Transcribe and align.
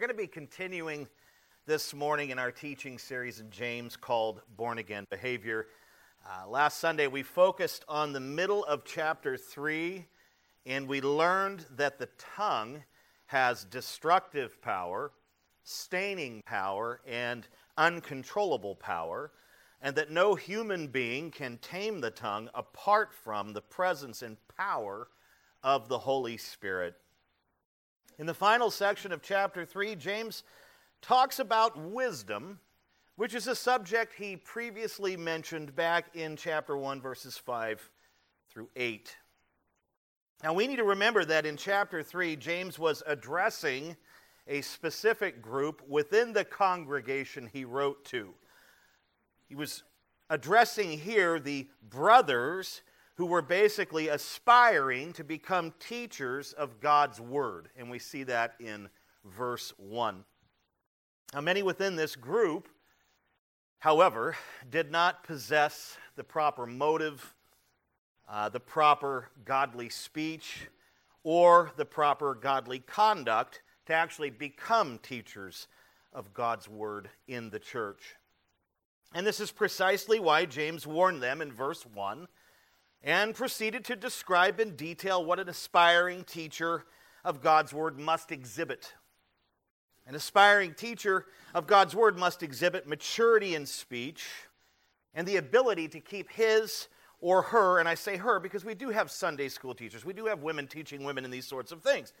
We're 0.00 0.06
going 0.06 0.16
to 0.16 0.22
be 0.22 0.28
continuing 0.28 1.08
this 1.66 1.92
morning 1.92 2.30
in 2.30 2.38
our 2.38 2.50
teaching 2.50 2.96
series 2.96 3.38
in 3.38 3.50
James 3.50 3.98
called 3.98 4.40
Born 4.56 4.78
Again 4.78 5.06
Behavior. 5.10 5.66
Uh, 6.24 6.48
last 6.48 6.78
Sunday, 6.78 7.06
we 7.06 7.22
focused 7.22 7.84
on 7.86 8.14
the 8.14 8.18
middle 8.20 8.64
of 8.64 8.86
chapter 8.86 9.36
3, 9.36 10.06
and 10.64 10.88
we 10.88 11.02
learned 11.02 11.66
that 11.76 11.98
the 11.98 12.08
tongue 12.16 12.82
has 13.26 13.64
destructive 13.64 14.62
power, 14.62 15.12
staining 15.64 16.40
power, 16.46 17.02
and 17.06 17.46
uncontrollable 17.76 18.76
power, 18.76 19.32
and 19.82 19.94
that 19.96 20.10
no 20.10 20.34
human 20.34 20.86
being 20.86 21.30
can 21.30 21.58
tame 21.58 22.00
the 22.00 22.10
tongue 22.10 22.48
apart 22.54 23.12
from 23.12 23.52
the 23.52 23.60
presence 23.60 24.22
and 24.22 24.38
power 24.56 25.08
of 25.62 25.90
the 25.90 25.98
Holy 25.98 26.38
Spirit. 26.38 26.94
In 28.20 28.26
the 28.26 28.34
final 28.34 28.70
section 28.70 29.12
of 29.12 29.22
chapter 29.22 29.64
3, 29.64 29.96
James 29.96 30.42
talks 31.00 31.38
about 31.38 31.80
wisdom, 31.80 32.60
which 33.16 33.34
is 33.34 33.46
a 33.46 33.56
subject 33.56 34.12
he 34.12 34.36
previously 34.36 35.16
mentioned 35.16 35.74
back 35.74 36.14
in 36.14 36.36
chapter 36.36 36.76
1, 36.76 37.00
verses 37.00 37.38
5 37.38 37.90
through 38.50 38.68
8. 38.76 39.16
Now, 40.44 40.52
we 40.52 40.66
need 40.66 40.76
to 40.76 40.84
remember 40.84 41.24
that 41.24 41.46
in 41.46 41.56
chapter 41.56 42.02
3, 42.02 42.36
James 42.36 42.78
was 42.78 43.02
addressing 43.06 43.96
a 44.46 44.60
specific 44.60 45.40
group 45.40 45.80
within 45.88 46.34
the 46.34 46.44
congregation 46.44 47.48
he 47.50 47.64
wrote 47.64 48.04
to. 48.04 48.34
He 49.48 49.54
was 49.54 49.82
addressing 50.28 50.98
here 50.98 51.40
the 51.40 51.68
brothers 51.88 52.82
who 53.14 53.26
were 53.26 53.42
basically 53.42 54.08
aspiring 54.08 55.12
to 55.12 55.24
become 55.24 55.74
teachers 55.78 56.52
of 56.52 56.80
God's 56.80 57.20
Word. 57.20 57.68
And 57.76 57.90
we 57.90 57.98
see 57.98 58.22
that 58.24 58.54
in 58.60 58.88
verse 59.24 59.72
1. 59.76 60.24
Now, 61.34 61.40
many 61.40 61.62
within 61.62 61.96
this 61.96 62.16
group, 62.16 62.68
however, 63.78 64.36
did 64.70 64.90
not 64.90 65.22
possess 65.22 65.96
the 66.16 66.24
proper 66.24 66.66
motive, 66.66 67.34
uh, 68.28 68.48
the 68.48 68.60
proper 68.60 69.28
godly 69.44 69.88
speech, 69.88 70.68
or 71.22 71.72
the 71.76 71.84
proper 71.84 72.34
godly 72.34 72.78
conduct 72.80 73.62
to 73.86 73.92
actually 73.92 74.30
become 74.30 74.98
teachers 74.98 75.68
of 76.12 76.32
God's 76.32 76.68
Word 76.68 77.10
in 77.28 77.50
the 77.50 77.58
church. 77.58 78.16
And 79.14 79.26
this 79.26 79.40
is 79.40 79.50
precisely 79.50 80.20
why 80.20 80.44
James 80.44 80.86
warned 80.86 81.22
them 81.22 81.42
in 81.42 81.52
verse 81.52 81.84
1 81.84 82.28
and 83.02 83.34
proceeded 83.34 83.84
to 83.86 83.96
describe 83.96 84.60
in 84.60 84.76
detail 84.76 85.24
what 85.24 85.40
an 85.40 85.48
aspiring 85.48 86.24
teacher 86.24 86.84
of 87.24 87.40
God's 87.40 87.72
Word 87.72 87.98
must 87.98 88.30
exhibit. 88.32 88.94
An 90.06 90.14
aspiring 90.14 90.74
teacher 90.74 91.26
of 91.54 91.66
God's 91.66 91.94
Word 91.94 92.18
must 92.18 92.42
exhibit 92.42 92.86
maturity 92.86 93.54
in 93.54 93.66
speech 93.66 94.26
and 95.14 95.26
the 95.26 95.36
ability 95.36 95.88
to 95.88 96.00
keep 96.00 96.30
his 96.30 96.88
or 97.20 97.42
her, 97.42 97.78
and 97.78 97.88
I 97.88 97.94
say 97.94 98.16
her 98.16 98.40
because 98.40 98.64
we 98.64 98.74
do 98.74 98.90
have 98.90 99.10
Sunday 99.10 99.48
school 99.48 99.74
teachers, 99.74 100.04
we 100.04 100.12
do 100.12 100.26
have 100.26 100.42
women 100.42 100.66
teaching 100.66 101.04
women 101.04 101.24
in 101.24 101.30
these 101.30 101.46
sorts 101.46 101.72
of 101.72 101.82
things. 101.82 102.12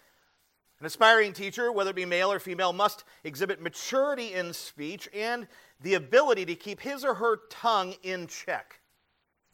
An 0.78 0.86
aspiring 0.86 1.34
teacher, 1.34 1.70
whether 1.70 1.90
it 1.90 1.96
be 1.96 2.06
male 2.06 2.32
or 2.32 2.38
female, 2.38 2.72
must 2.72 3.04
exhibit 3.22 3.60
maturity 3.60 4.32
in 4.32 4.54
speech 4.54 5.08
and 5.14 5.46
the 5.82 5.94
ability 5.94 6.46
to 6.46 6.54
keep 6.54 6.80
his 6.80 7.04
or 7.04 7.14
her 7.14 7.40
tongue 7.50 7.94
in 8.02 8.26
check. 8.26 8.79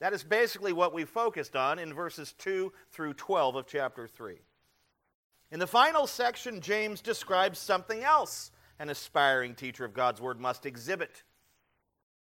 That 0.00 0.12
is 0.12 0.22
basically 0.22 0.72
what 0.72 0.92
we 0.92 1.04
focused 1.04 1.56
on 1.56 1.78
in 1.78 1.94
verses 1.94 2.34
2 2.38 2.72
through 2.92 3.14
12 3.14 3.56
of 3.56 3.66
chapter 3.66 4.06
3. 4.06 4.36
In 5.50 5.58
the 5.58 5.66
final 5.66 6.06
section, 6.06 6.60
James 6.60 7.00
describes 7.00 7.58
something 7.58 8.02
else 8.02 8.50
an 8.78 8.90
aspiring 8.90 9.54
teacher 9.54 9.84
of 9.84 9.94
God's 9.94 10.20
Word 10.20 10.38
must 10.38 10.66
exhibit. 10.66 11.22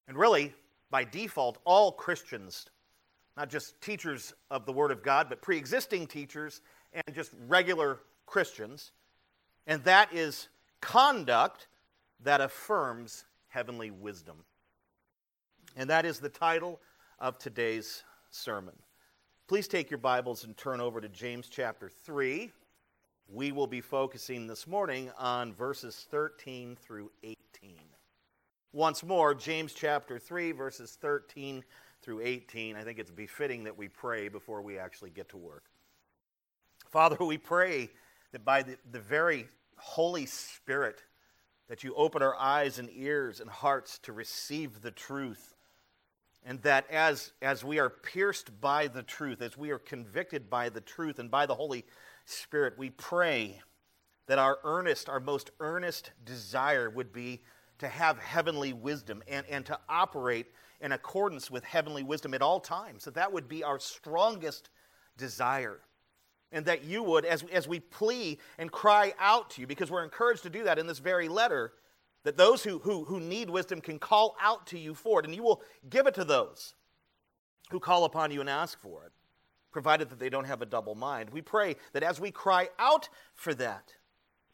And 0.07 0.17
really, 0.17 0.55
by 0.91 1.05
default, 1.05 1.59
all 1.65 1.93
Christians, 1.93 2.67
not 3.37 3.51
just 3.51 3.81
teachers 3.81 4.35
of 4.51 4.67
the 4.67 4.73
Word 4.73 4.93
of 4.93 5.03
God, 5.03 5.29
but 5.29 5.43
pre 5.43 5.57
existing 5.57 6.07
teachers 6.07 6.61
and 6.93 7.15
just 7.15 7.33
regular 7.49 8.01
Christians, 8.27 8.93
and 9.67 9.83
that 9.85 10.13
is 10.13 10.49
conduct 10.81 11.67
that 12.21 12.41
affirms 12.41 13.25
heavenly 13.49 13.91
wisdom. 13.91 14.37
And 15.77 15.91
that 15.91 16.05
is 16.05 16.19
the 16.21 16.29
title 16.29 16.81
of 17.19 17.39
today's 17.39 18.05
sermon. 18.31 18.75
Please 19.49 19.67
take 19.67 19.91
your 19.91 19.99
Bibles 19.99 20.45
and 20.45 20.57
turn 20.57 20.81
over 20.81 21.01
to 21.01 21.09
James 21.09 21.49
chapter 21.49 21.89
3. 21.89 22.53
We 23.29 23.53
will 23.53 23.67
be 23.67 23.81
focusing 23.81 24.47
this 24.47 24.67
morning 24.67 25.11
on 25.19 25.53
verses 25.53 26.07
13 26.11 26.77
through 26.77 27.11
18. 27.23 27.37
Once 28.73 29.03
more, 29.03 29.35
James 29.35 29.73
chapter 29.73 30.19
3, 30.19 30.53
verses 30.53 30.97
13 31.01 31.65
through 32.03 32.21
18. 32.21 32.77
I 32.77 32.85
think 32.85 32.99
it's 32.99 33.11
befitting 33.11 33.65
that 33.65 33.77
we 33.77 33.89
pray 33.89 34.29
before 34.29 34.63
we 34.63 34.79
actually 34.79 35.11
get 35.11 35.29
to 35.31 35.37
work. 35.37 35.65
Father, 36.89 37.17
we 37.25 37.39
pray 37.39 37.91
that 38.33 38.45
by 38.45 38.63
the, 38.63 38.77
the 38.91 39.01
very 39.01 39.49
Holy 39.77 40.27
Spirit, 40.27 41.03
that 41.69 41.83
you 41.83 41.95
open 41.97 42.23
our 42.23 42.37
eyes 42.37 42.79
and 42.79 42.89
ears 42.95 43.41
and 43.41 43.51
hearts 43.51 43.99
to 44.01 44.13
receive 44.13 44.83
the 44.83 44.91
truth 44.91 45.55
and 46.49 46.63
that 46.63 46.91
as, 46.91 47.33
as 47.43 47.63
we 47.63 47.79
are 47.79 47.91
pierced 47.91 48.59
by 48.59 48.89
the 48.89 49.03
truth, 49.03 49.43
as 49.43 49.59
we 49.59 49.69
are 49.71 49.79
convicted 49.79 50.49
by 50.49 50.71
the 50.71 50.81
truth 50.81 51.19
and 51.19 51.31
by 51.31 51.45
the 51.45 51.55
Holy 51.55 51.85
Spirit, 52.25 52.73
we 52.79 52.89
pray 52.89 53.61
that 54.29 54.39
our 54.39 54.59
earnest, 54.65 55.11
our 55.11 55.21
most 55.21 55.51
earnest 55.61 56.11
desire 56.25 56.89
would 56.89 57.13
be 57.13 57.43
to 57.81 57.87
have 57.87 58.19
heavenly 58.19 58.73
wisdom 58.73 59.23
and, 59.29 59.45
and 59.51 59.67
to 59.67 59.79
operate 59.91 60.47
in 60.81 60.93
accordance 60.93 61.51
with 61.51 61.65
heavenly 61.65 62.03
wisdom 62.03 62.33
at 62.33 62.41
all 62.41 62.61
times. 62.61 63.05
That 63.05 63.15
that 63.15 63.31
would 63.31 63.47
be 63.47 63.63
our 63.63 63.79
strongest 63.79 64.71
desire. 65.19 65.81
And 66.51 66.65
that 66.65 66.83
you 66.83 67.03
would, 67.03 67.27
as, 67.27 67.45
as 67.53 67.69
we 67.69 67.79
plea 67.79 68.39
and 68.57 68.73
cry 68.73 69.13
out 69.19 69.51
to 69.51 69.61
you, 69.61 69.67
because 69.67 69.91
we're 69.91 70.03
encouraged 70.03 70.45
to 70.45 70.51
do 70.51 70.65
that 70.65 70.79
in 70.79 70.87
this 70.87 70.99
very 70.99 71.29
letter, 71.29 71.75
that 72.25 72.37
those 72.37 72.63
who, 72.63 72.79
who, 72.81 73.05
who 73.05 73.21
need 73.21 73.51
wisdom 73.51 73.81
can 73.81 73.99
call 73.99 74.37
out 74.41 74.67
to 74.69 74.79
you 74.79 74.95
for 74.95 75.21
it, 75.21 75.27
and 75.27 75.35
you 75.35 75.43
will 75.43 75.63
give 75.89 76.07
it 76.07 76.15
to 76.15 76.25
those 76.25 76.75
who 77.71 77.81
call 77.81 78.05
upon 78.05 78.31
you 78.31 78.41
and 78.41 78.51
ask 78.51 78.79
for 78.81 79.05
it, 79.05 79.13
provided 79.71 80.11
that 80.11 80.19
they 80.19 80.31
don't 80.31 80.47
have 80.47 80.63
a 80.63 80.67
double 80.67 80.95
mind. 80.95 81.31
We 81.31 81.43
pray 81.43 81.77
that 81.93 82.03
as 82.03 82.21
we 82.21 82.31
cry 82.31 82.69
out 82.79 83.09
for 83.35 83.55
that, 83.55 83.95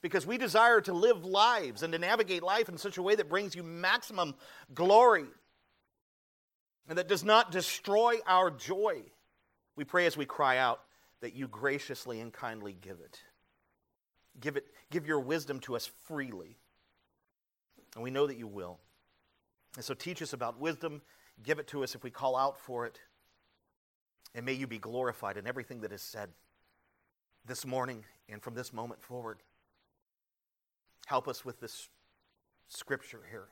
because 0.03 0.27
we 0.27 0.37
desire 0.37 0.81
to 0.83 0.93
live 0.93 1.25
lives 1.25 1.83
and 1.83 1.93
to 1.93 1.99
navigate 1.99 2.43
life 2.43 2.69
in 2.69 2.77
such 2.77 2.99
a 2.99 3.03
way 3.03 3.15
that 3.15 3.31
brings 3.31 3.55
you 3.55 3.63
maximum 3.63 4.35
glory 4.75 5.25
and 6.89 6.99
that 6.99 7.09
does 7.09 7.25
not 7.25 7.51
destroy 7.51 8.17
our 8.27 8.51
joy, 8.51 9.03
we 9.77 9.85
pray 9.85 10.05
as 10.05 10.17
we 10.17 10.27
cry 10.27 10.59
out 10.59 10.81
that 11.23 11.35
you 11.35 11.49
graciously 11.49 12.21
and 12.21 12.33
kindly 12.33 12.77
give 12.79 13.01
it. 13.01 13.19
Give 14.41 14.59
it, 14.59 14.67
give 14.91 15.07
your 15.07 15.21
wisdom 15.21 15.59
to 15.61 15.75
us 15.75 15.91
freely. 16.07 16.59
And 17.95 18.03
we 18.03 18.11
know 18.11 18.27
that 18.27 18.37
you 18.37 18.47
will. 18.47 18.79
And 19.77 19.85
so 19.85 19.95
teach 19.95 20.23
us 20.23 20.33
about 20.33 20.61
wisdom. 20.61 21.03
Give 21.43 21.59
it 21.59 21.67
to 21.69 21.83
us 21.83 21.95
if 21.95 22.03
we 22.03 22.11
call 22.11 22.37
out 22.37 22.59
for 22.59 22.87
it. 22.87 23.01
And 24.35 24.45
may 24.45 24.53
you 24.53 24.67
be 24.67 24.79
glorified 24.79 25.37
in 25.37 25.47
everything 25.47 25.81
that 25.81 25.93
is 25.93 26.03
said 26.03 26.31
this 27.47 27.65
morning 27.65 28.05
and 28.29 28.43
from 28.43 28.55
this 28.55 28.73
moment 28.73 29.03
forward. 29.03 29.39
Help 31.07 31.29
us 31.29 31.45
with 31.45 31.61
this 31.61 31.89
scripture 32.69 33.23
here. 33.31 33.49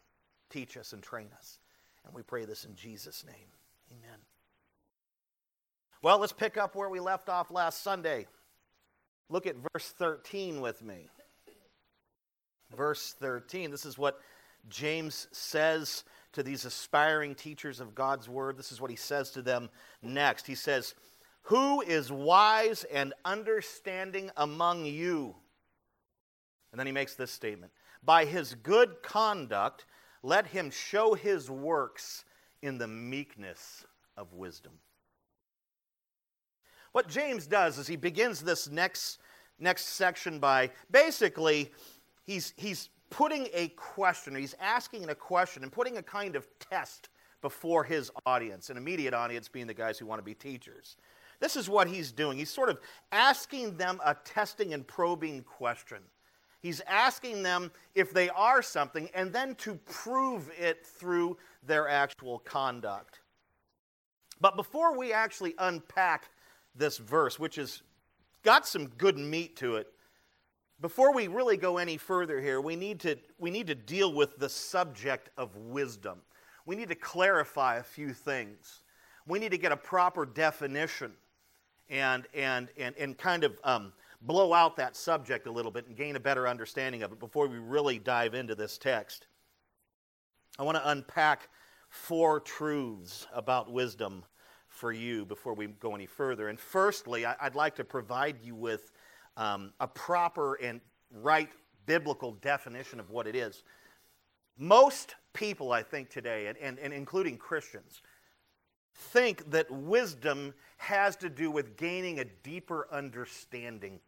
Teach 0.50 0.76
us 0.76 0.92
and 0.92 1.02
train 1.02 1.28
us. 1.36 1.58
And 2.04 2.14
we 2.14 2.22
pray 2.22 2.44
this 2.44 2.64
in 2.64 2.74
Jesus' 2.74 3.24
name. 3.24 3.50
Amen. 3.90 4.18
Well, 6.02 6.18
let's 6.18 6.32
pick 6.32 6.56
up 6.56 6.74
where 6.74 6.88
we 6.88 6.98
left 6.98 7.28
off 7.28 7.50
last 7.50 7.82
Sunday. 7.82 8.26
Look 9.28 9.46
at 9.46 9.54
verse 9.72 9.90
13 9.90 10.60
with 10.60 10.82
me. 10.82 11.08
Verse 12.76 13.14
13. 13.18 13.70
This 13.70 13.86
is 13.86 13.98
what 13.98 14.20
James 14.68 15.28
says 15.32 16.04
to 16.32 16.42
these 16.42 16.64
aspiring 16.64 17.34
teachers 17.34 17.80
of 17.80 17.94
God's 17.94 18.28
word. 18.28 18.56
This 18.56 18.72
is 18.72 18.80
what 18.80 18.90
he 18.90 18.96
says 18.96 19.30
to 19.32 19.42
them 19.42 19.68
next. 20.02 20.46
He 20.46 20.54
says, 20.54 20.94
Who 21.42 21.80
is 21.82 22.10
wise 22.10 22.84
and 22.84 23.12
understanding 23.24 24.30
among 24.36 24.86
you? 24.86 25.34
And 26.72 26.78
then 26.78 26.86
he 26.86 26.92
makes 26.92 27.14
this 27.14 27.30
statement 27.30 27.72
By 28.02 28.24
his 28.24 28.54
good 28.54 29.02
conduct, 29.02 29.84
let 30.22 30.46
him 30.46 30.70
show 30.70 31.14
his 31.14 31.50
works 31.50 32.24
in 32.62 32.78
the 32.78 32.88
meekness 32.88 33.84
of 34.16 34.32
wisdom. 34.32 34.72
What 36.92 37.08
James 37.08 37.46
does 37.46 37.78
is 37.78 37.86
he 37.86 37.96
begins 37.96 38.40
this 38.40 38.70
next, 38.70 39.18
next 39.58 39.86
section 39.86 40.38
by 40.38 40.70
basically 40.90 41.72
he's, 42.24 42.54
he's 42.56 42.88
putting 43.10 43.48
a 43.52 43.68
question, 43.68 44.34
he's 44.34 44.54
asking 44.60 45.08
a 45.10 45.14
question 45.14 45.62
and 45.62 45.72
putting 45.72 45.98
a 45.98 46.02
kind 46.02 46.36
of 46.36 46.46
test 46.58 47.08
before 47.40 47.84
his 47.84 48.10
audience, 48.24 48.70
an 48.70 48.76
immediate 48.76 49.14
audience 49.14 49.48
being 49.48 49.66
the 49.66 49.74
guys 49.74 49.98
who 49.98 50.06
want 50.06 50.18
to 50.18 50.24
be 50.24 50.34
teachers. 50.34 50.96
This 51.40 51.56
is 51.56 51.68
what 51.68 51.88
he's 51.88 52.12
doing. 52.12 52.38
He's 52.38 52.50
sort 52.50 52.68
of 52.68 52.78
asking 53.10 53.76
them 53.76 54.00
a 54.04 54.14
testing 54.14 54.74
and 54.74 54.86
probing 54.86 55.42
question. 55.42 55.98
He's 56.60 56.80
asking 56.86 57.42
them 57.42 57.72
if 57.96 58.12
they 58.12 58.28
are 58.30 58.62
something 58.62 59.10
and 59.12 59.32
then 59.32 59.56
to 59.56 59.74
prove 59.74 60.48
it 60.56 60.86
through 60.86 61.36
their 61.64 61.88
actual 61.88 62.38
conduct. 62.38 63.18
But 64.40 64.56
before 64.56 64.96
we 64.96 65.12
actually 65.12 65.54
unpack 65.58 66.30
this 66.76 66.98
verse, 66.98 67.40
which 67.40 67.56
has 67.56 67.82
got 68.44 68.66
some 68.66 68.86
good 68.86 69.18
meat 69.18 69.56
to 69.56 69.76
it, 69.76 69.88
before 70.82 71.14
we 71.14 71.28
really 71.28 71.56
go 71.56 71.78
any 71.78 71.96
further 71.96 72.40
here, 72.40 72.60
we 72.60 72.76
need 72.76 73.00
to, 73.00 73.16
we 73.38 73.50
need 73.50 73.68
to 73.68 73.74
deal 73.74 74.12
with 74.12 74.36
the 74.38 74.48
subject 74.48 75.30
of 75.38 75.56
wisdom. 75.56 76.18
We 76.66 76.76
need 76.76 76.88
to 76.88 76.94
clarify 76.94 77.76
a 77.76 77.82
few 77.82 78.12
things. 78.12 78.82
We 79.26 79.38
need 79.38 79.52
to 79.52 79.58
get 79.58 79.72
a 79.72 79.76
proper 79.76 80.26
definition 80.26 81.12
and, 81.88 82.26
and, 82.34 82.68
and, 82.76 82.96
and 82.98 83.16
kind 83.16 83.44
of 83.44 83.58
um, 83.64 83.92
blow 84.22 84.52
out 84.52 84.76
that 84.76 84.96
subject 84.96 85.46
a 85.46 85.52
little 85.52 85.70
bit 85.70 85.86
and 85.86 85.96
gain 85.96 86.16
a 86.16 86.20
better 86.20 86.48
understanding 86.48 87.02
of 87.02 87.12
it 87.12 87.20
before 87.20 87.46
we 87.46 87.58
really 87.58 87.98
dive 87.98 88.34
into 88.34 88.54
this 88.54 88.76
text. 88.76 89.26
I 90.58 90.64
want 90.64 90.76
to 90.76 90.90
unpack 90.90 91.48
four 91.88 92.40
truths 92.40 93.26
about 93.32 93.70
wisdom 93.70 94.24
for 94.68 94.92
you 94.92 95.24
before 95.24 95.54
we 95.54 95.66
go 95.66 95.94
any 95.94 96.06
further. 96.06 96.48
And 96.48 96.58
firstly, 96.58 97.26
I'd 97.26 97.54
like 97.54 97.76
to 97.76 97.84
provide 97.84 98.36
you 98.42 98.54
with 98.54 98.91
um, 99.36 99.72
a 99.80 99.86
proper 99.86 100.54
and 100.54 100.80
right 101.10 101.50
biblical 101.86 102.32
definition 102.32 103.00
of 103.00 103.10
what 103.10 103.26
it 103.26 103.34
is. 103.34 103.62
Most 104.58 105.14
people, 105.32 105.72
I 105.72 105.82
think, 105.82 106.10
today, 106.10 106.46
and, 106.46 106.58
and, 106.58 106.78
and 106.78 106.92
including 106.92 107.38
Christians, 107.38 108.02
think 108.94 109.50
that 109.50 109.70
wisdom 109.70 110.54
has 110.76 111.16
to 111.16 111.30
do 111.30 111.50
with 111.50 111.76
gaining 111.76 112.20
a 112.20 112.24
deeper 112.24 112.86
understanding 112.92 114.00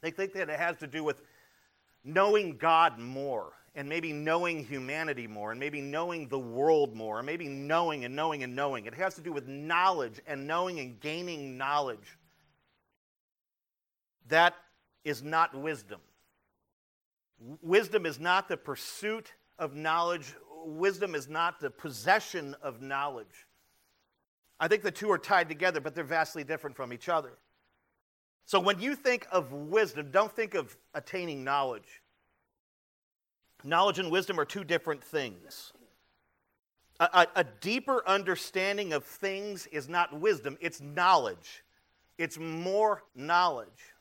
they 0.00 0.10
think 0.10 0.32
that 0.34 0.48
it 0.48 0.58
has 0.58 0.76
to 0.78 0.86
do 0.86 1.04
with 1.04 1.22
knowing 2.04 2.56
God 2.56 2.98
more 2.98 3.52
and 3.74 3.88
maybe 3.88 4.12
knowing 4.12 4.64
humanity 4.64 5.26
more 5.26 5.50
and 5.52 5.60
maybe 5.60 5.80
knowing 5.80 6.28
the 6.28 6.38
world 6.38 6.96
more 6.96 7.18
and 7.18 7.26
maybe 7.26 7.48
knowing 7.48 8.04
and 8.04 8.16
knowing 8.16 8.42
and 8.42 8.56
knowing. 8.56 8.86
It 8.86 8.94
has 8.94 9.14
to 9.14 9.20
do 9.20 9.32
with 9.32 9.46
knowledge 9.46 10.20
and 10.26 10.46
knowing 10.46 10.80
and 10.80 10.98
gaining 11.00 11.56
knowledge. 11.56 12.18
That 14.30 14.54
is 15.04 15.22
not 15.22 15.54
wisdom. 15.54 16.00
Wisdom 17.62 18.06
is 18.06 18.18
not 18.18 18.48
the 18.48 18.56
pursuit 18.56 19.32
of 19.58 19.74
knowledge, 19.74 20.34
wisdom 20.64 21.14
is 21.14 21.28
not 21.28 21.60
the 21.60 21.70
possession 21.70 22.54
of 22.62 22.82
knowledge. 22.82 23.46
I 24.58 24.68
think 24.68 24.82
the 24.82 24.90
two 24.90 25.10
are 25.10 25.18
tied 25.18 25.48
together, 25.48 25.80
but 25.80 25.94
they're 25.94 26.04
vastly 26.04 26.44
different 26.44 26.76
from 26.76 26.92
each 26.92 27.08
other. 27.08 27.32
So 28.44 28.60
when 28.60 28.80
you 28.80 28.94
think 28.94 29.26
of 29.32 29.52
wisdom, 29.52 30.10
don't 30.10 30.34
think 30.34 30.54
of 30.54 30.76
attaining 30.92 31.44
knowledge. 31.44 32.02
Knowledge 33.64 33.98
and 33.98 34.10
wisdom 34.10 34.38
are 34.38 34.44
two 34.44 34.64
different 34.64 35.02
things. 35.02 35.72
A, 36.98 37.04
a, 37.04 37.26
a, 37.36 37.44
deeper 37.44 38.02
understanding 38.06 38.92
of 38.92 39.04
things 39.04 39.66
is 39.68 39.88
not 39.88 40.18
wisdom, 40.18 40.58
it's 40.60 40.80
knowledge. 40.80 41.64
It's 42.18 42.38
more 42.38 43.04
knowledge. 43.14 43.94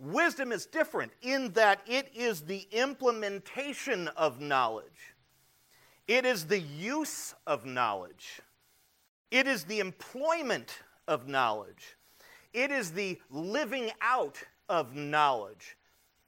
Wisdom 0.00 0.50
is 0.50 0.64
different 0.64 1.12
in 1.20 1.52
that 1.52 1.82
it 1.86 2.08
is 2.14 2.40
the 2.40 2.66
implementation 2.72 4.08
of 4.08 4.40
knowledge, 4.40 5.14
it 6.08 6.24
is 6.24 6.46
the 6.46 6.58
use 6.58 7.34
of 7.46 7.66
knowledge, 7.66 8.40
it 9.30 9.46
is 9.46 9.64
the 9.64 9.78
employment 9.78 10.78
of 11.06 11.28
knowledge. 11.28 11.96
It 12.52 12.70
is 12.72 12.90
the 12.90 13.20
living 13.30 13.90
out 14.00 14.38
of 14.68 14.96
knowledge. 14.96 15.76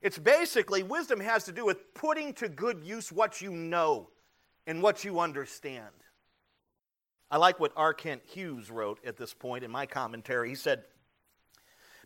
It's 0.00 0.18
basically, 0.18 0.82
wisdom 0.82 1.20
has 1.20 1.44
to 1.44 1.52
do 1.52 1.64
with 1.64 1.94
putting 1.94 2.32
to 2.34 2.48
good 2.48 2.82
use 2.84 3.10
what 3.10 3.40
you 3.40 3.50
know 3.50 4.10
and 4.66 4.82
what 4.82 5.04
you 5.04 5.20
understand. 5.20 5.86
I 7.30 7.38
like 7.38 7.58
what 7.58 7.72
R. 7.76 7.94
Kent 7.94 8.22
Hughes 8.24 8.70
wrote 8.70 8.98
at 9.04 9.16
this 9.16 9.32
point 9.32 9.64
in 9.64 9.70
my 9.70 9.86
commentary. 9.86 10.50
He 10.50 10.54
said, 10.54 10.84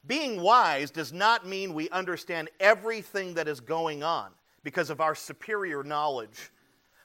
Being 0.06 0.40
wise 0.40 0.90
does 0.90 1.12
not 1.12 1.46
mean 1.46 1.74
we 1.74 1.88
understand 1.90 2.48
everything 2.60 3.34
that 3.34 3.48
is 3.48 3.60
going 3.60 4.02
on 4.02 4.30
because 4.62 4.90
of 4.90 5.00
our 5.00 5.14
superior 5.14 5.82
knowledge, 5.82 6.50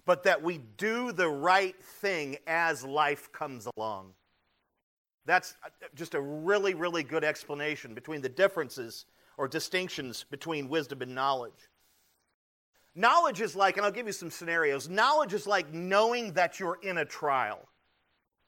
but 0.06 0.24
that 0.24 0.42
we 0.42 0.60
do 0.78 1.12
the 1.12 1.30
right 1.30 1.76
thing 1.84 2.38
as 2.48 2.84
life 2.84 3.32
comes 3.32 3.68
along. 3.76 4.14
That's 5.26 5.56
uh, 5.64 5.70
just 5.96 6.16
a 6.16 6.22
really, 6.22 6.74
really 6.74 7.04
good 7.04 7.24
explanation 7.24 7.94
between 7.94 8.22
the 8.22 8.30
differences 8.30 9.06
or 9.38 9.48
distinctions 9.48 10.26
between 10.30 10.70
wisdom 10.70 11.02
and 11.02 11.16
knowledge. 11.16 11.70
Knowledge 12.96 13.42
is 13.42 13.56
like, 13.56 13.78
and 13.78 13.86
I'll 13.86 13.92
give 13.92 14.08
you 14.08 14.14
some 14.14 14.30
scenarios, 14.30 14.90
knowledge 14.90 15.34
is 15.34 15.48
like 15.48 15.74
knowing 15.74 16.34
that 16.34 16.60
you're 16.60 16.80
in 16.82 16.98
a 16.98 17.06
trial, 17.06 17.70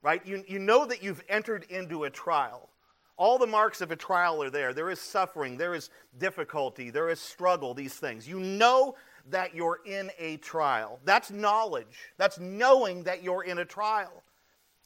right? 0.02 0.26
You, 0.26 0.44
you 0.48 0.60
know 0.60 0.86
that 0.86 1.02
you've 1.02 1.24
entered 1.30 1.66
into 1.70 2.04
a 2.04 2.10
trial. 2.10 2.70
All 3.16 3.38
the 3.38 3.48
marks 3.48 3.82
of 3.82 3.92
a 3.92 3.96
trial 3.96 4.42
are 4.42 4.50
there. 4.50 4.74
There 4.74 4.90
is 4.90 5.00
suffering, 5.00 5.58
there 5.58 5.76
is 5.76 5.90
difficulty, 6.18 6.90
there 6.90 7.10
is 7.10 7.20
struggle, 7.20 7.74
these 7.74 7.94
things. 7.94 8.28
You 8.28 8.40
know 8.40 8.96
that 9.30 9.56
you're 9.56 9.80
in 9.86 10.12
a 10.18 10.38
trial. 10.38 11.00
That's 11.06 11.32
knowledge. 11.32 12.12
That's 12.18 12.40
knowing 12.40 13.04
that 13.04 13.24
you're 13.24 13.44
in 13.44 13.60
a 13.60 13.66
trial. 13.66 14.24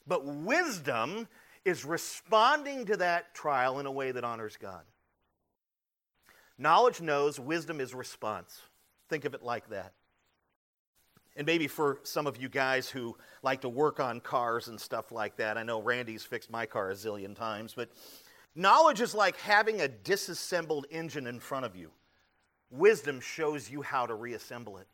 But 0.06 0.26
wisdom 0.26 1.28
is 1.66 1.86
responding 1.86 2.86
to 2.86 2.98
that 2.98 3.34
trial 3.34 3.80
in 3.80 3.86
a 3.86 3.92
way 3.92 4.12
that 4.12 4.24
honors 4.24 4.58
God. 4.58 4.84
Knowledge 6.58 7.02
knows, 7.02 7.40
wisdom 7.40 7.80
is 7.80 7.94
response. 7.94 8.62
Think 9.10 9.26
of 9.26 9.34
it 9.34 9.44
like 9.44 9.70
that. 9.70 9.94
And 11.38 11.46
maybe 11.46 11.68
for 11.68 12.00
some 12.02 12.26
of 12.26 12.42
you 12.42 12.50
guys 12.50 12.90
who 12.90 13.16
like 13.44 13.62
to 13.62 13.70
work 13.70 14.00
on 14.00 14.20
cars 14.20 14.68
and 14.70 14.82
stuff 14.82 15.12
like 15.12 15.38
that, 15.38 15.56
I 15.56 15.62
know 15.62 15.80
Randy's 15.80 16.24
fixed 16.24 16.50
my 16.50 16.66
car 16.66 16.90
a 16.90 16.96
zillion 16.96 17.36
times, 17.36 17.76
but 17.76 17.92
knowledge 18.56 19.02
is 19.02 19.14
like 19.14 19.38
having 19.38 19.80
a 19.80 19.88
disassembled 19.88 20.88
engine 20.90 21.28
in 21.28 21.40
front 21.40 21.64
of 21.64 21.76
you. 21.76 21.92
Wisdom 22.72 23.22
shows 23.22 23.70
you 23.70 23.84
how 23.84 24.08
to 24.08 24.16
reassemble 24.16 24.78
it. 24.78 24.88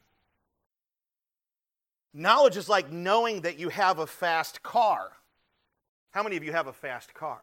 Knowledge 2.14 2.58
is 2.58 2.68
like 2.68 2.92
knowing 2.92 3.42
that 3.42 3.58
you 3.58 3.70
have 3.70 4.00
a 4.00 4.06
fast 4.06 4.62
car. 4.62 5.14
How 6.12 6.24
many 6.24 6.36
of 6.36 6.44
you 6.44 6.52
have 6.52 6.68
a 6.68 6.74
fast 6.74 7.14
car? 7.14 7.42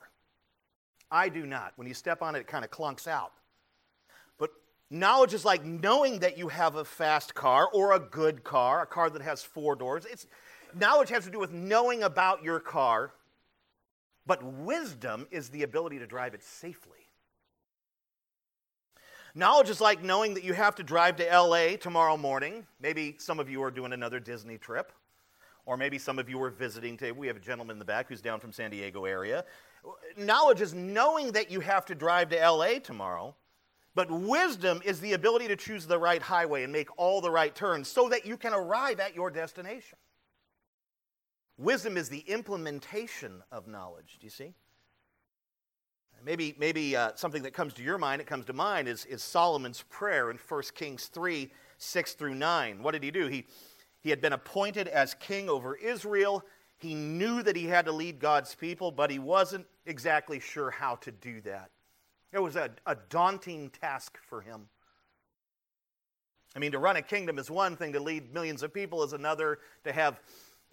I 1.11 1.31
do 1.31 1.47
not. 1.47 1.73
When 1.77 1.89
you 1.89 1.95
step 1.95 2.21
on 2.21 2.37
it, 2.37 2.41
it 2.41 2.47
kind 2.47 2.67
of 2.67 2.71
clunks 2.71 3.09
out. 3.09 3.33
Knowledge 4.91 5.35
is 5.35 5.45
like 5.45 5.65
knowing 5.65 6.19
that 6.19 6.37
you 6.37 6.49
have 6.49 6.75
a 6.75 6.85
fast 6.85 7.35
car 7.35 7.69
or 7.73 7.93
a 7.93 8.01
good 8.01 8.43
car, 8.43 8.83
a 8.83 8.87
car 8.87 9.09
that 9.09 9.23
has 9.23 9.43
four 9.43 9.77
doors. 9.77 10.05
It's, 10.11 10.27
knowledge 10.75 11.11
has 11.11 11.25
to 11.25 11.31
do 11.31 11.39
with 11.39 11.53
knowing 11.53 12.03
about 12.03 12.43
your 12.43 12.59
car, 12.59 13.13
but 14.27 14.43
wisdom 14.43 15.29
is 15.31 15.49
the 15.51 15.63
ability 15.63 16.01
to 16.01 16.07
drive 16.07 16.35
it 16.35 16.43
safely. 16.43 16.99
Knowledge 19.35 19.71
is 19.71 19.81
like 19.81 20.03
knowing 20.03 20.35
that 20.35 20.43
you 20.43 20.55
have 20.55 20.75
to 20.75 20.83
drive 20.83 21.17
to 21.17 21.25
LA 21.25 21.77
tomorrow 21.77 22.17
morning. 22.17 22.67
Maybe 22.81 23.15
some 23.19 23.39
of 23.39 23.49
you 23.49 23.63
are 23.63 23.71
doing 23.71 23.93
another 23.93 24.19
Disney 24.19 24.59
trip. 24.59 24.93
Or 25.67 25.77
maybe 25.77 25.99
some 25.99 26.19
of 26.19 26.29
you 26.29 26.43
are 26.43 26.51
visiting 26.51 26.97
today. 26.97 27.13
We 27.13 27.29
have 27.29 27.37
a 27.37 27.41
gentleman 27.41 27.75
in 27.75 27.79
the 27.79 27.85
back 27.85 28.09
who's 28.09 28.21
down 28.21 28.41
from 28.41 28.51
San 28.51 28.73
Diego 28.73 29.05
area. 29.05 29.45
Knowledge 30.17 30.61
is 30.61 30.75
knowing 30.75 31.31
that 31.33 31.49
you 31.49 31.61
have 31.61 31.85
to 31.87 31.95
drive 31.95 32.31
to 32.31 32.37
LA 32.37 32.81
tomorrow. 32.81 33.37
But 33.95 34.11
wisdom 34.11 34.81
is 34.85 35.01
the 35.01 35.15
ability 35.15 35.49
to 35.49 35.57
choose 35.57 35.87
the 35.87 35.99
right 35.99 36.23
highway 36.23 36.63
and 36.63 36.73
make 36.73 36.89
all 36.97 37.21
the 37.21 37.31
right 37.31 37.55
turns 37.55 37.89
so 37.89 38.09
that 38.09 38.25
you 38.25 38.37
can 38.37 38.53
arrive 38.53 39.01
at 39.01 39.15
your 39.15 39.31
destination. 39.31 39.99
Wisdom 41.59 41.97
is 41.97 42.09
the 42.09 42.21
implementation 42.21 43.43
of 43.51 43.67
knowledge. 43.67 44.17
Do 44.21 44.27
you 44.27 44.31
see? 44.31 44.55
Maybe, 46.25 46.55
maybe 46.59 46.97
uh, 46.97 47.13
something 47.15 47.43
that 47.43 47.53
comes 47.53 47.73
to 47.75 47.83
your 47.83 47.99
mind, 47.99 48.21
it 48.21 48.27
comes 48.27 48.45
to 48.47 48.53
mind, 48.53 48.89
is, 48.89 49.07
is 49.07 49.23
Solomon's 49.23 49.85
prayer 49.89 50.31
in 50.31 50.39
1 50.49 50.63
Kings 50.75 51.07
3 51.07 51.51
6 51.79 52.13
through 52.13 52.35
9. 52.35 52.83
What 52.83 52.93
did 52.93 53.03
he 53.03 53.11
do? 53.11 53.27
He, 53.27 53.47
he 54.01 54.11
had 54.11 54.21
been 54.21 54.35
appointed 54.35 54.87
as 54.87 55.15
king 55.15 55.49
over 55.49 55.75
Israel. 55.77 56.45
He 56.77 56.95
knew 56.95 57.43
that 57.43 57.57
he 57.57 57.65
had 57.65 57.87
to 57.87 57.93
lead 57.93 58.19
God's 58.19 58.55
people, 58.55 58.91
but 58.91 59.11
he 59.11 59.19
wasn't 59.19 59.67
exactly 59.87 60.41
sure 60.41 60.71
how 60.71 60.97
to 60.97 61.11
do 61.11 61.41
that. 61.43 61.71
It 62.33 62.39
was 62.39 62.57
a, 62.57 62.71
a 62.87 62.97
daunting 63.09 63.71
task 63.71 64.19
for 64.29 64.41
him. 64.41 64.69
I 66.55 66.59
mean, 66.59 66.73
to 66.73 66.79
run 66.79 66.97
a 66.97 67.03
kingdom 67.03 67.39
is 67.39 67.51
one 67.51 67.77
thing, 67.77 67.93
to 67.93 68.01
lead 68.01 68.33
millions 68.33 68.63
of 68.63 68.75
people 68.75 69.03
is 69.05 69.13
another, 69.13 69.59
to 69.85 69.93
have, 69.93 70.21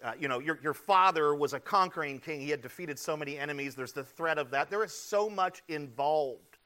uh, 0.02 0.12
you 0.18 0.28
know, 0.28 0.40
your, 0.40 0.58
your 0.62 0.74
father 0.74 1.34
was 1.34 1.52
a 1.52 1.60
conquering 1.60 2.18
king. 2.18 2.40
He 2.40 2.50
had 2.50 2.62
defeated 2.62 2.98
so 2.98 3.16
many 3.16 3.38
enemies. 3.38 3.74
There's 3.74 3.92
the 3.92 4.04
threat 4.04 4.38
of 4.38 4.50
that. 4.50 4.70
There 4.70 4.82
is 4.84 4.92
so 4.92 5.30
much 5.30 5.62
involved 5.68 6.58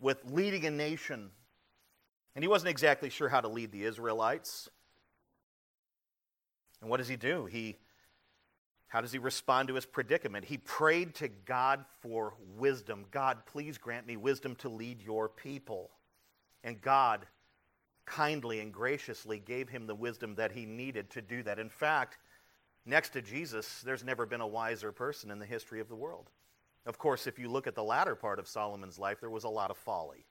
with 0.00 0.18
leading 0.24 0.66
a 0.66 0.70
nation. 0.70 1.30
And 2.34 2.42
he 2.42 2.48
wasn't 2.48 2.70
exactly 2.70 3.10
sure 3.10 3.28
how 3.28 3.40
to 3.40 3.48
lead 3.48 3.70
the 3.70 3.84
Israelites. 3.84 4.68
And 6.80 6.90
what 6.90 6.96
does 6.96 7.08
he 7.08 7.16
do? 7.16 7.46
He 7.46 7.76
how 8.92 9.00
does 9.00 9.12
he 9.12 9.18
respond 9.18 9.68
to 9.68 9.74
his 9.74 9.86
predicament? 9.86 10.44
He 10.44 10.58
prayed 10.58 11.14
to 11.14 11.28
God 11.28 11.86
for 12.02 12.34
wisdom. 12.58 13.06
God, 13.10 13.38
please 13.46 13.78
grant 13.78 14.06
me 14.06 14.18
wisdom 14.18 14.54
to 14.56 14.68
lead 14.68 15.00
your 15.00 15.30
people. 15.30 15.92
And 16.62 16.78
God 16.78 17.24
kindly 18.04 18.60
and 18.60 18.70
graciously 18.70 19.38
gave 19.38 19.70
him 19.70 19.86
the 19.86 19.94
wisdom 19.94 20.34
that 20.34 20.52
he 20.52 20.66
needed 20.66 21.08
to 21.12 21.22
do 21.22 21.42
that. 21.44 21.58
In 21.58 21.70
fact, 21.70 22.18
next 22.84 23.14
to 23.14 23.22
Jesus, 23.22 23.80
there's 23.80 24.04
never 24.04 24.26
been 24.26 24.42
a 24.42 24.46
wiser 24.46 24.92
person 24.92 25.30
in 25.30 25.38
the 25.38 25.46
history 25.46 25.80
of 25.80 25.88
the 25.88 25.96
world. 25.96 26.28
Of 26.84 26.98
course, 26.98 27.26
if 27.26 27.38
you 27.38 27.48
look 27.48 27.66
at 27.66 27.74
the 27.74 27.82
latter 27.82 28.14
part 28.14 28.38
of 28.38 28.46
Solomon's 28.46 28.98
life, 28.98 29.20
there 29.20 29.30
was 29.30 29.44
a 29.44 29.48
lot 29.48 29.70
of 29.70 29.78
folly. 29.78 30.26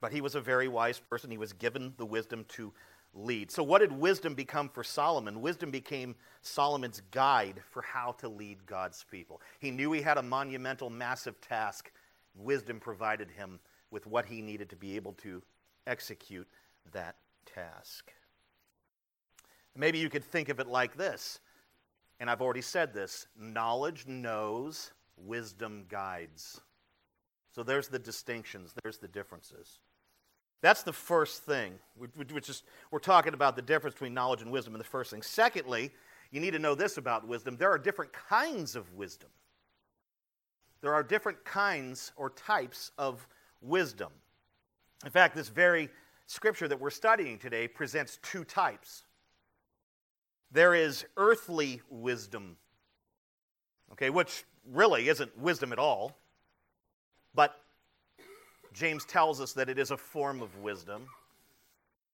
But 0.00 0.12
he 0.12 0.22
was 0.22 0.36
a 0.36 0.40
very 0.40 0.68
wise 0.68 1.00
person. 1.00 1.30
He 1.30 1.36
was 1.36 1.52
given 1.52 1.92
the 1.98 2.06
wisdom 2.06 2.46
to 2.48 2.72
lead. 3.14 3.50
So, 3.50 3.62
what 3.62 3.78
did 3.78 3.92
wisdom 3.92 4.34
become 4.34 4.68
for 4.68 4.84
Solomon? 4.84 5.40
Wisdom 5.40 5.70
became 5.70 6.14
Solomon's 6.42 7.02
guide 7.10 7.60
for 7.70 7.82
how 7.82 8.12
to 8.12 8.28
lead 8.28 8.66
God's 8.66 9.04
people. 9.10 9.40
He 9.60 9.70
knew 9.70 9.92
he 9.92 10.02
had 10.02 10.18
a 10.18 10.22
monumental, 10.22 10.90
massive 10.90 11.40
task. 11.40 11.90
Wisdom 12.34 12.80
provided 12.80 13.30
him 13.30 13.60
with 13.90 14.06
what 14.06 14.26
he 14.26 14.42
needed 14.42 14.68
to 14.70 14.76
be 14.76 14.96
able 14.96 15.12
to 15.12 15.42
execute 15.86 16.48
that 16.92 17.16
task. 17.46 18.12
Maybe 19.76 19.98
you 19.98 20.08
could 20.08 20.24
think 20.24 20.48
of 20.48 20.60
it 20.60 20.66
like 20.66 20.96
this, 20.96 21.40
and 22.20 22.30
I've 22.30 22.42
already 22.42 22.62
said 22.62 22.92
this 22.92 23.26
knowledge 23.36 24.06
knows, 24.06 24.92
wisdom 25.16 25.84
guides. 25.88 26.60
So 27.52 27.62
there's 27.62 27.88
the 27.88 27.98
distinctions, 27.98 28.74
there's 28.82 28.98
the 28.98 29.08
differences. 29.08 29.78
That's 30.64 30.82
the 30.82 30.94
first 30.94 31.42
thing, 31.42 31.74
which 32.16 32.48
is 32.48 32.62
we're 32.90 32.98
talking 32.98 33.34
about 33.34 33.54
the 33.54 33.60
difference 33.60 33.92
between 33.92 34.14
knowledge 34.14 34.40
and 34.40 34.50
wisdom 34.50 34.72
in 34.72 34.78
the 34.78 34.84
first 34.84 35.10
thing. 35.10 35.20
Secondly, 35.20 35.90
you 36.30 36.40
need 36.40 36.52
to 36.52 36.58
know 36.58 36.74
this 36.74 36.96
about 36.96 37.28
wisdom 37.28 37.58
there 37.58 37.70
are 37.70 37.76
different 37.76 38.14
kinds 38.14 38.74
of 38.74 38.90
wisdom. 38.94 39.28
There 40.80 40.94
are 40.94 41.02
different 41.02 41.44
kinds 41.44 42.12
or 42.16 42.30
types 42.30 42.92
of 42.96 43.28
wisdom. 43.60 44.10
In 45.04 45.10
fact, 45.10 45.36
this 45.36 45.50
very 45.50 45.90
scripture 46.28 46.66
that 46.66 46.80
we're 46.80 46.88
studying 46.88 47.36
today 47.38 47.68
presents 47.68 48.18
two 48.22 48.42
types. 48.42 49.04
There 50.50 50.74
is 50.74 51.04
earthly 51.18 51.82
wisdom, 51.90 52.56
okay, 53.92 54.08
which 54.08 54.44
really 54.72 55.10
isn't 55.10 55.36
wisdom 55.36 55.72
at 55.72 55.78
all, 55.78 56.16
but 57.34 57.63
James 58.74 59.04
tells 59.04 59.40
us 59.40 59.52
that 59.54 59.70
it 59.70 59.78
is 59.78 59.90
a 59.90 59.96
form 59.96 60.42
of 60.42 60.56
wisdom. 60.58 61.06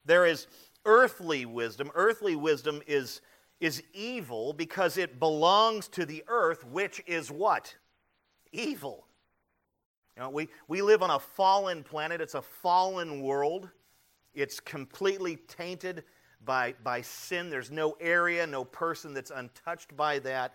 There 0.05 0.27
is 0.27 0.47
earthly 0.85 1.47
wisdom. 1.47 1.91
Earthly 1.95 2.37
wisdom 2.37 2.83
is, 2.87 3.23
is 3.61 3.83
evil 3.95 4.53
because 4.53 4.99
it 4.99 5.19
belongs 5.19 5.89
to 5.89 6.05
the 6.05 6.23
earth, 6.29 6.65
which 6.65 7.03
is 7.07 7.31
what? 7.31 7.75
Evil. 8.53 9.07
You 10.17 10.23
know, 10.23 10.31
we, 10.31 10.49
we 10.69 10.83
live 10.83 11.03
on 11.03 11.11
a 11.11 11.19
fallen 11.19 11.83
planet, 11.83 12.21
it's 12.21 12.35
a 12.35 12.43
fallen 12.43 13.23
world. 13.23 13.71
It's 14.33 14.61
completely 14.61 15.37
tainted 15.49 16.05
by, 16.45 16.75
by 16.85 17.01
sin. 17.01 17.51
There's 17.51 17.71
no 17.71 17.97
area, 18.01 18.47
no 18.47 18.65
person 18.65 19.13
that's 19.13 19.33
untouched 19.33 19.97
by 19.97 20.21
that. 20.21 20.55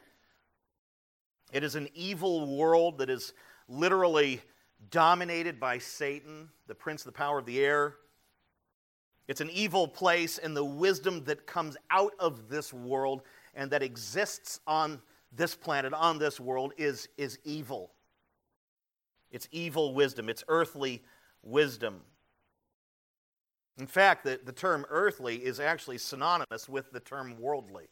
It 1.52 1.64
is 1.64 1.76
an 1.76 1.90
evil 1.94 2.58
world 2.58 3.00
that 3.00 3.10
is 3.10 3.34
literally 3.68 4.42
dominated 4.90 5.60
by 5.60 5.78
Satan, 5.78 6.50
the 6.68 6.76
prince 6.76 7.02
of 7.02 7.08
the 7.08 7.18
power 7.18 7.40
of 7.40 7.46
the 7.46 7.60
air. 7.60 7.96
It's 9.28 9.42
an 9.42 9.50
evil 9.52 9.88
place, 9.88 10.38
and 10.38 10.56
the 10.56 10.64
wisdom 10.64 11.24
that 11.26 11.48
comes 11.48 11.78
out 11.90 12.14
of 12.20 12.50
this 12.50 12.72
world 12.74 13.24
and 13.56 13.72
that 13.72 13.82
exists 13.82 14.60
on 14.68 15.02
this 15.32 15.56
planet, 15.56 15.94
on 15.94 16.20
this 16.20 16.40
world, 16.40 16.74
is, 16.78 17.10
is 17.18 17.40
evil. 17.44 17.92
It's 19.32 19.48
evil 19.52 19.94
wisdom, 19.94 20.30
it's 20.30 20.44
earthly 20.48 21.04
wisdom. 21.42 22.02
In 23.78 23.88
fact, 23.88 24.24
the, 24.24 24.40
the 24.44 24.54
term 24.54 24.86
earthly 24.90 25.38
is 25.38 25.60
actually 25.60 25.98
synonymous 25.98 26.70
with 26.70 26.92
the 26.92 27.00
term 27.00 27.38
worldly. 27.40 27.88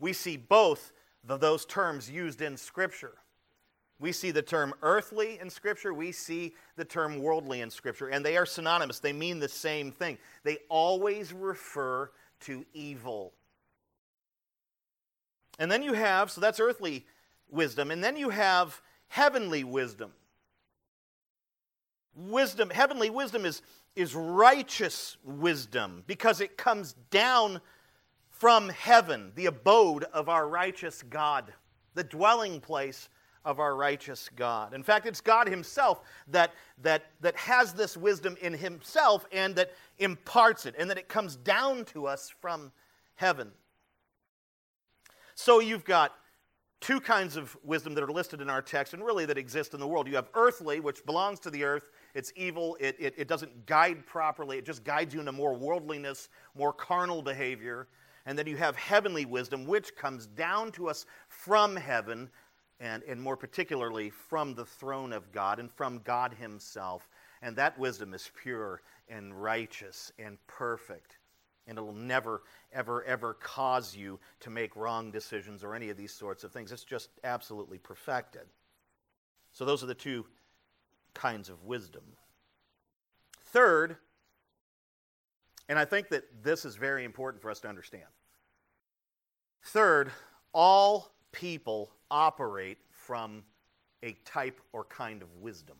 We 0.00 0.12
see 0.12 0.36
both 0.36 0.92
of 1.28 1.40
those 1.40 1.64
terms 1.64 2.10
used 2.10 2.42
in 2.42 2.56
Scripture. 2.56 3.14
We 4.00 4.12
see 4.12 4.32
the 4.32 4.42
term 4.42 4.74
earthly 4.82 5.38
in 5.40 5.48
Scripture, 5.48 5.94
we 5.94 6.12
see 6.12 6.54
the 6.76 6.84
term 6.84 7.20
worldly 7.20 7.60
in 7.60 7.70
Scripture, 7.70 8.08
and 8.08 8.24
they 8.24 8.36
are 8.36 8.46
synonymous. 8.46 8.98
They 8.98 9.12
mean 9.12 9.38
the 9.38 9.48
same 9.48 9.92
thing. 9.92 10.18
They 10.42 10.58
always 10.68 11.32
refer 11.32 12.10
to 12.40 12.64
evil. 12.74 13.32
And 15.58 15.70
then 15.70 15.82
you 15.82 15.92
have, 15.92 16.30
so 16.30 16.40
that's 16.40 16.58
earthly 16.58 17.06
wisdom, 17.48 17.90
and 17.90 18.02
then 18.02 18.16
you 18.16 18.30
have 18.30 18.80
heavenly 19.08 19.62
wisdom. 19.62 20.12
Wisdom, 22.16 22.70
heavenly 22.70 23.10
wisdom 23.10 23.44
is, 23.44 23.62
is 23.94 24.14
righteous 24.14 25.16
wisdom 25.24 26.02
because 26.06 26.40
it 26.40 26.56
comes 26.56 26.94
down 27.10 27.60
from 28.30 28.68
heaven, 28.68 29.30
the 29.36 29.46
abode 29.46 30.04
of 30.12 30.28
our 30.28 30.48
righteous 30.48 31.02
God, 31.02 31.52
the 31.94 32.04
dwelling 32.04 32.60
place 32.60 33.08
of 33.44 33.60
our 33.60 33.76
righteous 33.76 34.30
God. 34.34 34.74
In 34.74 34.82
fact, 34.82 35.06
it's 35.06 35.20
God 35.20 35.48
Himself 35.48 36.00
that, 36.28 36.52
that, 36.82 37.04
that 37.20 37.36
has 37.36 37.72
this 37.72 37.96
wisdom 37.96 38.36
in 38.40 38.54
Himself 38.54 39.26
and 39.32 39.54
that 39.56 39.72
imparts 39.98 40.66
it, 40.66 40.74
and 40.78 40.90
that 40.90 40.98
it 40.98 41.08
comes 41.08 41.36
down 41.36 41.84
to 41.86 42.06
us 42.06 42.32
from 42.40 42.72
heaven. 43.14 43.50
So 45.34 45.60
you've 45.60 45.84
got 45.84 46.12
two 46.80 47.00
kinds 47.00 47.36
of 47.36 47.56
wisdom 47.64 47.94
that 47.94 48.04
are 48.04 48.12
listed 48.12 48.42
in 48.42 48.50
our 48.50 48.60
text 48.60 48.92
and 48.92 49.02
really 49.02 49.24
that 49.24 49.38
exist 49.38 49.72
in 49.72 49.80
the 49.80 49.86
world. 49.86 50.06
You 50.06 50.16
have 50.16 50.28
earthly, 50.34 50.80
which 50.80 51.04
belongs 51.06 51.40
to 51.40 51.50
the 51.50 51.64
earth, 51.64 51.90
it's 52.14 52.30
evil, 52.36 52.76
it, 52.78 52.94
it, 52.98 53.14
it 53.16 53.26
doesn't 53.26 53.64
guide 53.64 54.04
properly, 54.04 54.58
it 54.58 54.66
just 54.66 54.84
guides 54.84 55.14
you 55.14 55.20
into 55.20 55.32
more 55.32 55.54
worldliness, 55.54 56.28
more 56.54 56.74
carnal 56.74 57.22
behavior. 57.22 57.88
And 58.26 58.38
then 58.38 58.46
you 58.46 58.56
have 58.56 58.76
heavenly 58.76 59.24
wisdom, 59.24 59.66
which 59.66 59.96
comes 59.96 60.26
down 60.26 60.72
to 60.72 60.88
us 60.88 61.06
from 61.28 61.74
heaven 61.74 62.28
and, 62.80 63.02
and 63.04 63.20
more 63.20 63.36
particularly 63.36 64.10
from 64.10 64.54
the 64.54 64.64
throne 64.64 65.12
of 65.12 65.32
God 65.32 65.58
and 65.58 65.70
from 65.70 66.00
God 66.04 66.34
Himself. 66.34 67.08
And 67.42 67.56
that 67.56 67.78
wisdom 67.78 68.14
is 68.14 68.30
pure 68.42 68.82
and 69.08 69.40
righteous 69.40 70.12
and 70.18 70.38
perfect. 70.46 71.18
And 71.66 71.78
it 71.78 71.80
will 71.80 71.92
never, 71.92 72.42
ever, 72.72 73.04
ever 73.04 73.34
cause 73.34 73.96
you 73.96 74.18
to 74.40 74.50
make 74.50 74.76
wrong 74.76 75.10
decisions 75.10 75.64
or 75.64 75.74
any 75.74 75.88
of 75.88 75.96
these 75.96 76.12
sorts 76.12 76.44
of 76.44 76.52
things. 76.52 76.72
It's 76.72 76.84
just 76.84 77.10
absolutely 77.22 77.78
perfected. 77.78 78.42
So, 79.52 79.64
those 79.64 79.82
are 79.82 79.86
the 79.86 79.94
two 79.94 80.26
kinds 81.14 81.48
of 81.48 81.62
wisdom. 81.64 82.02
Third, 83.46 83.96
and 85.68 85.78
I 85.78 85.84
think 85.84 86.08
that 86.08 86.24
this 86.42 86.64
is 86.64 86.76
very 86.76 87.04
important 87.04 87.40
for 87.40 87.50
us 87.50 87.60
to 87.60 87.68
understand. 87.68 88.04
Third, 89.62 90.10
all 90.52 91.14
people 91.32 91.90
operate 92.14 92.78
from 92.92 93.42
a 94.04 94.12
type 94.24 94.60
or 94.72 94.84
kind 94.84 95.20
of 95.20 95.28
wisdom. 95.40 95.76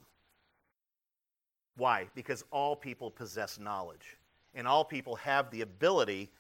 Why? 1.77 2.09
Because 2.17 2.45
all 2.51 2.75
people 2.75 3.09
possess 3.09 3.59
knowledge, 3.59 4.17
and 4.53 4.67
all 4.67 4.85
people 4.85 5.15
have 5.17 5.49
the 5.51 5.61
ability 5.61 6.31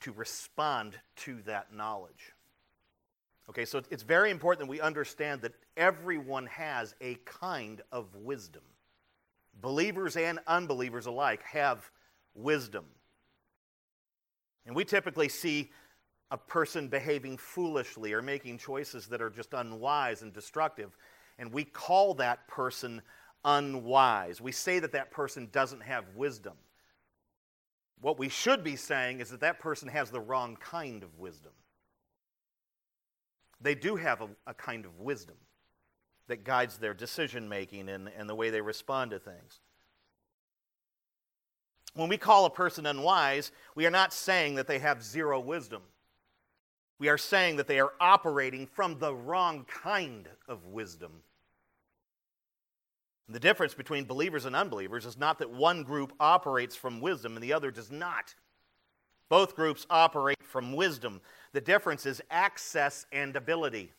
to 0.00 0.10
respond 0.12 0.98
to 1.16 1.40
that 1.46 1.72
knowledge. 1.72 2.32
Okay, 3.48 3.64
so 3.64 3.80
it's 3.90 4.02
very 4.02 4.32
important 4.32 4.66
that 4.66 4.70
we 4.70 4.80
understand 4.80 5.40
that 5.42 5.52
everyone 5.76 6.46
has 6.46 6.96
a 7.00 7.14
kind 7.24 7.80
of 7.92 8.12
wisdom. 8.16 8.62
Believers 9.60 10.16
and 10.16 10.40
unbelievers 10.48 11.06
alike 11.06 11.42
have 11.44 11.90
wisdom. 12.34 12.86
And 14.66 14.74
we 14.74 14.84
typically 14.84 15.28
see 15.28 15.70
a 16.30 16.38
person 16.38 16.88
behaving 16.88 17.36
foolishly 17.36 18.12
or 18.12 18.22
making 18.22 18.58
choices 18.58 19.06
that 19.06 19.22
are 19.22 19.30
just 19.30 19.54
unwise 19.54 20.22
and 20.22 20.32
destructive. 20.32 20.96
And 21.38 21.52
we 21.52 21.64
call 21.64 22.14
that 22.14 22.48
person 22.48 23.02
unwise. 23.44 24.40
We 24.40 24.52
say 24.52 24.78
that 24.78 24.92
that 24.92 25.10
person 25.10 25.48
doesn't 25.52 25.82
have 25.82 26.04
wisdom. 26.14 26.54
What 28.00 28.18
we 28.18 28.28
should 28.28 28.64
be 28.64 28.76
saying 28.76 29.20
is 29.20 29.30
that 29.30 29.40
that 29.40 29.58
person 29.58 29.88
has 29.88 30.10
the 30.10 30.20
wrong 30.20 30.56
kind 30.60 31.02
of 31.02 31.18
wisdom. 31.18 31.52
They 33.60 33.74
do 33.74 33.96
have 33.96 34.20
a, 34.20 34.28
a 34.46 34.54
kind 34.54 34.84
of 34.84 34.98
wisdom 34.98 35.36
that 36.28 36.44
guides 36.44 36.78
their 36.78 36.94
decision 36.94 37.48
making 37.48 37.88
and, 37.88 38.10
and 38.16 38.28
the 38.28 38.34
way 38.34 38.50
they 38.50 38.60
respond 38.60 39.10
to 39.10 39.18
things. 39.18 39.60
When 41.94 42.08
we 42.08 42.18
call 42.18 42.44
a 42.44 42.50
person 42.50 42.86
unwise, 42.86 43.52
we 43.74 43.86
are 43.86 43.90
not 43.90 44.12
saying 44.12 44.56
that 44.56 44.66
they 44.66 44.80
have 44.80 45.02
zero 45.02 45.38
wisdom. 45.38 45.82
We 46.98 47.08
are 47.08 47.18
saying 47.18 47.56
that 47.56 47.66
they 47.66 47.80
are 47.80 47.92
operating 48.00 48.66
from 48.66 48.98
the 48.98 49.14
wrong 49.14 49.64
kind 49.64 50.28
of 50.48 50.64
wisdom. 50.66 51.22
The 53.28 53.40
difference 53.40 53.74
between 53.74 54.04
believers 54.04 54.44
and 54.44 54.54
unbelievers 54.54 55.06
is 55.06 55.16
not 55.16 55.38
that 55.38 55.50
one 55.50 55.82
group 55.82 56.12
operates 56.20 56.76
from 56.76 57.00
wisdom 57.00 57.34
and 57.34 57.42
the 57.42 57.52
other 57.52 57.70
does 57.70 57.90
not. 57.90 58.34
Both 59.30 59.56
groups 59.56 59.86
operate 59.88 60.42
from 60.42 60.74
wisdom. 60.74 61.20
The 61.52 61.60
difference 61.60 62.04
is 62.04 62.22
access 62.30 63.06
and 63.12 63.34
ability. 63.34 63.92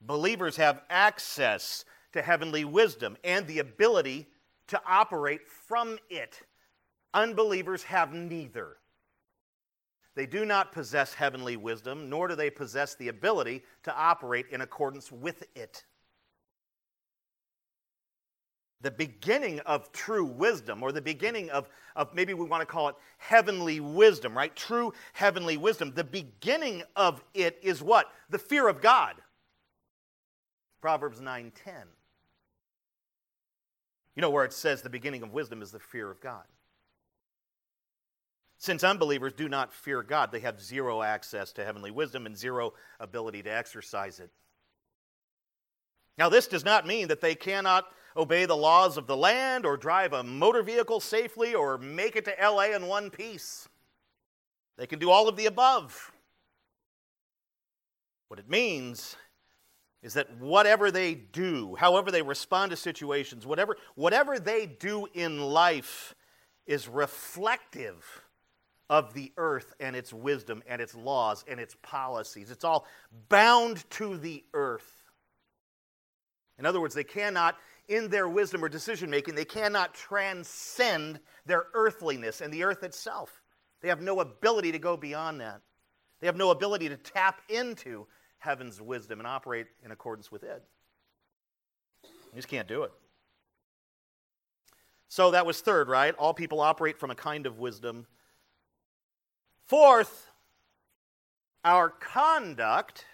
Believers 0.00 0.56
have 0.56 0.82
access 0.88 1.84
to 2.12 2.22
heavenly 2.22 2.64
wisdom 2.64 3.16
and 3.22 3.46
the 3.46 3.58
ability 3.58 4.26
to 4.68 4.80
operate 4.86 5.46
from 5.46 5.98
it. 6.08 6.40
Unbelievers 7.12 7.82
have 7.84 8.14
neither. 8.14 8.76
They 10.18 10.26
do 10.26 10.44
not 10.44 10.72
possess 10.72 11.14
heavenly 11.14 11.56
wisdom, 11.56 12.10
nor 12.10 12.26
do 12.26 12.34
they 12.34 12.50
possess 12.50 12.96
the 12.96 13.06
ability 13.06 13.62
to 13.84 13.96
operate 13.96 14.46
in 14.50 14.62
accordance 14.62 15.12
with 15.12 15.44
it. 15.54 15.84
The 18.80 18.90
beginning 18.90 19.60
of 19.60 19.92
true 19.92 20.24
wisdom, 20.24 20.82
or 20.82 20.90
the 20.90 21.00
beginning 21.00 21.50
of, 21.50 21.68
of 21.94 22.12
maybe 22.16 22.34
we 22.34 22.46
want 22.46 22.62
to 22.62 22.66
call 22.66 22.88
it 22.88 22.96
heavenly 23.18 23.78
wisdom, 23.78 24.36
right? 24.36 24.56
True 24.56 24.92
heavenly 25.12 25.56
wisdom. 25.56 25.92
The 25.94 26.02
beginning 26.02 26.82
of 26.96 27.22
it 27.32 27.56
is 27.62 27.80
what? 27.80 28.10
The 28.28 28.40
fear 28.40 28.66
of 28.66 28.80
God. 28.80 29.14
Proverbs 30.80 31.20
9:10. 31.20 31.52
You 34.16 34.22
know 34.22 34.30
where 34.30 34.44
it 34.44 34.52
says 34.52 34.82
the 34.82 34.90
beginning 34.90 35.22
of 35.22 35.32
wisdom 35.32 35.62
is 35.62 35.70
the 35.70 35.78
fear 35.78 36.10
of 36.10 36.20
God. 36.20 36.42
Since 38.58 38.82
unbelievers 38.82 39.32
do 39.34 39.48
not 39.48 39.72
fear 39.72 40.02
God, 40.02 40.32
they 40.32 40.40
have 40.40 40.60
zero 40.60 41.00
access 41.00 41.52
to 41.52 41.64
heavenly 41.64 41.92
wisdom 41.92 42.26
and 42.26 42.36
zero 42.36 42.74
ability 42.98 43.44
to 43.44 43.50
exercise 43.50 44.18
it. 44.18 44.30
Now, 46.18 46.28
this 46.28 46.48
does 46.48 46.64
not 46.64 46.84
mean 46.84 47.06
that 47.08 47.20
they 47.20 47.36
cannot 47.36 47.86
obey 48.16 48.46
the 48.46 48.56
laws 48.56 48.96
of 48.96 49.06
the 49.06 49.16
land 49.16 49.64
or 49.64 49.76
drive 49.76 50.12
a 50.12 50.24
motor 50.24 50.64
vehicle 50.64 50.98
safely 50.98 51.54
or 51.54 51.78
make 51.78 52.16
it 52.16 52.24
to 52.24 52.34
LA 52.42 52.74
in 52.74 52.88
one 52.88 53.10
piece. 53.10 53.68
They 54.76 54.88
can 54.88 54.98
do 54.98 55.10
all 55.10 55.28
of 55.28 55.36
the 55.36 55.46
above. 55.46 56.10
What 58.26 58.40
it 58.40 58.50
means 58.50 59.16
is 60.02 60.14
that 60.14 60.36
whatever 60.38 60.90
they 60.90 61.14
do, 61.14 61.76
however 61.76 62.10
they 62.10 62.22
respond 62.22 62.70
to 62.70 62.76
situations, 62.76 63.46
whatever, 63.46 63.76
whatever 63.94 64.40
they 64.40 64.66
do 64.66 65.06
in 65.14 65.40
life 65.40 66.16
is 66.66 66.88
reflective 66.88 68.24
of 68.90 69.12
the 69.14 69.32
earth 69.36 69.74
and 69.80 69.94
its 69.94 70.12
wisdom 70.12 70.62
and 70.66 70.80
its 70.80 70.94
laws 70.94 71.44
and 71.48 71.60
its 71.60 71.76
policies. 71.82 72.50
It's 72.50 72.64
all 72.64 72.86
bound 73.28 73.88
to 73.90 74.16
the 74.16 74.44
earth. 74.54 75.04
In 76.58 76.66
other 76.66 76.80
words, 76.80 76.94
they 76.94 77.04
cannot, 77.04 77.56
in 77.88 78.08
their 78.08 78.28
wisdom 78.28 78.64
or 78.64 78.68
decision 78.68 79.10
making, 79.10 79.34
they 79.34 79.44
cannot 79.44 79.94
transcend 79.94 81.20
their 81.46 81.66
earthliness 81.74 82.40
and 82.40 82.52
the 82.52 82.64
earth 82.64 82.82
itself. 82.82 83.42
They 83.80 83.88
have 83.88 84.00
no 84.00 84.20
ability 84.20 84.72
to 84.72 84.78
go 84.78 84.96
beyond 84.96 85.40
that. 85.40 85.60
They 86.20 86.26
have 86.26 86.36
no 86.36 86.50
ability 86.50 86.88
to 86.88 86.96
tap 86.96 87.40
into 87.48 88.06
heaven's 88.38 88.80
wisdom 88.80 89.20
and 89.20 89.26
operate 89.26 89.66
in 89.84 89.92
accordance 89.92 90.32
with 90.32 90.42
it. 90.42 90.62
You 92.04 92.36
just 92.36 92.48
can't 92.48 92.68
do 92.68 92.82
it. 92.82 92.92
So 95.08 95.30
that 95.30 95.46
was 95.46 95.60
third, 95.60 95.88
right? 95.88 96.14
All 96.16 96.34
people 96.34 96.60
operate 96.60 96.98
from 96.98 97.10
a 97.10 97.14
kind 97.14 97.46
of 97.46 97.58
wisdom. 97.58 98.06
Fourth, 99.68 100.30
our 101.64 101.90
conduct, 101.90 103.04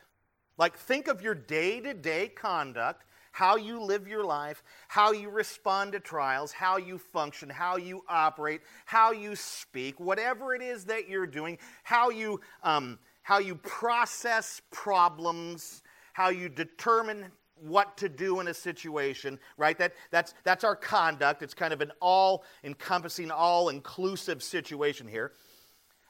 like 0.57 0.77
think 0.77 1.09
of 1.09 1.21
your 1.21 1.35
day 1.35 1.81
to 1.81 1.93
day 1.93 2.29
conduct, 2.29 3.05
how 3.33 3.57
you 3.57 3.83
live 3.83 4.09
your 4.09 4.25
life, 4.25 4.63
how 4.89 5.13
you 5.13 5.29
respond 5.29 5.93
to 5.93 6.01
trials, 6.01 6.53
how 6.53 6.77
you 6.77 6.97
function, 6.97 7.51
how 7.51 7.77
you 7.77 8.03
operate, 8.09 8.63
how 8.87 9.13
you 9.13 9.37
speak, 9.37 10.01
whatever 10.01 10.55
it 10.55 10.63
is 10.63 10.85
that 10.85 11.09
you're 11.09 11.27
doing, 11.27 11.59
how 11.83 12.11
you. 12.11 12.41
Um, 12.63 12.99
how 13.25 13.39
you 13.39 13.57
process 13.57 14.61
problems, 14.71 15.83
how 16.13 16.29
you 16.29 16.49
determine 16.49 17.25
what 17.57 17.97
to 17.97 18.09
do 18.09 18.39
in 18.41 18.49
a 18.49 18.55
situation, 18.55 19.39
right? 19.57 19.79
That, 19.79 19.95
that's, 20.11 20.35
that's 20.45 20.63
our 20.63 20.77
conduct. 20.77 21.43
It's 21.43 21.55
kind 21.55 21.73
of 21.73 21.81
an 21.81 21.91
all 22.01 22.45
encompassing, 22.63 23.31
all 23.31 23.71
inclusive 23.71 24.43
situation 24.43 25.09
here. 25.09 25.33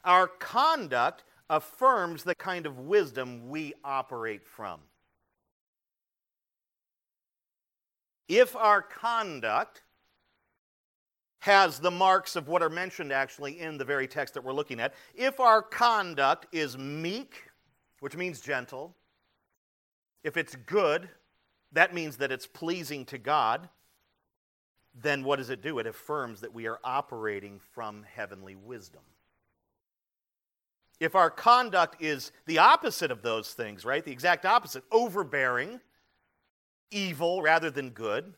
Our 0.04 0.28
conduct 0.28 1.25
affirms 1.49 2.22
the 2.24 2.35
kind 2.35 2.66
of 2.66 2.79
wisdom 2.79 3.48
we 3.48 3.74
operate 3.85 4.46
from. 4.46 4.81
If 8.29 8.57
our 8.57 8.83
conduct 8.83 9.83
has 11.44 11.79
the 11.79 11.90
marks 11.90 12.37
of 12.37 12.48
what 12.48 12.62
are 12.62 12.70
mentioned 12.70 13.12
actually 13.12 13.61
in 13.61 13.76
the 13.76 13.85
very 13.85 14.09
text 14.09 14.33
that 14.33 14.42
we're 14.42 14.50
looking 14.50 14.81
at. 14.81 14.94
If 15.14 15.40
our 15.40 15.61
conduct 15.61 16.46
is 16.52 16.79
meek, 16.79 17.50
which 18.00 18.16
means 18.16 18.40
gentle, 18.40 18.96
if 20.22 20.38
it's 20.38 20.57
good, 20.57 21.07
that 21.72 21.92
means 21.92 22.16
that 22.16 22.33
it's 22.33 22.46
pleasing 22.46 23.05
to 23.05 23.18
God, 23.18 23.68
then 24.94 25.22
what 25.22 25.37
does 25.37 25.50
it 25.50 25.61
do? 25.61 25.79
It 25.81 25.87
affirms 25.87 26.40
that 26.40 26.55
we 26.55 26.66
are 26.66 26.79
operating 26.83 27.61
from 27.74 28.07
heavenly 28.11 28.55
wisdom. 28.55 29.02
If 31.00 31.14
our 31.14 31.30
conduct 31.30 32.00
is 32.00 32.33
the 32.46 32.59
opposite 32.59 33.11
of 33.11 33.22
those 33.22 33.52
things, 33.52 33.85
right? 33.85 34.04
The 34.04 34.12
exact 34.12 34.46
opposite, 34.46 34.85
overbearing, 34.92 35.80
evil 36.90 37.42
rather 37.42 37.70
than 37.70 37.90
good, 37.90 38.35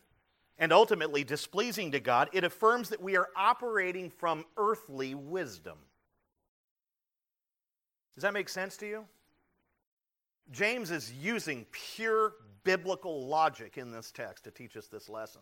and 0.57 0.73
ultimately 0.73 1.23
displeasing 1.23 1.91
to 1.91 1.99
God, 1.99 2.29
it 2.33 2.43
affirms 2.43 2.89
that 2.89 3.01
we 3.01 3.15
are 3.15 3.29
operating 3.35 4.09
from 4.09 4.45
earthly 4.57 5.13
wisdom. 5.13 5.77
Does 8.15 8.23
that 8.23 8.33
make 8.33 8.49
sense 8.49 8.77
to 8.77 8.87
you? 8.87 9.05
James 10.51 10.89
is 10.89 11.13
using 11.13 11.65
pure 11.71 12.33
biblical 12.63 13.27
logic 13.27 13.77
in 13.77 13.91
this 13.91 14.11
text 14.11 14.45
to 14.45 14.51
teach 14.51 14.75
us 14.75 14.87
this 14.87 15.07
lesson. 15.09 15.41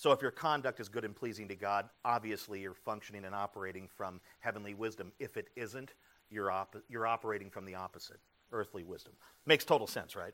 So, 0.00 0.12
if 0.12 0.22
your 0.22 0.30
conduct 0.30 0.80
is 0.80 0.88
good 0.88 1.04
and 1.04 1.14
pleasing 1.14 1.46
to 1.48 1.54
God, 1.54 1.90
obviously 2.06 2.62
you're 2.62 2.72
functioning 2.72 3.26
and 3.26 3.34
operating 3.34 3.86
from 3.86 4.18
heavenly 4.38 4.72
wisdom. 4.72 5.12
If 5.18 5.36
it 5.36 5.48
isn't, 5.56 5.92
you're, 6.30 6.50
op- 6.50 6.82
you're 6.88 7.06
operating 7.06 7.50
from 7.50 7.66
the 7.66 7.74
opposite, 7.74 8.16
earthly 8.50 8.82
wisdom. 8.82 9.12
Makes 9.44 9.66
total 9.66 9.86
sense, 9.86 10.16
right? 10.16 10.32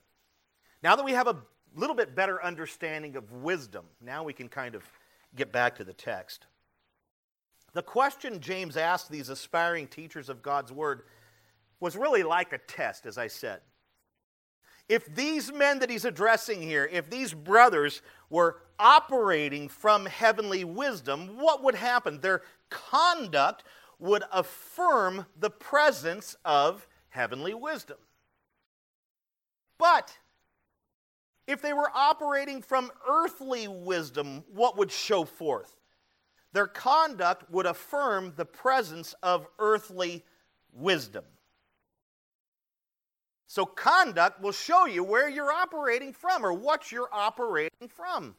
Now 0.85 0.95
that 0.95 1.05
we 1.05 1.11
have 1.11 1.27
a 1.27 1.39
little 1.75 1.97
bit 1.97 2.15
better 2.15 2.41
understanding 2.45 3.17
of 3.17 3.33
wisdom. 3.33 3.87
Now 4.01 4.23
we 4.23 4.33
can 4.33 4.49
kind 4.49 4.77
of 4.77 4.85
get 5.35 5.51
back 5.51 5.75
to 5.79 5.85
the 5.85 5.93
text. 5.93 6.47
The 7.73 7.83
question 7.83 8.39
James 8.39 8.77
asked 8.77 9.11
these 9.11 9.31
aspiring 9.31 9.89
teachers 9.89 10.29
of 10.29 10.43
God's 10.43 10.71
Word 10.71 11.03
was 11.81 11.97
really 11.97 12.23
like 12.23 12.53
a 12.53 12.59
test, 12.59 13.05
as 13.05 13.19
I 13.19 13.27
said. 13.27 13.63
If 14.89 15.13
these 15.15 15.53
men 15.53 15.81
that 15.81 15.91
he's 15.91 16.05
addressing 16.05 16.63
here, 16.63 16.89
if 16.91 17.11
these 17.11 17.35
brothers 17.35 18.03
were 18.31 18.63
operating 18.79 19.69
from 19.69 20.07
heavenly 20.07 20.65
wisdom, 20.65 21.39
what 21.39 21.63
would 21.63 21.75
happen? 21.75 22.21
Their 22.21 22.43
conduct 22.71 23.65
would 23.99 24.23
affirm 24.33 25.27
the 25.39 25.51
presence 25.51 26.37
of 26.45 26.87
heavenly 27.09 27.55
wisdom. 27.55 27.97
But 29.79 30.19
if 31.47 31.63
they 31.63 31.73
were 31.73 31.91
operating 31.95 32.63
from 32.63 32.91
earthly 33.09 33.69
wisdom, 33.69 34.45
what 34.53 34.77
would 34.77 34.91
show 34.91 35.25
forth? 35.25 35.77
Their 36.53 36.67
conduct 36.67 37.51
would 37.51 37.67
affirm 37.67 38.35
the 38.37 38.47
presence 38.47 39.15
of 39.23 39.47
earthly 39.59 40.25
wisdom. 40.73 41.25
So, 43.49 43.65
conduct 43.65 44.43
will 44.43 44.53
show 44.53 44.87
you 44.87 45.05
where 45.05 45.29
you're 45.29 45.53
operating 45.53 46.13
from 46.13 46.45
or 46.45 46.53
what 46.53 46.91
you're 46.91 47.09
operating 47.13 47.89
from. 47.89 48.35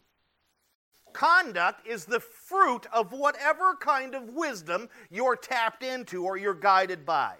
Conduct 1.13 1.87
is 1.87 2.05
the 2.05 2.19
fruit 2.19 2.85
of 2.91 3.11
whatever 3.11 3.75
kind 3.75 4.13
of 4.13 4.33
wisdom 4.33 4.89
you're 5.09 5.35
tapped 5.35 5.81
into 5.81 6.25
or 6.25 6.37
you're 6.37 6.53
guided 6.53 7.05
by. 7.05 7.35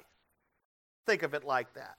Think 1.06 1.24
of 1.24 1.34
it 1.34 1.44
like 1.44 1.74
that. 1.74 1.98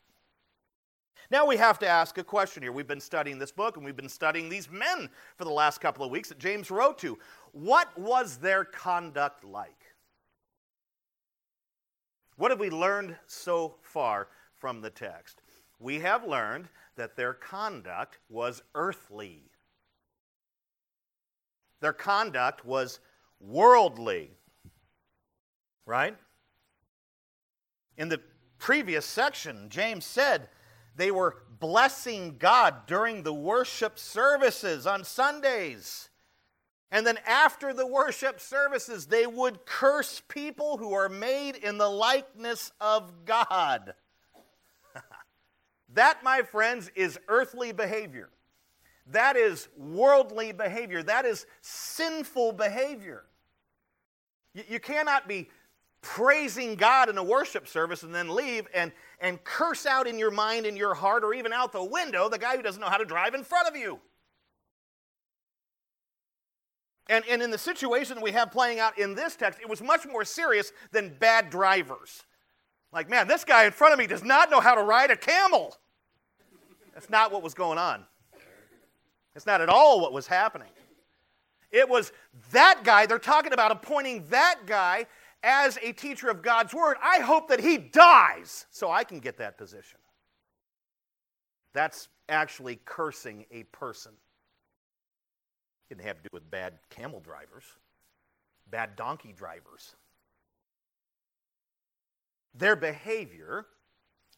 Now 1.31 1.47
we 1.47 1.59
have 1.59 1.79
to 1.81 1.87
ask 1.87 2.17
a 2.17 2.25
question 2.25 2.63
here. 2.63 2.73
We've 2.73 2.89
been 2.89 3.01
studying 3.01 3.39
this 3.39 3.53
book 3.53 3.77
and 3.77 3.85
we've 3.85 3.97
been 3.97 4.09
studying 4.09 4.49
these 4.49 4.71
men 4.71 5.11
for 5.37 5.45
the 5.45 5.51
last 5.51 5.81
couple 5.81 6.05
of 6.05 6.11
weeks 6.11 6.31
that 6.31 6.39
James 6.39 6.71
wrote 6.71 6.99
to. 6.99 7.19
What 7.53 7.97
was 7.99 8.39
their 8.39 8.65
conduct 8.65 9.45
like? 9.45 9.95
What 12.37 12.51
have 12.51 12.61
we 12.61 12.71
learned 12.71 13.17
so 13.27 13.77
far 13.83 14.29
from 14.57 14.81
the 14.81 14.91
text? 14.91 15.43
We 15.79 16.01
have 16.01 16.27
learned 16.27 16.69
that 16.97 17.17
their 17.17 17.33
conduct 17.33 18.19
was 18.29 18.63
earthly. 18.75 19.43
Their 21.81 21.93
conduct 21.93 22.65
was 22.65 22.99
worldly. 23.41 24.31
Right? 25.87 26.17
In 27.97 28.09
the 28.09 28.21
previous 28.59 29.07
section, 29.07 29.69
James 29.69 30.05
said 30.05 30.49
they 30.97 31.11
were 31.11 31.37
blessing 31.61 32.37
God 32.39 32.87
during 32.87 33.23
the 33.23 33.33
worship 33.33 33.99
services 33.99 34.87
on 34.87 35.05
Sundays. 35.05 36.09
And 36.91 37.07
then 37.07 37.19
after 37.27 37.73
the 37.73 37.87
worship 37.87 38.41
services, 38.41 39.07
they 39.07 39.27
would 39.27 39.67
curse 39.67 40.23
people 40.29 40.79
who 40.79 40.93
are 40.93 41.09
made 41.09 41.57
in 41.57 41.79
the 41.79 41.89
likeness 41.89 42.73
of 42.81 43.25
God. 43.25 43.95
That, 45.99 46.23
my 46.23 46.43
friends, 46.43 46.91
is 46.95 47.19
earthly 47.29 47.73
behavior. 47.73 48.31
That 49.11 49.37
is 49.37 49.69
worldly 49.77 50.53
behavior. 50.53 51.03
That 51.03 51.25
is 51.25 51.47
sinful 51.61 52.53
behavior. 52.53 53.25
You, 54.55 54.65
you 54.69 54.81
cannot 54.81 55.27
be 55.29 55.49
praising 56.01 56.77
God 56.77 57.09
in 57.09 57.19
a 57.19 57.25
worship 57.25 57.67
service 57.67 58.03
and 58.03 58.15
then 58.15 58.35
leave 58.35 58.67
and, 58.73 58.93
and 59.21 59.43
curse 59.43 59.85
out 59.87 60.07
in 60.07 60.19
your 60.19 60.31
mind 60.31 60.67
and 60.67 60.77
your 60.77 60.95
heart 60.95 61.25
or 61.25 61.35
even 61.35 61.53
out 61.53 61.73
the 61.73 61.83
window 61.83 62.29
the 62.29 62.39
guy 62.39 62.57
who 62.57 62.63
doesn't 62.63 62.81
know 62.81 62.89
how 62.89 62.99
to 62.99 63.05
drive 63.05 63.35
in 63.35 63.43
front 63.43 63.67
of 63.67 63.77
you. 63.77 63.99
And, 67.09 67.25
and 67.29 67.43
in 67.43 67.51
the 67.51 67.59
situation 67.59 68.21
we 68.21 68.33
have 68.33 68.53
playing 68.53 68.79
out 68.79 68.99
in 68.99 69.15
this 69.15 69.35
text, 69.35 69.61
it 69.61 69.69
was 69.69 69.83
much 69.83 70.07
more 70.07 70.25
serious 70.25 70.73
than 70.93 71.17
bad 71.19 71.51
drivers. 71.51 72.25
Like, 72.93 73.09
man, 73.09 73.27
this 73.27 73.45
guy 73.45 73.65
in 73.65 73.73
front 73.73 73.93
of 73.93 73.99
me 73.99 74.07
does 74.07 74.23
not 74.23 74.51
know 74.51 74.61
how 74.61 74.75
to 74.75 74.83
ride 74.83 75.11
a 75.11 75.17
camel. 75.17 75.77
That's 76.99 77.11
not 77.11 77.31
what 77.31 77.45
was 77.45 77.55
going 77.55 77.79
on. 77.79 78.05
It's 79.37 79.47
not 79.47 79.61
at 79.61 79.69
all 79.69 80.01
what 80.01 80.13
was 80.13 80.27
happening. 80.27 80.71
It 81.71 81.89
was 81.89 82.11
that 82.51 82.81
guy, 82.83 83.07
they're 83.07 83.21
talking 83.21 83.53
about 83.53 83.71
appointing 83.71 84.25
that 84.31 84.63
guy 84.67 85.07
as 85.45 85.79
a 85.81 85.93
teacher 85.93 86.29
of 86.29 86.43
God's 86.43 86.75
word. 86.75 86.97
I 87.01 87.21
hope 87.21 87.47
that 87.51 87.61
he 87.61 87.79
dies 87.79 88.67
so 88.71 88.91
I 88.91 89.05
can 89.05 89.21
get 89.21 89.39
that 89.39 89.57
position. 89.57 90.01
That's 91.73 92.09
actually 92.29 92.81
cursing 92.85 93.47
a 93.53 93.63
person. 93.63 94.11
It 95.89 95.95
didn't 95.95 96.09
have 96.09 96.17
to 96.17 96.23
do 96.25 96.31
with 96.33 96.51
bad 96.51 96.81
camel 96.91 97.21
drivers, 97.21 97.63
bad 98.69 98.97
donkey 98.97 99.33
drivers. 99.33 99.95
Their 102.55 102.75
behavior 102.75 103.67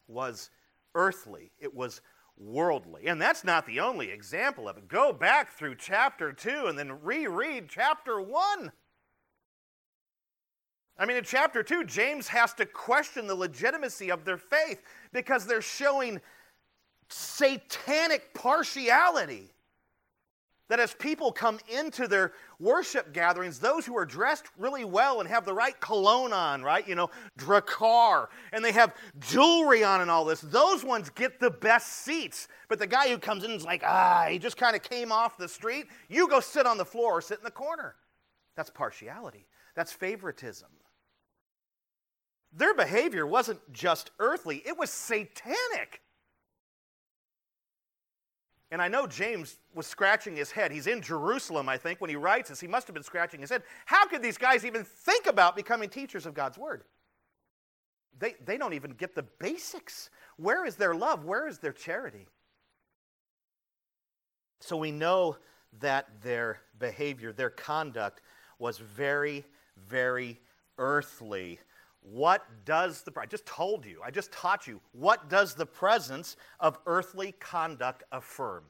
was 0.07 0.51
earthly, 0.93 1.49
it 1.59 1.73
was 1.73 2.01
worldly. 2.41 3.07
And 3.07 3.21
that's 3.21 3.43
not 3.43 3.65
the 3.65 3.79
only 3.79 4.09
example 4.09 4.67
of 4.67 4.77
it. 4.77 4.87
Go 4.87 5.13
back 5.13 5.53
through 5.53 5.75
chapter 5.75 6.33
2 6.33 6.65
and 6.67 6.77
then 6.77 7.03
reread 7.03 7.69
chapter 7.69 8.19
1. 8.19 8.71
I 10.97 11.05
mean, 11.05 11.17
in 11.17 11.23
chapter 11.23 11.63
2, 11.63 11.85
James 11.85 12.27
has 12.27 12.53
to 12.55 12.65
question 12.65 13.27
the 13.27 13.35
legitimacy 13.35 14.11
of 14.11 14.25
their 14.25 14.37
faith 14.37 14.81
because 15.13 15.45
they're 15.45 15.61
showing 15.61 16.21
satanic 17.09 18.33
partiality 18.33 19.49
that 20.71 20.79
as 20.79 20.93
people 20.93 21.33
come 21.33 21.59
into 21.67 22.07
their 22.07 22.31
worship 22.57 23.11
gatherings, 23.11 23.59
those 23.59 23.85
who 23.85 23.97
are 23.97 24.05
dressed 24.05 24.45
really 24.57 24.85
well 24.85 25.19
and 25.19 25.27
have 25.27 25.43
the 25.43 25.53
right 25.53 25.77
cologne 25.81 26.31
on, 26.31 26.63
right? 26.63 26.87
You 26.87 26.95
know, 26.95 27.09
Drakkar, 27.37 28.27
and 28.53 28.63
they 28.63 28.71
have 28.71 28.95
jewelry 29.19 29.83
on 29.83 29.99
and 29.99 30.09
all 30.09 30.23
this, 30.23 30.39
those 30.39 30.85
ones 30.85 31.09
get 31.09 31.41
the 31.41 31.49
best 31.49 32.05
seats. 32.05 32.47
But 32.69 32.79
the 32.79 32.87
guy 32.87 33.09
who 33.09 33.17
comes 33.17 33.43
in 33.43 33.51
is 33.51 33.65
like, 33.65 33.83
ah, 33.85 34.27
he 34.29 34.39
just 34.39 34.55
kind 34.55 34.73
of 34.73 34.81
came 34.81 35.11
off 35.11 35.37
the 35.37 35.49
street. 35.49 35.87
You 36.07 36.29
go 36.29 36.39
sit 36.39 36.65
on 36.65 36.77
the 36.77 36.85
floor 36.85 37.17
or 37.17 37.21
sit 37.21 37.39
in 37.39 37.43
the 37.43 37.51
corner. 37.51 37.95
That's 38.55 38.69
partiality, 38.69 39.47
that's 39.75 39.91
favoritism. 39.91 40.69
Their 42.53 42.73
behavior 42.73 43.27
wasn't 43.27 43.59
just 43.73 44.11
earthly, 44.19 44.63
it 44.65 44.77
was 44.77 44.89
satanic. 44.89 45.99
And 48.71 48.81
I 48.81 48.87
know 48.87 49.05
James 49.05 49.57
was 49.75 49.85
scratching 49.85 50.35
his 50.35 50.49
head. 50.49 50.71
He's 50.71 50.87
in 50.87 51.01
Jerusalem, 51.01 51.67
I 51.67 51.77
think, 51.77 51.99
when 51.99 52.09
he 52.09 52.15
writes 52.15 52.49
this. 52.49 52.61
He 52.61 52.67
must 52.67 52.87
have 52.87 52.93
been 52.93 53.03
scratching 53.03 53.41
his 53.41 53.49
head. 53.49 53.63
How 53.85 54.07
could 54.07 54.23
these 54.23 54.37
guys 54.37 54.65
even 54.65 54.85
think 54.85 55.27
about 55.27 55.57
becoming 55.57 55.89
teachers 55.89 56.25
of 56.25 56.33
God's 56.33 56.57
word? 56.57 56.83
They, 58.17 58.35
they 58.45 58.57
don't 58.57 58.73
even 58.73 58.91
get 58.91 59.13
the 59.13 59.23
basics. 59.23 60.09
Where 60.37 60.65
is 60.65 60.77
their 60.77 60.95
love? 60.95 61.25
Where 61.25 61.47
is 61.47 61.57
their 61.59 61.73
charity? 61.73 62.27
So 64.61 64.77
we 64.77 64.91
know 64.91 65.37
that 65.79 66.07
their 66.23 66.59
behavior, 66.79 67.33
their 67.33 67.49
conduct 67.49 68.21
was 68.57 68.77
very, 68.77 69.43
very 69.89 70.39
earthly. 70.77 71.59
What 72.01 72.45
does 72.65 73.03
the, 73.03 73.13
I 73.17 73.25
just 73.25 73.45
told 73.45 73.85
you, 73.85 74.01
I 74.03 74.11
just 74.11 74.31
taught 74.31 74.67
you, 74.67 74.81
what 74.91 75.29
does 75.29 75.53
the 75.53 75.65
presence 75.65 76.35
of 76.59 76.79
earthly 76.85 77.33
conduct 77.33 78.03
affirm? 78.11 78.63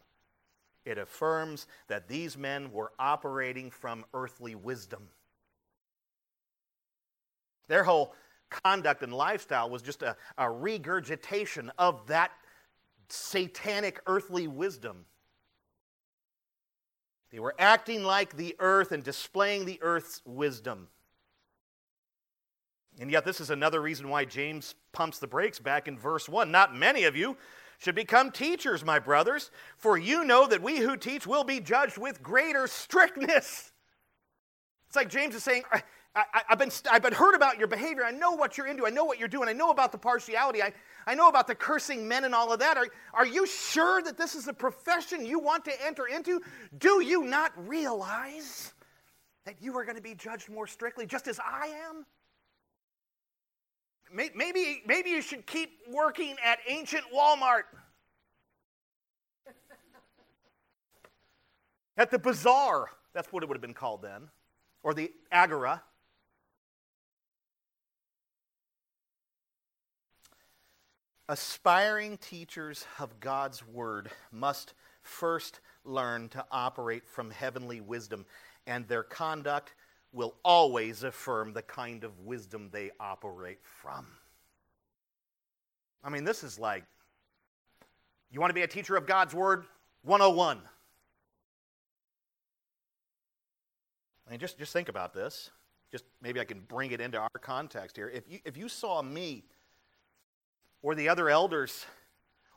It 0.85 0.97
affirms 0.97 1.67
that 1.87 2.07
these 2.07 2.37
men 2.37 2.71
were 2.71 2.91
operating 2.99 3.71
from 3.71 4.03
earthly 4.13 4.55
wisdom. 4.55 5.07
Their 7.67 7.83
whole 7.83 8.13
conduct 8.49 9.01
and 9.01 9.13
lifestyle 9.13 9.69
was 9.69 9.81
just 9.81 10.01
a, 10.01 10.17
a 10.37 10.51
regurgitation 10.51 11.71
of 11.77 12.05
that 12.07 12.31
satanic 13.07 14.01
earthly 14.07 14.47
wisdom. 14.47 15.05
They 17.31 17.39
were 17.39 17.55
acting 17.57 18.03
like 18.03 18.35
the 18.35 18.55
earth 18.59 18.91
and 18.91 19.03
displaying 19.03 19.65
the 19.65 19.79
earth's 19.81 20.21
wisdom. 20.25 20.89
And 23.01 23.09
yet, 23.09 23.25
this 23.25 23.41
is 23.41 23.49
another 23.49 23.81
reason 23.81 24.09
why 24.09 24.25
James 24.25 24.75
pumps 24.93 25.17
the 25.17 25.25
brakes 25.25 25.57
back 25.57 25.87
in 25.87 25.97
verse 25.97 26.29
1. 26.29 26.51
Not 26.51 26.75
many 26.75 27.05
of 27.05 27.15
you 27.15 27.35
should 27.79 27.95
become 27.95 28.29
teachers, 28.29 28.85
my 28.85 28.99
brothers, 28.99 29.49
for 29.75 29.97
you 29.97 30.23
know 30.23 30.45
that 30.45 30.61
we 30.61 30.77
who 30.77 30.95
teach 30.95 31.25
will 31.25 31.43
be 31.43 31.59
judged 31.59 31.97
with 31.97 32.21
greater 32.21 32.67
strictness. 32.67 33.71
It's 34.85 34.95
like 34.95 35.09
James 35.09 35.33
is 35.33 35.43
saying, 35.43 35.63
I, 36.13 36.43
have 36.47 36.59
been, 36.59 36.69
I've 36.91 37.01
been 37.01 37.13
heard 37.13 37.33
about 37.33 37.57
your 37.57 37.67
behavior. 37.67 38.05
I 38.05 38.11
know 38.11 38.33
what 38.33 38.55
you're 38.55 38.67
into. 38.67 38.85
I 38.85 38.91
know 38.91 39.05
what 39.05 39.17
you're 39.17 39.27
doing. 39.27 39.49
I 39.49 39.53
know 39.53 39.71
about 39.71 39.91
the 39.91 39.97
partiality. 39.97 40.61
I, 40.61 40.71
I 41.07 41.15
know 41.15 41.27
about 41.27 41.47
the 41.47 41.55
cursing 41.55 42.07
men 42.07 42.23
and 42.25 42.35
all 42.35 42.53
of 42.53 42.59
that. 42.59 42.77
Are, 42.77 42.87
are 43.15 43.25
you 43.25 43.47
sure 43.47 44.03
that 44.03 44.15
this 44.15 44.35
is 44.35 44.47
a 44.47 44.53
profession 44.53 45.25
you 45.25 45.39
want 45.39 45.65
to 45.65 45.71
enter 45.83 46.05
into? 46.05 46.39
Do 46.77 47.01
you 47.01 47.23
not 47.23 47.51
realize 47.67 48.75
that 49.45 49.55
you 49.59 49.75
are 49.75 49.85
going 49.85 49.97
to 49.97 50.03
be 50.03 50.13
judged 50.13 50.49
more 50.49 50.67
strictly, 50.67 51.07
just 51.07 51.27
as 51.27 51.39
I 51.39 51.73
am? 51.89 52.05
Maybe, 54.13 54.83
maybe 54.85 55.09
you 55.09 55.21
should 55.21 55.45
keep 55.45 55.71
working 55.89 56.35
at 56.43 56.59
ancient 56.67 57.03
Walmart. 57.13 57.63
at 61.97 62.11
the 62.11 62.19
bazaar, 62.19 62.89
that's 63.13 63.31
what 63.31 63.43
it 63.43 63.49
would 63.49 63.55
have 63.55 63.61
been 63.61 63.73
called 63.73 64.01
then, 64.01 64.29
or 64.83 64.93
the 64.93 65.11
agora. 65.31 65.83
Aspiring 71.29 72.17
teachers 72.17 72.85
of 72.99 73.19
God's 73.21 73.65
word 73.65 74.11
must 74.31 74.73
first 75.01 75.61
learn 75.85 76.27
to 76.29 76.45
operate 76.51 77.07
from 77.07 77.31
heavenly 77.31 77.79
wisdom, 77.79 78.25
and 78.67 78.87
their 78.87 79.03
conduct 79.03 79.73
will 80.13 80.35
always 80.43 81.03
affirm 81.03 81.53
the 81.53 81.61
kind 81.61 82.03
of 82.03 82.19
wisdom 82.19 82.69
they 82.71 82.91
operate 82.99 83.59
from. 83.63 84.05
I 86.03 86.09
mean, 86.09 86.23
this 86.23 86.43
is 86.43 86.59
like, 86.59 86.83
you 88.31 88.39
want 88.39 88.49
to 88.49 88.55
be 88.55 88.63
a 88.63 88.67
teacher 88.67 88.95
of 88.95 89.05
God's 89.05 89.33
Word? 89.33 89.65
101. 90.03 90.61
I 94.27 94.31
mean, 94.31 94.39
just, 94.39 94.57
just 94.57 94.73
think 94.73 94.89
about 94.89 95.13
this. 95.13 95.51
Just 95.91 96.05
maybe 96.21 96.39
I 96.39 96.45
can 96.45 96.61
bring 96.61 96.91
it 96.91 97.01
into 97.01 97.17
our 97.17 97.29
context 97.41 97.97
here. 97.97 98.09
If 98.09 98.23
you, 98.29 98.39
if 98.45 98.55
you 98.57 98.69
saw 98.69 99.01
me 99.01 99.43
or 100.81 100.95
the 100.95 101.09
other 101.09 101.29
elders, 101.29 101.85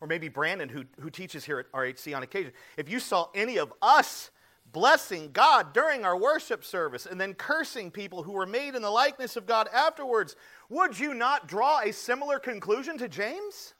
or 0.01 0.07
maybe 0.07 0.29
Brandon, 0.29 0.69
who, 0.69 0.85
who 1.01 1.11
teaches 1.11 1.45
here 1.45 1.59
at 1.59 1.71
RHC 1.73 2.17
on 2.17 2.23
occasion, 2.23 2.53
if 2.77 2.89
you 2.89 3.01
saw 3.01 3.29
any 3.35 3.59
of 3.59 3.73
us 3.83 4.31
blessing 4.75 5.31
God 5.33 5.73
during 5.73 6.05
our 6.05 6.17
worship 6.17 6.65
service 6.65 7.07
and 7.07 7.19
then 7.19 7.33
cursing 7.33 7.91
people 7.91 8.25
who 8.25 8.33
were 8.33 8.45
made 8.45 8.75
in 8.75 8.83
the 8.83 8.91
likeness 8.91 9.37
of 9.37 9.47
God 9.47 9.69
afterwards, 9.73 10.37
would 10.69 10.99
you 10.99 11.15
not 11.15 11.47
draw 11.47 11.81
a 11.81 11.93
similar 11.93 12.39
conclusion 12.39 12.99
to 12.99 13.09
James? 13.09 13.73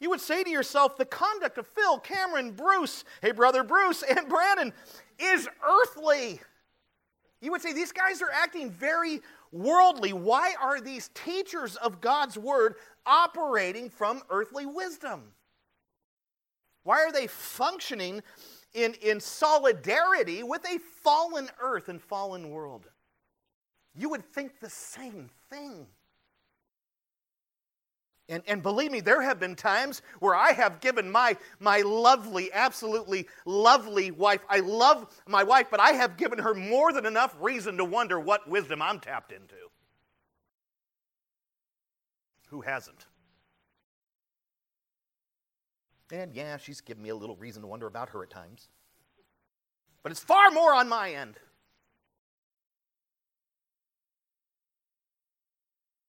You 0.00 0.10
would 0.10 0.20
say 0.20 0.42
to 0.42 0.50
yourself, 0.50 0.96
the 0.96 1.04
conduct 1.04 1.58
of 1.58 1.66
Phil, 1.68 1.98
Cameron, 1.98 2.52
Bruce, 2.52 3.04
hey, 3.22 3.30
brother 3.30 3.62
Bruce, 3.62 4.02
and 4.08 4.28
Brandon 4.28 4.72
is 5.18 5.48
earthly. 5.66 6.40
You 7.40 7.50
would 7.52 7.62
say 7.62 7.74
these 7.74 7.92
guys 7.92 8.22
are 8.22 8.30
acting 8.32 8.70
very 8.70 9.20
worldly. 9.52 10.14
Why 10.14 10.54
are 10.60 10.80
these 10.80 11.10
teachers 11.14 11.76
of 11.76 12.00
God's 12.00 12.38
word 12.38 12.76
operating 13.04 13.90
from 13.90 14.22
earthly 14.30 14.64
wisdom? 14.64 15.34
Why 16.84 17.00
are 17.00 17.12
they 17.12 17.26
functioning 17.26 18.22
in, 18.74 18.94
in 19.02 19.20
solidarity 19.20 20.42
with 20.42 20.64
a 20.64 20.78
fallen 21.02 21.48
earth 21.60 21.88
and 21.88 22.00
fallen 22.00 22.50
world? 22.50 22.86
You 23.96 24.10
would 24.10 24.24
think 24.24 24.60
the 24.60 24.70
same 24.70 25.30
thing. 25.50 25.86
And, 28.28 28.42
and 28.46 28.62
believe 28.62 28.90
me, 28.90 29.00
there 29.00 29.20
have 29.20 29.38
been 29.38 29.54
times 29.54 30.00
where 30.18 30.34
I 30.34 30.52
have 30.52 30.80
given 30.80 31.10
my, 31.10 31.36
my 31.60 31.82
lovely, 31.82 32.50
absolutely 32.52 33.28
lovely 33.44 34.10
wife, 34.10 34.40
I 34.48 34.60
love 34.60 35.14
my 35.26 35.42
wife, 35.42 35.66
but 35.70 35.80
I 35.80 35.90
have 35.90 36.16
given 36.16 36.38
her 36.38 36.54
more 36.54 36.92
than 36.92 37.04
enough 37.04 37.36
reason 37.38 37.76
to 37.76 37.84
wonder 37.84 38.18
what 38.18 38.48
wisdom 38.48 38.80
I'm 38.80 38.98
tapped 38.98 39.30
into. 39.30 39.56
Who 42.48 42.62
hasn't? 42.62 43.06
And 46.12 46.34
yeah, 46.34 46.56
she's 46.56 46.80
given 46.80 47.02
me 47.02 47.08
a 47.08 47.16
little 47.16 47.36
reason 47.36 47.62
to 47.62 47.68
wonder 47.68 47.86
about 47.86 48.10
her 48.10 48.22
at 48.22 48.30
times. 48.30 48.68
But 50.02 50.12
it's 50.12 50.22
far 50.22 50.50
more 50.50 50.74
on 50.74 50.88
my 50.88 51.12
end. 51.12 51.38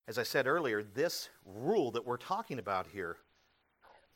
As 0.07 0.19
I 0.19 0.23
said 0.23 0.45
earlier, 0.45 0.83
this 0.83 1.29
rule 1.45 1.91
that 1.91 2.05
we're 2.05 2.17
talking 2.17 2.59
about 2.59 2.87
here, 2.87 3.17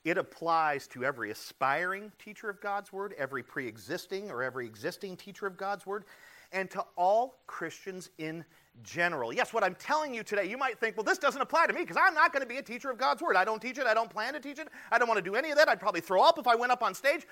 it 0.03 0.17
applies 0.17 0.87
to 0.89 1.03
every 1.03 1.31
aspiring 1.31 2.11
teacher 2.19 2.49
of 2.49 2.61
God's 2.61 2.93
word, 2.93 3.15
every 3.17 3.41
pre-existing 3.41 4.29
or 4.29 4.43
every 4.43 4.65
existing 4.65 5.17
teacher 5.17 5.47
of 5.47 5.57
God's 5.57 5.85
word, 5.85 6.05
and 6.51 6.69
to 6.71 6.85
all 6.95 7.39
Christians 7.47 8.09
in 8.17 8.45
general. 8.83 9.33
Yes, 9.33 9.53
what 9.53 9.63
I'm 9.63 9.75
telling 9.75 10.13
you 10.13 10.23
today, 10.23 10.49
you 10.49 10.57
might 10.57 10.79
think, 10.79 10.97
well, 10.97 11.03
this 11.03 11.17
doesn't 11.17 11.41
apply 11.41 11.67
to 11.67 11.73
me 11.73 11.81
because 11.81 11.97
I'm 11.99 12.13
not 12.13 12.31
going 12.31 12.41
to 12.41 12.47
be 12.47 12.57
a 12.57 12.61
teacher 12.61 12.89
of 12.89 12.97
God's 12.97 13.21
word. 13.21 13.35
I 13.35 13.45
don't 13.45 13.61
teach 13.61 13.77
it. 13.77 13.85
I 13.85 13.93
don't 13.93 14.09
plan 14.09 14.33
to 14.33 14.39
teach 14.39 14.59
it. 14.59 14.67
I 14.91 14.97
don't 14.97 15.07
want 15.07 15.17
to 15.17 15.29
do 15.29 15.35
any 15.35 15.51
of 15.51 15.57
that. 15.57 15.69
I'd 15.69 15.79
probably 15.79 16.01
throw 16.01 16.23
up 16.23 16.37
if 16.37 16.47
I 16.47 16.55
went 16.55 16.71
up 16.71 16.83
on 16.83 16.93
stage. 16.93 17.25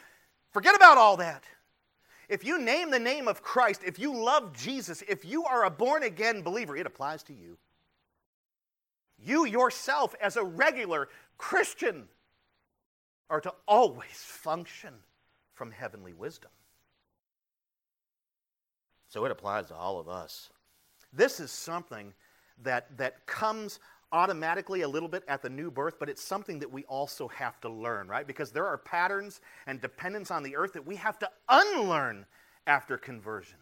Forget 0.51 0.75
about 0.75 0.97
all 0.97 1.17
that. 1.17 1.43
If 2.29 2.43
you 2.43 2.59
name 2.59 2.91
the 2.91 2.99
name 2.99 3.27
of 3.27 3.41
Christ, 3.41 3.81
if 3.85 3.99
you 3.99 4.13
love 4.13 4.53
Jesus, 4.53 5.03
if 5.07 5.23
you 5.23 5.45
are 5.45 5.63
a 5.65 5.69
born 5.69 6.03
again 6.03 6.41
believer, 6.41 6.75
it 6.75 6.85
applies 6.85 7.23
to 7.23 7.33
you. 7.33 7.57
You 9.17 9.45
yourself, 9.45 10.13
as 10.21 10.35
a 10.35 10.43
regular 10.43 11.09
Christian, 11.37 12.07
are 13.29 13.41
to 13.41 13.53
always 13.67 14.13
function 14.13 14.93
from 15.53 15.71
heavenly 15.71 16.13
wisdom. 16.13 16.51
So 19.09 19.25
it 19.25 19.31
applies 19.31 19.67
to 19.67 19.75
all 19.75 19.99
of 19.99 20.09
us. 20.09 20.49
This 21.17 21.39
is 21.39 21.51
something 21.51 22.13
that, 22.63 22.95
that 22.97 23.25
comes 23.25 23.79
automatically 24.11 24.83
a 24.83 24.87
little 24.87 25.09
bit 25.09 25.23
at 25.27 25.41
the 25.41 25.49
new 25.49 25.69
birth, 25.69 25.95
but 25.99 26.09
it's 26.09 26.23
something 26.23 26.59
that 26.59 26.71
we 26.71 26.83
also 26.85 27.27
have 27.27 27.59
to 27.61 27.69
learn, 27.69 28.07
right? 28.07 28.25
Because 28.25 28.51
there 28.51 28.67
are 28.67 28.77
patterns 28.77 29.41
and 29.65 29.81
dependence 29.81 30.31
on 30.31 30.43
the 30.43 30.55
earth 30.55 30.73
that 30.73 30.85
we 30.85 30.95
have 30.95 31.19
to 31.19 31.29
unlearn 31.49 32.25
after 32.67 32.97
conversion. 32.97 33.57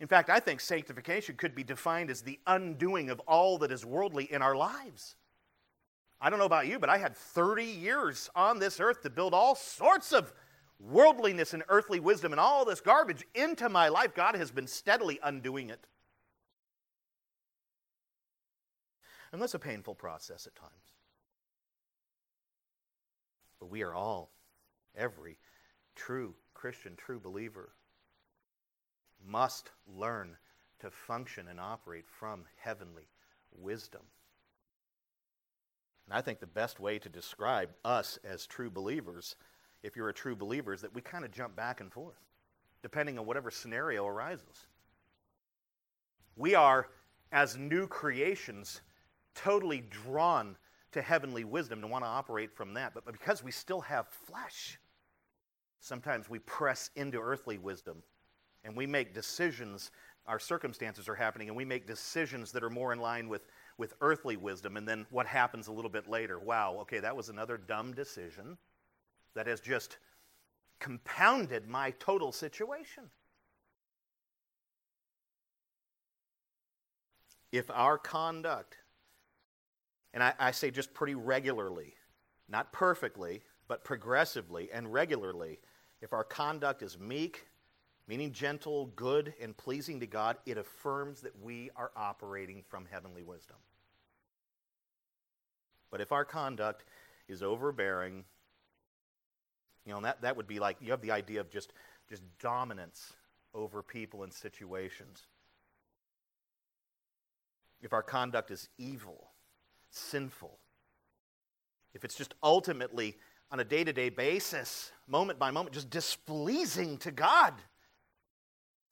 In 0.00 0.08
fact, 0.08 0.28
I 0.28 0.40
think 0.40 0.60
sanctification 0.60 1.36
could 1.36 1.54
be 1.54 1.64
defined 1.64 2.10
as 2.10 2.20
the 2.20 2.38
undoing 2.46 3.10
of 3.10 3.20
all 3.20 3.58
that 3.58 3.72
is 3.72 3.86
worldly 3.86 4.30
in 4.30 4.42
our 4.42 4.56
lives. 4.56 5.16
I 6.20 6.30
don't 6.30 6.40
know 6.40 6.44
about 6.44 6.66
you, 6.66 6.80
but 6.80 6.90
I 6.90 6.98
had 6.98 7.16
30 7.16 7.64
years 7.64 8.28
on 8.34 8.58
this 8.58 8.80
earth 8.80 9.02
to 9.02 9.10
build 9.10 9.34
all 9.34 9.54
sorts 9.54 10.12
of 10.12 10.32
worldliness 10.80 11.54
and 11.54 11.62
earthly 11.68 12.00
wisdom 12.00 12.32
and 12.32 12.40
all 12.40 12.64
this 12.64 12.80
garbage 12.80 13.24
into 13.34 13.68
my 13.68 13.88
life. 13.88 14.14
God 14.14 14.34
has 14.34 14.50
been 14.50 14.66
steadily 14.66 15.20
undoing 15.22 15.70
it. 15.70 15.86
And 19.32 19.40
that's 19.42 19.54
a 19.54 19.58
painful 19.58 19.94
process 19.94 20.46
at 20.46 20.54
times. 20.56 20.72
But 23.60 23.70
we 23.70 23.82
are 23.82 23.94
all, 23.94 24.30
every 24.96 25.38
true 25.94 26.34
Christian, 26.54 26.94
true 26.96 27.20
believer, 27.20 27.70
must 29.26 29.70
learn 29.86 30.36
to 30.80 30.90
function 30.90 31.48
and 31.48 31.58
operate 31.58 32.06
from 32.08 32.44
heavenly 32.56 33.08
wisdom. 33.52 34.02
And 36.06 36.16
I 36.16 36.22
think 36.22 36.40
the 36.40 36.46
best 36.46 36.80
way 36.80 36.98
to 37.00 37.08
describe 37.08 37.70
us 37.84 38.18
as 38.24 38.46
true 38.46 38.70
believers, 38.70 39.36
if 39.82 39.96
you're 39.96 40.08
a 40.08 40.14
true 40.14 40.36
believer, 40.36 40.72
is 40.72 40.80
that 40.80 40.94
we 40.94 41.02
kind 41.02 41.24
of 41.24 41.32
jump 41.32 41.54
back 41.54 41.80
and 41.80 41.92
forth, 41.92 42.20
depending 42.80 43.18
on 43.18 43.26
whatever 43.26 43.50
scenario 43.50 44.06
arises. 44.06 44.66
We 46.36 46.54
are, 46.54 46.88
as 47.32 47.58
new 47.58 47.86
creations, 47.86 48.80
totally 49.38 49.84
drawn 50.04 50.56
to 50.92 51.00
heavenly 51.00 51.44
wisdom 51.44 51.80
to 51.80 51.86
want 51.86 52.04
to 52.04 52.08
operate 52.08 52.52
from 52.52 52.74
that. 52.74 52.92
But 52.94 53.04
because 53.06 53.42
we 53.44 53.52
still 53.52 53.80
have 53.82 54.08
flesh, 54.08 54.78
sometimes 55.80 56.28
we 56.28 56.40
press 56.40 56.90
into 56.96 57.20
earthly 57.20 57.58
wisdom 57.58 58.02
and 58.64 58.76
we 58.76 58.86
make 58.86 59.14
decisions. 59.14 59.92
Our 60.26 60.40
circumstances 60.40 61.08
are 61.08 61.14
happening, 61.14 61.48
and 61.48 61.56
we 61.56 61.64
make 61.64 61.86
decisions 61.86 62.52
that 62.52 62.62
are 62.62 62.70
more 62.70 62.92
in 62.92 62.98
line 62.98 63.28
with, 63.28 63.46
with 63.78 63.94
earthly 64.00 64.36
wisdom. 64.36 64.76
And 64.76 64.86
then 64.86 65.06
what 65.10 65.26
happens 65.26 65.68
a 65.68 65.72
little 65.72 65.90
bit 65.90 66.08
later? 66.08 66.38
Wow, 66.38 66.76
okay, 66.80 66.98
that 66.98 67.16
was 67.16 67.28
another 67.28 67.56
dumb 67.56 67.94
decision 67.94 68.58
that 69.34 69.46
has 69.46 69.60
just 69.60 69.98
compounded 70.80 71.68
my 71.68 71.92
total 71.92 72.32
situation. 72.32 73.04
If 77.52 77.70
our 77.70 77.96
conduct 77.96 78.76
and 80.14 80.22
I, 80.22 80.34
I 80.38 80.50
say 80.50 80.70
just 80.70 80.94
pretty 80.94 81.14
regularly, 81.14 81.94
not 82.48 82.72
perfectly, 82.72 83.42
but 83.68 83.84
progressively 83.84 84.70
and 84.72 84.92
regularly, 84.92 85.58
if 86.00 86.12
our 86.12 86.24
conduct 86.24 86.82
is 86.82 86.98
meek, 86.98 87.46
meaning 88.06 88.32
gentle, 88.32 88.86
good, 88.96 89.34
and 89.40 89.56
pleasing 89.56 90.00
to 90.00 90.06
God, 90.06 90.38
it 90.46 90.56
affirms 90.56 91.20
that 91.20 91.38
we 91.42 91.70
are 91.76 91.90
operating 91.96 92.62
from 92.66 92.86
heavenly 92.90 93.22
wisdom. 93.22 93.56
But 95.90 96.00
if 96.00 96.12
our 96.12 96.24
conduct 96.24 96.84
is 97.28 97.42
overbearing, 97.42 98.24
you 99.84 99.92
know, 99.92 100.00
that, 100.00 100.22
that 100.22 100.36
would 100.36 100.46
be 100.46 100.58
like 100.58 100.76
you 100.80 100.90
have 100.90 101.00
the 101.00 101.10
idea 101.10 101.40
of 101.40 101.50
just, 101.50 101.72
just 102.08 102.22
dominance 102.38 103.12
over 103.54 103.82
people 103.82 104.22
and 104.22 104.32
situations. 104.32 105.26
If 107.80 107.92
our 107.92 108.02
conduct 108.02 108.50
is 108.50 108.68
evil, 108.78 109.28
sinful, 109.90 110.58
if 111.94 112.04
it's 112.04 112.14
just 112.14 112.34
ultimately 112.42 113.16
on 113.50 113.60
a 113.60 113.64
day 113.64 113.84
to 113.84 113.92
day 113.92 114.08
basis, 114.08 114.92
moment 115.06 115.38
by 115.38 115.50
moment, 115.50 115.74
just 115.74 115.90
displeasing 115.90 116.98
to 116.98 117.10
God, 117.10 117.54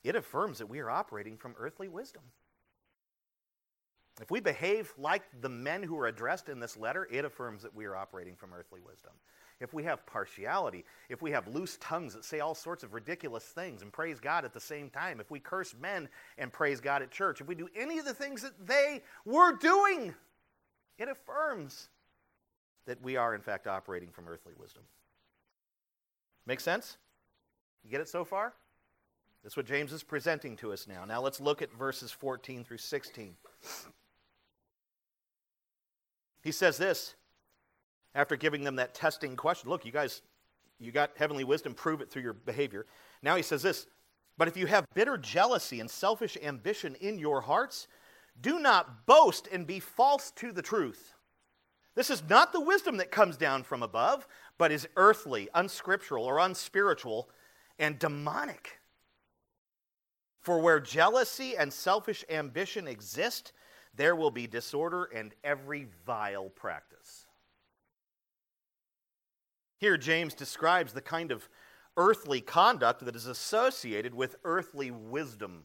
it 0.03 0.17
affirms 0.17 0.59
that 0.59 0.67
we 0.67 0.79
are 0.81 0.91
operating 0.91 1.37
from 1.37 1.55
earthly 1.59 1.89
wisdom. 1.89 2.23
If 4.21 4.31
we 4.31 4.41
behave 4.41 4.95
like 4.97 5.23
the 5.43 5.49
men 5.49 5.83
who 5.83 5.99
are 5.99 6.07
addressed 6.07 6.49
in 6.49 6.59
this 6.59 6.77
letter, 6.77 7.07
it 7.11 7.25
affirms 7.25 7.63
that 7.63 7.75
we 7.75 7.85
are 7.85 7.95
operating 7.95 8.35
from 8.35 8.55
earthly 8.55 8.81
wisdom. 8.81 9.13
If 9.61 9.73
we 9.75 9.85
have 9.85 10.07
partiality, 10.07 10.85
if 11.09 11.23
we 11.23 11.31
have 11.31 11.49
loose 11.49 11.79
tongues 11.81 12.15
that 12.15 12.25
say 12.25 12.41
all 12.41 12.55
sorts 12.55 12.83
of 12.83 12.93
ridiculous 12.95 13.45
things 13.45 13.83
and 13.83 13.93
praise 13.93 14.21
God 14.21 14.45
at 14.45 14.53
the 14.53 14.61
same 14.61 14.91
time, 14.91 15.19
if 15.19 15.31
we 15.31 15.41
curse 15.41 15.75
men 15.81 16.09
and 16.39 16.53
praise 16.53 16.81
God 16.81 17.03
at 17.03 17.11
church, 17.11 17.41
if 17.41 17.47
we 17.47 17.55
do 17.55 17.69
any 17.75 17.99
of 17.99 18.05
the 18.05 18.15
things 18.15 18.43
that 18.43 18.67
they 18.67 19.03
were 19.25 19.57
doing, 19.57 20.15
it 20.99 21.09
affirms 21.09 21.89
that 22.87 23.03
we 23.03 23.17
are, 23.17 23.35
in 23.35 23.41
fact, 23.41 23.67
operating 23.67 24.11
from 24.11 24.29
earthly 24.29 24.53
wisdom. 24.59 24.83
Make 26.47 26.61
sense? 26.61 26.97
You 27.85 27.91
get 27.91 28.01
it 28.01 28.09
so 28.09 28.25
far? 28.25 28.55
That's 29.43 29.57
what 29.57 29.67
James 29.67 29.93
is 29.93 30.03
presenting 30.03 30.57
to 30.57 30.73
us 30.73 30.87
now. 30.89 31.05
Now 31.05 31.21
let's 31.21 31.41
look 31.41 31.63
at 31.63 31.73
verses 31.73 32.11
14 32.11 32.65
through 32.65 32.79
16. 32.79 33.37
He 36.43 36.53
says 36.53 36.79
this 36.79 37.15
after 38.15 38.37
giving 38.37 38.65
them 38.65 38.77
that 38.77 38.95
testing 38.95 39.37
question. 39.37 39.69
Look, 39.69 39.85
you 39.85 39.93
guys, 39.93 40.23
you 40.79 40.91
got 40.91 41.11
heavenly 41.17 41.45
wisdom, 41.45 41.75
prove 41.75 42.01
it 42.01 42.11
through 42.11 42.23
your 42.23 42.33
behavior. 42.33 42.87
Now 43.23 43.37
he 43.37 43.43
says 43.43 43.63
this 43.63 43.87
But 44.39 44.49
if 44.49 44.57
you 44.57 44.67
have 44.67 44.85
bitter 44.95 45.17
jealousy 45.17 45.81
and 45.81 45.91
selfish 45.91 46.37
ambition 46.43 46.95
in 47.01 47.19
your 47.19 47.41
hearts, 47.41 47.89
do 48.41 48.59
not 48.59 49.07
boast 49.07 49.49
and 49.51 49.67
be 49.67 49.81
false 49.81 50.31
to 50.33 50.53
the 50.53 50.63
truth. 50.63 51.15
This 51.95 52.11
is 52.11 52.23
not 52.29 52.53
the 52.53 52.61
wisdom 52.61 52.99
that 52.99 53.11
comes 53.11 53.37
down 53.37 53.63
from 53.63 53.83
above, 53.83 54.29
but 54.59 54.71
is 54.71 54.89
earthly, 54.97 55.49
unscriptural, 55.55 56.25
or 56.25 56.39
unspiritual, 56.39 57.31
and 57.79 57.99
demonic. 57.99 58.79
For 60.43 60.61
where 60.61 60.79
jealousy 60.79 61.57
and 61.57 61.73
selfish 61.73 62.25
ambition 62.29 62.87
exist, 62.87 63.53
there 63.95 64.15
will 64.15 64.31
be 64.31 64.47
disorder 64.47 65.05
and 65.05 65.35
every 65.43 65.89
vile 66.05 66.51
practice. 66.51 67.27
Here, 69.79 69.97
James 69.97 70.35
describes 70.35 70.93
the 70.93 71.01
kind 71.01 71.33
of 71.33 71.49
earthly 71.97 72.41
conduct 72.41 73.05
that 73.05 73.17
is 73.17 73.27
associated 73.27 74.15
with 74.15 74.37
earthly 74.45 74.91
wisdom 74.91 75.65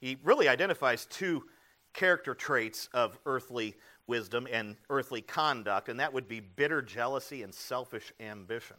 he 0.00 0.16
really 0.22 0.48
identifies 0.48 1.06
two 1.06 1.44
character 1.92 2.34
traits 2.34 2.88
of 2.92 3.18
earthly 3.26 3.74
wisdom 4.06 4.46
and 4.50 4.76
earthly 4.88 5.20
conduct, 5.20 5.88
and 5.88 6.00
that 6.00 6.12
would 6.12 6.28
be 6.28 6.40
bitter 6.40 6.82
jealousy 6.82 7.42
and 7.42 7.54
selfish 7.54 8.12
ambition. 8.20 8.76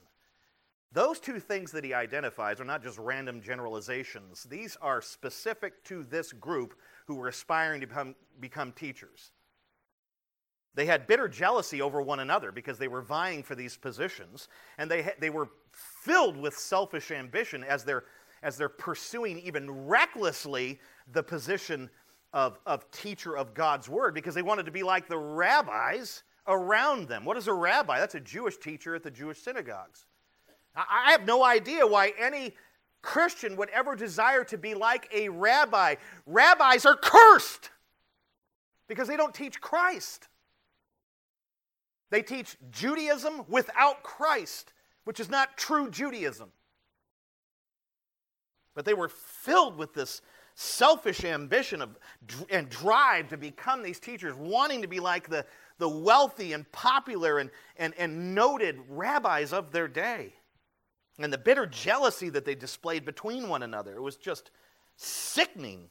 Those 0.94 1.20
two 1.22 1.40
things 1.40 1.72
that 1.72 1.86
he 1.86 1.94
identifies 1.94 2.60
are 2.60 2.66
not 2.66 2.84
just 2.84 2.98
random 2.98 3.42
generalizations. 3.42 4.44
These 4.44 4.78
are 4.82 5.02
specific 5.02 5.84
to 5.86 6.04
this 6.04 6.34
group 6.34 6.76
who 7.08 7.16
were 7.16 7.30
aspiring 7.30 7.80
to 7.82 7.88
become, 7.88 8.16
become 8.42 8.74
teachers. 8.74 9.32
They 10.74 10.86
had 10.86 11.08
bitter 11.08 11.28
jealousy 11.28 11.82
over 11.82 12.02
one 12.02 12.20
another 12.20 12.52
because 12.52 12.78
they 12.78 12.88
were 12.88 13.02
vying 13.02 13.44
for 13.44 13.56
these 13.56 13.78
positions, 13.78 14.48
and 14.78 14.90
they, 14.90 15.14
they 15.20 15.30
were 15.30 15.50
filled 15.72 16.38
with 16.38 16.58
selfish 16.58 17.12
ambition 17.12 17.64
as 17.64 17.84
they're, 17.84 18.06
as 18.44 18.58
they're 18.58 18.70
pursuing 18.70 19.40
even 19.40 19.70
recklessly 19.70 20.80
the 21.12 21.24
position 21.24 21.90
of, 22.34 22.60
of 22.66 22.90
teacher 22.92 23.38
of 23.38 23.54
God's 23.54 23.90
word 23.90 24.14
because 24.14 24.34
they 24.34 24.42
wanted 24.42 24.66
to 24.66 24.72
be 24.72 24.84
like 24.84 25.08
the 25.08 25.18
rabbis 25.18 26.24
around 26.48 27.08
them. 27.08 27.26
What 27.26 27.38
is 27.38 27.48
a 27.48 27.54
rabbi? 27.54 28.00
That's 28.00 28.16
a 28.16 28.20
Jewish 28.20 28.58
teacher 28.58 28.96
at 28.96 29.04
the 29.04 29.12
Jewish 29.12 29.40
synagogues. 29.40 30.06
I 30.76 31.12
have 31.12 31.26
no 31.26 31.44
idea 31.44 31.86
why 31.86 32.14
any 32.18 32.56
Christian 33.02 33.58
would 33.58 33.70
ever 33.70 33.96
desire 33.96 34.44
to 34.46 34.58
be 34.58 34.74
like 34.74 35.10
a 35.14 35.30
rabbi. 35.30 35.96
Rabbis 36.26 36.86
are 36.86 36.96
cursed 36.96 37.70
because 38.88 39.08
they 39.08 39.18
don't 39.18 39.34
teach 39.34 39.60
Christ. 39.60 40.28
They 42.10 42.22
teach 42.22 42.58
Judaism 42.72 43.44
without 43.48 44.04
Christ, 44.04 44.74
which 45.06 45.20
is 45.20 45.30
not 45.30 45.58
true 45.58 45.90
Judaism. 45.90 46.52
But 48.76 48.86
they 48.86 48.94
were 48.94 49.10
filled 49.10 49.78
with 49.78 49.94
this 49.94 50.22
selfish 50.56 51.24
ambition 51.24 51.82
of, 51.82 51.98
and 52.50 52.70
drive 52.70 53.30
to 53.30 53.38
become 53.38 53.84
these 53.84 54.00
teachers, 54.00 54.36
wanting 54.36 54.82
to 54.82 54.88
be 54.88 55.00
like 55.00 55.30
the, 55.30 55.46
the 55.78 55.90
wealthy 55.90 56.54
and 56.54 56.70
popular 56.72 57.40
and, 57.40 57.50
and, 57.78 57.94
and 57.98 58.36
noted 58.36 58.80
rabbis 58.90 59.54
of 59.54 59.72
their 59.72 59.88
day. 59.88 60.34
And 61.20 61.32
the 61.32 61.38
bitter 61.38 61.66
jealousy 61.66 62.30
that 62.30 62.46
they 62.46 62.56
displayed 62.56 63.06
between 63.06 63.50
one 63.50 63.64
another, 63.64 63.96
it 63.96 64.02
was 64.02 64.18
just 64.18 64.52
sickening. 64.96 65.90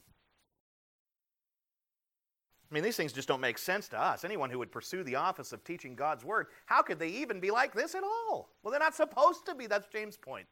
I 2.69 2.73
mean, 2.73 2.83
these 2.83 2.95
things 2.95 3.11
just 3.11 3.27
don't 3.27 3.41
make 3.41 3.57
sense 3.57 3.89
to 3.89 4.01
us. 4.01 4.23
Anyone 4.23 4.49
who 4.49 4.59
would 4.59 4.71
pursue 4.71 5.03
the 5.03 5.15
office 5.15 5.51
of 5.51 5.63
teaching 5.63 5.93
God's 5.93 6.23
word, 6.23 6.47
how 6.65 6.81
could 6.81 6.99
they 6.99 7.09
even 7.09 7.39
be 7.39 7.51
like 7.51 7.73
this 7.73 7.95
at 7.95 8.03
all? 8.03 8.49
Well, 8.63 8.71
they're 8.71 8.79
not 8.79 8.95
supposed 8.95 9.45
to 9.47 9.55
be. 9.55 9.67
That's 9.67 9.87
James' 9.87 10.15
point. 10.15 10.47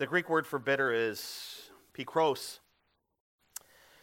The 0.00 0.06
Greek 0.06 0.30
word 0.30 0.46
for 0.46 0.58
bitter 0.58 0.90
is 0.94 1.68
pikros, 1.92 2.60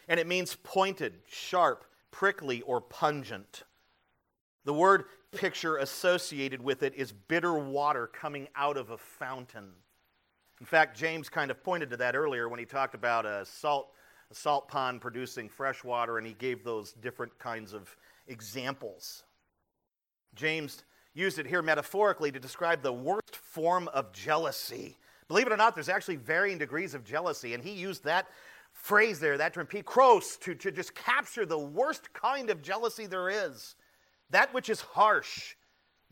and 0.06 0.20
it 0.20 0.28
means 0.28 0.56
pointed, 0.62 1.14
sharp, 1.28 1.84
prickly, 2.12 2.62
or 2.62 2.80
pungent. 2.80 3.64
The 4.64 4.72
word 4.72 5.06
picture 5.32 5.78
associated 5.78 6.62
with 6.62 6.84
it 6.84 6.94
is 6.94 7.10
bitter 7.10 7.54
water 7.54 8.06
coming 8.06 8.46
out 8.54 8.76
of 8.76 8.90
a 8.90 8.96
fountain. 8.96 9.72
In 10.60 10.66
fact, 10.66 10.96
James 10.96 11.28
kind 11.28 11.50
of 11.50 11.64
pointed 11.64 11.90
to 11.90 11.96
that 11.96 12.14
earlier 12.14 12.48
when 12.48 12.60
he 12.60 12.64
talked 12.64 12.94
about 12.94 13.26
a 13.26 13.44
salt, 13.44 13.90
a 14.30 14.36
salt 14.36 14.68
pond 14.68 15.00
producing 15.00 15.48
fresh 15.48 15.82
water, 15.82 16.18
and 16.18 16.24
he 16.28 16.34
gave 16.34 16.62
those 16.62 16.92
different 16.92 17.36
kinds 17.40 17.72
of 17.72 17.96
examples. 18.28 19.24
James 20.36 20.84
used 21.12 21.40
it 21.40 21.46
here 21.48 21.60
metaphorically 21.60 22.30
to 22.30 22.38
describe 22.38 22.82
the 22.82 22.92
worst 22.92 23.34
form 23.34 23.88
of 23.88 24.12
jealousy 24.12 24.96
Believe 25.28 25.46
it 25.46 25.52
or 25.52 25.56
not, 25.56 25.74
there's 25.74 25.90
actually 25.90 26.16
varying 26.16 26.58
degrees 26.58 26.94
of 26.94 27.04
jealousy, 27.04 27.54
and 27.54 27.62
he 27.62 27.72
used 27.72 28.04
that 28.04 28.28
phrase 28.72 29.20
there, 29.20 29.36
that 29.36 29.54
term, 29.54 29.66
pikros, 29.66 30.38
to, 30.40 30.54
to 30.54 30.70
just 30.70 30.94
capture 30.94 31.44
the 31.44 31.58
worst 31.58 32.12
kind 32.14 32.48
of 32.48 32.62
jealousy 32.62 33.06
there 33.06 33.28
is. 33.28 33.74
That 34.30 34.52
which 34.54 34.70
is 34.70 34.80
harsh, 34.80 35.54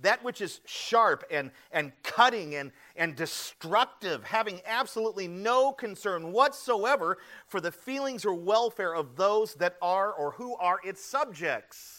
that 0.01 0.23
which 0.23 0.41
is 0.41 0.61
sharp 0.67 1.25
and, 1.31 1.51
and 1.73 1.93
cutting 2.03 2.55
and, 2.57 2.73
and 2.97 3.17
destructive, 3.17 4.25
having 4.25 4.61
absolutely 4.67 5.29
no 5.29 5.73
concern 5.73 6.33
whatsoever 6.33 7.19
for 7.47 7.61
the 7.61 7.73
feelings 7.73 8.25
or 8.27 8.35
welfare 8.35 8.95
of 8.95 9.17
those 9.17 9.55
that 9.55 9.77
are 9.81 10.13
or 10.13 10.33
who 10.33 10.57
are 10.57 10.79
its 10.85 11.03
subjects. 11.03 11.96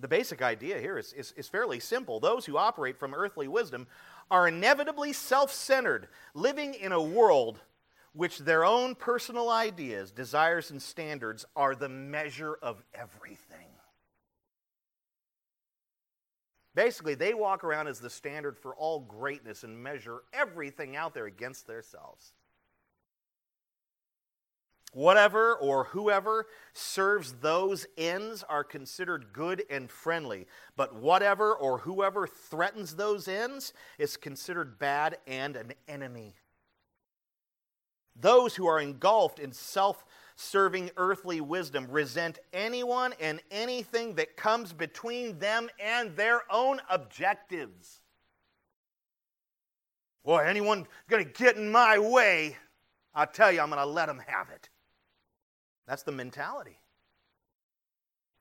The 0.00 0.08
basic 0.08 0.42
idea 0.42 0.80
here 0.80 0.98
is, 0.98 1.12
is, 1.12 1.32
is, 1.36 1.48
fairly 1.48 1.80
simple. 1.80 2.20
Those 2.20 2.46
who 2.46 2.56
operate 2.56 2.96
from 2.98 3.14
earthly 3.14 3.48
wisdom 3.48 3.86
are 4.30 4.48
inevitably 4.48 5.12
self 5.12 5.52
centered, 5.52 6.08
living 6.34 6.74
in 6.74 6.92
a 6.92 7.02
world 7.02 7.60
which 8.12 8.38
their 8.38 8.64
own 8.64 8.94
personal 8.94 9.50
ideas, 9.50 10.10
desires, 10.10 10.70
and 10.70 10.80
standards 10.80 11.44
are 11.54 11.74
the 11.74 11.88
measure 11.88 12.58
of 12.62 12.82
everything. 12.94 13.66
Basically, 16.74 17.14
they 17.14 17.34
walk 17.34 17.64
around 17.64 17.88
as 17.88 17.98
the 17.98 18.10
standard 18.10 18.56
for 18.56 18.74
all 18.76 19.00
greatness 19.00 19.64
and 19.64 19.82
measure 19.82 20.22
everything 20.32 20.96
out 20.96 21.12
there 21.12 21.26
against 21.26 21.66
themselves. 21.66 22.32
Whatever 24.92 25.54
or 25.54 25.84
whoever 25.84 26.46
serves 26.72 27.34
those 27.34 27.86
ends 27.98 28.42
are 28.48 28.64
considered 28.64 29.32
good 29.32 29.62
and 29.68 29.90
friendly, 29.90 30.46
but 30.76 30.94
whatever 30.94 31.54
or 31.54 31.78
whoever 31.78 32.26
threatens 32.26 32.96
those 32.96 33.28
ends 33.28 33.74
is 33.98 34.16
considered 34.16 34.78
bad 34.78 35.18
and 35.26 35.56
an 35.56 35.74
enemy. 35.88 36.34
Those 38.16 38.56
who 38.56 38.66
are 38.66 38.80
engulfed 38.80 39.38
in 39.38 39.52
self 39.52 40.04
serving 40.36 40.90
earthly 40.96 41.40
wisdom 41.40 41.86
resent 41.90 42.38
anyone 42.52 43.12
and 43.20 43.40
anything 43.50 44.14
that 44.14 44.36
comes 44.36 44.72
between 44.72 45.38
them 45.38 45.68
and 45.78 46.16
their 46.16 46.42
own 46.50 46.80
objectives. 46.88 48.00
Boy, 50.24 50.38
anyone 50.38 50.86
going 51.08 51.24
to 51.24 51.30
get 51.30 51.56
in 51.56 51.70
my 51.70 51.98
way, 51.98 52.56
I'll 53.14 53.26
tell 53.26 53.52
you, 53.52 53.60
I'm 53.60 53.70
going 53.70 53.80
to 53.80 53.86
let 53.86 54.06
them 54.06 54.22
have 54.26 54.48
it. 54.50 54.68
That's 55.88 56.02
the 56.02 56.12
mentality. 56.12 56.78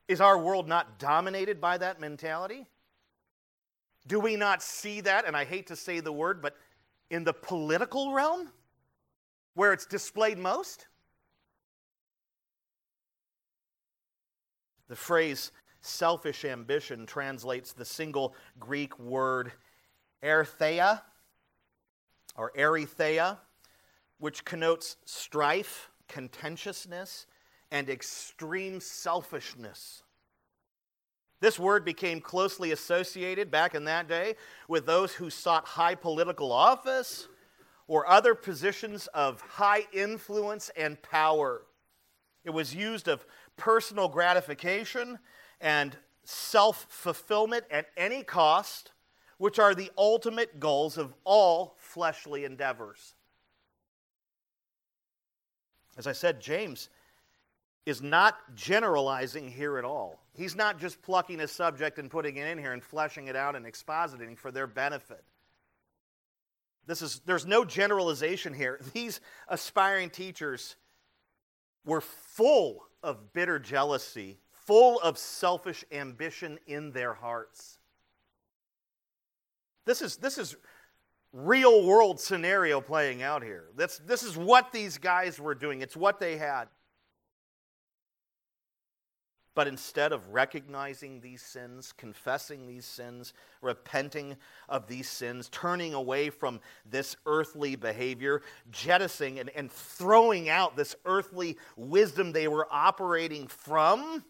Is 0.09 0.19
our 0.19 0.37
world 0.37 0.67
not 0.67 0.99
dominated 0.99 1.61
by 1.61 1.77
that 1.77 1.99
mentality? 1.99 2.67
Do 4.05 4.19
we 4.19 4.35
not 4.35 4.61
see 4.61 5.01
that? 5.01 5.25
And 5.25 5.35
I 5.35 5.45
hate 5.45 5.67
to 5.67 5.75
say 5.75 6.01
the 6.01 6.11
word, 6.11 6.41
but 6.41 6.57
in 7.09 7.23
the 7.23 7.33
political 7.33 8.13
realm, 8.13 8.49
where 9.53 9.71
it's 9.71 9.85
displayed 9.85 10.37
most? 10.37 10.87
The 14.89 14.95
phrase 14.95 15.51
selfish 15.81 16.43
ambition 16.43 17.05
translates 17.05 17.71
the 17.71 17.85
single 17.85 18.35
Greek 18.59 18.97
word 18.99 19.53
ertheia 20.21 21.01
or 22.35 22.51
erytheia, 22.57 23.37
which 24.19 24.43
connotes 24.43 24.97
strife, 25.05 25.91
contentiousness, 26.07 27.25
and 27.71 27.89
extreme 27.89 28.79
selfishness. 28.79 30.03
This 31.39 31.59
word 31.59 31.85
became 31.85 32.19
closely 32.19 32.71
associated 32.71 33.51
back 33.51 33.75
in 33.75 33.85
that 33.85 34.07
day 34.07 34.35
with 34.67 34.85
those 34.85 35.13
who 35.13 35.29
sought 35.29 35.65
high 35.65 35.95
political 35.95 36.51
office 36.51 37.27
or 37.87 38.07
other 38.07 38.33
positions 38.33 39.07
of 39.07 39.41
high 39.41 39.85
influence 39.93 40.71
and 40.75 41.01
power. 41.01 41.63
It 42.43 42.49
was 42.49 42.73
used 42.73 43.07
of 43.07 43.25
personal 43.55 44.07
gratification 44.07 45.19
and 45.61 45.95
self 46.23 46.87
fulfillment 46.89 47.65
at 47.69 47.87
any 47.95 48.23
cost, 48.23 48.91
which 49.37 49.59
are 49.59 49.75
the 49.75 49.91
ultimate 49.97 50.59
goals 50.59 50.97
of 50.97 51.13
all 51.23 51.75
fleshly 51.77 52.45
endeavors. 52.45 53.13
As 55.97 56.07
I 56.07 56.13
said, 56.13 56.39
James 56.39 56.89
is 57.87 58.01
not 58.01 58.37
generalizing 58.53 59.49
here 59.49 59.77
at 59.77 59.85
all. 59.85 60.19
He's 60.33 60.57
not 60.57 60.77
just 60.77 61.01
plucking 61.01 61.39
a 61.39 61.47
subject 61.47 61.99
and 61.99 62.11
putting 62.11 62.35
it 62.35 62.45
in 62.45 62.57
here 62.57 62.73
and 62.73 62.83
fleshing 62.83 63.27
it 63.27 63.35
out 63.37 63.55
and 63.55 63.65
expositing 63.65 64.37
for 64.37 64.51
their 64.51 64.67
benefit. 64.67 65.23
This 66.85 67.01
is, 67.01 67.21
there's 67.25 67.45
no 67.45 67.63
generalization 67.63 68.53
here. 68.53 68.81
These 68.93 69.21
aspiring 69.47 70.09
teachers 70.09 70.75
were 71.85 72.01
full 72.01 72.83
of 73.01 73.31
bitter 73.31 73.57
jealousy, 73.57 74.37
full 74.51 74.99
of 74.99 75.17
selfish 75.17 75.85
ambition 75.89 76.59
in 76.67 76.91
their 76.91 77.13
hearts. 77.13 77.79
This 79.85 80.01
is, 80.01 80.17
this 80.17 80.37
is 80.37 80.57
real 81.31 81.85
world 81.85 82.19
scenario 82.19 82.81
playing 82.81 83.23
out 83.23 83.43
here. 83.43 83.69
That's, 83.77 83.99
this 83.99 84.23
is 84.23 84.35
what 84.35 84.73
these 84.73 84.97
guys 84.97 85.39
were 85.39 85.55
doing, 85.55 85.79
it's 85.79 85.95
what 85.95 86.19
they 86.19 86.35
had. 86.35 86.67
But 89.57 89.67
instead 89.67 90.11
of 90.11 90.35
recognizing 90.35 91.19
these 91.19 91.41
sins, 91.41 91.91
confessing 91.91 92.67
these 92.67 92.85
sins, 92.85 93.33
repenting 93.63 94.37
of 94.69 94.85
these 94.85 95.09
sins, 95.09 95.49
turning 95.51 95.95
away 95.95 96.29
from 96.29 96.59
this 96.85 97.15
earthly 97.25 97.75
behavior, 97.75 98.43
jettisoning 98.69 99.39
and, 99.39 99.49
and 99.55 99.71
throwing 99.71 100.47
out 100.47 100.77
this 100.77 100.95
earthly 101.05 101.57
wisdom 101.75 102.33
they 102.33 102.47
were 102.47 102.67
operating 102.69 103.47
from, 103.47 104.23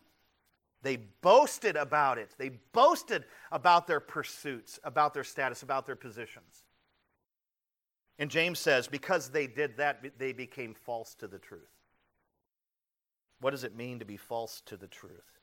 they 0.81 0.95
boasted 0.95 1.75
about 1.75 2.17
it. 2.17 2.29
They 2.37 2.51
boasted 2.71 3.25
about 3.51 3.85
their 3.85 3.99
pursuits, 3.99 4.79
about 4.85 5.13
their 5.13 5.25
status, 5.25 5.61
about 5.61 5.85
their 5.85 5.97
positions. 5.97 6.63
And 8.17 8.31
James 8.31 8.59
says, 8.59 8.87
because 8.87 9.27
they 9.27 9.45
did 9.45 9.75
that, 9.75 10.05
they 10.17 10.31
became 10.31 10.73
false 10.73 11.15
to 11.15 11.27
the 11.27 11.37
truth. 11.37 11.76
What 13.39 13.51
does 13.51 13.63
it 13.63 13.75
mean 13.75 13.99
to 13.99 14.05
be 14.05 14.17
false 14.17 14.61
to 14.65 14.77
the 14.77 14.87
truth? 14.87 15.39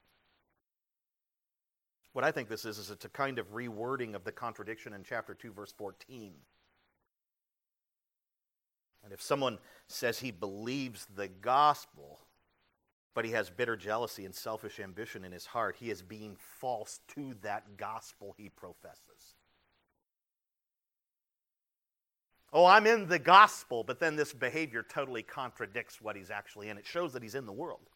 What 2.13 2.25
I 2.25 2.31
think 2.31 2.49
this 2.49 2.65
is, 2.65 2.79
is 2.79 2.91
it's 2.91 3.05
a 3.05 3.09
kind 3.09 3.39
of 3.39 3.53
rewording 3.53 4.15
of 4.15 4.25
the 4.25 4.33
contradiction 4.33 4.93
in 4.93 5.03
chapter 5.03 5.35
2, 5.35 5.53
verse 5.53 5.73
14. 5.73 6.33
And 9.03 9.13
if 9.13 9.21
someone 9.21 9.59
says 9.89 10.19
he 10.19 10.31
believes 10.31 11.07
the 11.15 11.29
gospel, 11.29 12.21
but 13.15 13.25
he 13.25 13.31
has 13.31 13.49
bitter 13.49 13.77
jealousy 13.77 14.25
and 14.25 14.35
selfish 14.35 14.81
ambition 14.81 15.25
in 15.25 15.33
his 15.33 15.47
heart. 15.47 15.77
He 15.79 15.91
is 15.91 16.03
being 16.03 16.37
false 16.37 17.01
to 17.15 17.35
that 17.43 17.77
gospel 17.77 18.35
he 18.37 18.49
professes. 18.49 19.37
Oh, 22.57 22.67
I'm 22.67 22.87
in 22.87 23.09
the 23.09 23.19
gospel, 23.19 23.83
but 23.83 23.99
then 23.99 24.15
this 24.15 24.33
behavior 24.33 24.85
totally 24.89 25.25
contradicts 25.25 26.01
what 26.01 26.15
he's 26.15 26.31
actually 26.31 26.69
in. 26.69 26.79
It 26.79 26.87
shows 26.87 27.13
that 27.13 27.23
he's 27.23 27.35
in 27.35 27.47
the 27.47 27.53
world. 27.53 27.91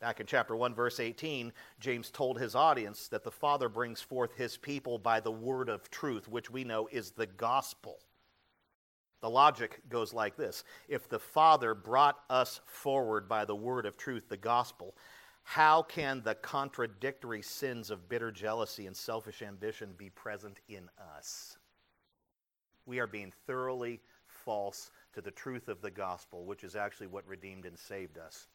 Back 0.00 0.20
in 0.20 0.26
chapter 0.26 0.56
1, 0.56 0.74
verse 0.74 0.98
18, 0.98 1.52
James 1.78 2.10
told 2.10 2.40
his 2.40 2.54
audience 2.54 3.08
that 3.08 3.24
the 3.24 3.30
Father 3.30 3.68
brings 3.68 4.00
forth 4.00 4.34
his 4.36 4.56
people 4.56 4.98
by 4.98 5.20
the 5.20 5.30
word 5.30 5.68
of 5.68 5.90
truth, 5.90 6.26
which 6.26 6.50
we 6.50 6.64
know 6.64 6.88
is 6.90 7.10
the 7.10 7.26
gospel. 7.26 7.98
The 9.20 9.28
logic 9.28 9.82
goes 9.90 10.14
like 10.14 10.36
this 10.36 10.64
If 10.88 11.10
the 11.10 11.18
Father 11.18 11.74
brought 11.74 12.20
us 12.30 12.62
forward 12.64 13.28
by 13.28 13.44
the 13.44 13.54
word 13.54 13.84
of 13.84 13.98
truth, 13.98 14.30
the 14.30 14.38
gospel, 14.38 14.94
how 15.50 15.82
can 15.82 16.22
the 16.22 16.36
contradictory 16.36 17.42
sins 17.42 17.90
of 17.90 18.08
bitter 18.08 18.30
jealousy 18.30 18.86
and 18.86 18.96
selfish 18.96 19.42
ambition 19.42 19.92
be 19.96 20.08
present 20.08 20.60
in 20.68 20.88
us? 21.16 21.58
We 22.86 23.00
are 23.00 23.08
being 23.08 23.32
thoroughly 23.48 24.00
false 24.28 24.92
to 25.12 25.20
the 25.20 25.32
truth 25.32 25.66
of 25.66 25.82
the 25.82 25.90
gospel, 25.90 26.44
which 26.44 26.62
is 26.62 26.76
actually 26.76 27.08
what 27.08 27.26
redeemed 27.26 27.66
and 27.66 27.76
saved 27.76 28.16
us. 28.16 28.46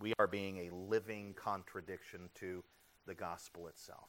We 0.00 0.14
are 0.18 0.26
being 0.26 0.56
a 0.56 0.74
living 0.74 1.34
contradiction 1.34 2.30
to 2.36 2.64
the 3.06 3.14
gospel 3.14 3.68
itself. 3.68 4.08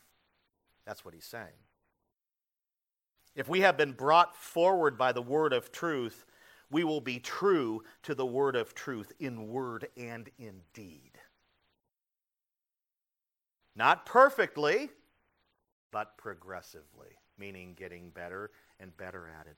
That's 0.85 1.03
what 1.03 1.13
he's 1.13 1.25
saying. 1.25 1.59
If 3.35 3.49
we 3.49 3.59
have 3.59 3.75
been 3.75 3.91
brought 3.91 4.37
forward 4.37 4.97
by 4.97 5.11
the 5.11 5.21
word 5.21 5.51
of 5.51 5.73
truth, 5.73 6.23
we 6.71 6.83
will 6.83 7.01
be 7.01 7.19
true 7.19 7.83
to 8.03 8.15
the 8.15 8.25
word 8.25 8.55
of 8.55 8.73
truth 8.73 9.11
in 9.19 9.49
word 9.49 9.87
and 9.97 10.29
in 10.39 10.61
deed. 10.73 11.11
Not 13.75 14.05
perfectly, 14.05 14.89
but 15.91 16.17
progressively, 16.17 17.17
meaning 17.37 17.75
getting 17.77 18.09
better 18.09 18.51
and 18.79 18.95
better 18.97 19.29
at 19.39 19.47
it. 19.47 19.57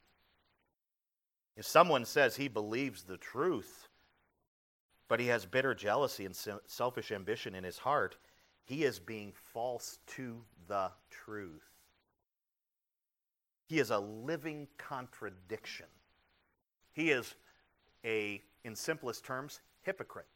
If 1.55 1.65
someone 1.65 2.05
says 2.05 2.35
he 2.35 2.47
believes 2.47 3.03
the 3.03 3.17
truth, 3.17 3.87
but 5.07 5.19
he 5.19 5.27
has 5.27 5.45
bitter 5.45 5.75
jealousy 5.75 6.25
and 6.25 6.35
selfish 6.65 7.11
ambition 7.11 7.53
in 7.53 7.63
his 7.63 7.77
heart, 7.77 8.17
he 8.63 8.83
is 8.83 8.97
being 8.97 9.33
false 9.53 9.99
to 10.07 10.41
the 10.67 10.89
truth. 11.11 11.69
He 13.67 13.79
is 13.79 13.91
a 13.91 13.99
living 13.99 14.67
contradiction. 14.77 15.87
He 16.93 17.09
is 17.11 17.35
a, 18.05 18.41
in 18.63 18.75
simplest 18.75 19.25
terms, 19.25 19.59
hypocrite. 19.81 20.27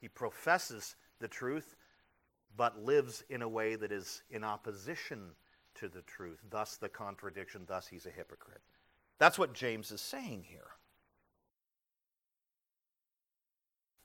He 0.00 0.08
professes 0.08 0.96
the 1.18 1.28
truth, 1.28 1.76
but 2.56 2.82
lives 2.82 3.22
in 3.28 3.42
a 3.42 3.48
way 3.48 3.76
that 3.76 3.92
is 3.92 4.22
in 4.30 4.44
opposition 4.44 5.32
to 5.74 5.88
the 5.88 6.02
truth. 6.02 6.38
Thus, 6.48 6.76
the 6.76 6.88
contradiction. 6.88 7.62
Thus, 7.66 7.86
he's 7.86 8.06
a 8.06 8.10
hypocrite. 8.10 8.62
That's 9.18 9.38
what 9.38 9.52
James 9.52 9.90
is 9.90 10.00
saying 10.00 10.44
here. 10.48 10.70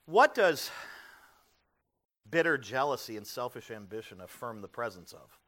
What 0.04 0.34
does 0.34 0.70
bitter 2.30 2.58
jealousy 2.58 3.16
and 3.16 3.26
selfish 3.26 3.70
ambition 3.70 4.20
affirm 4.20 4.60
the 4.60 4.68
presence 4.68 5.12
of? 5.12 5.38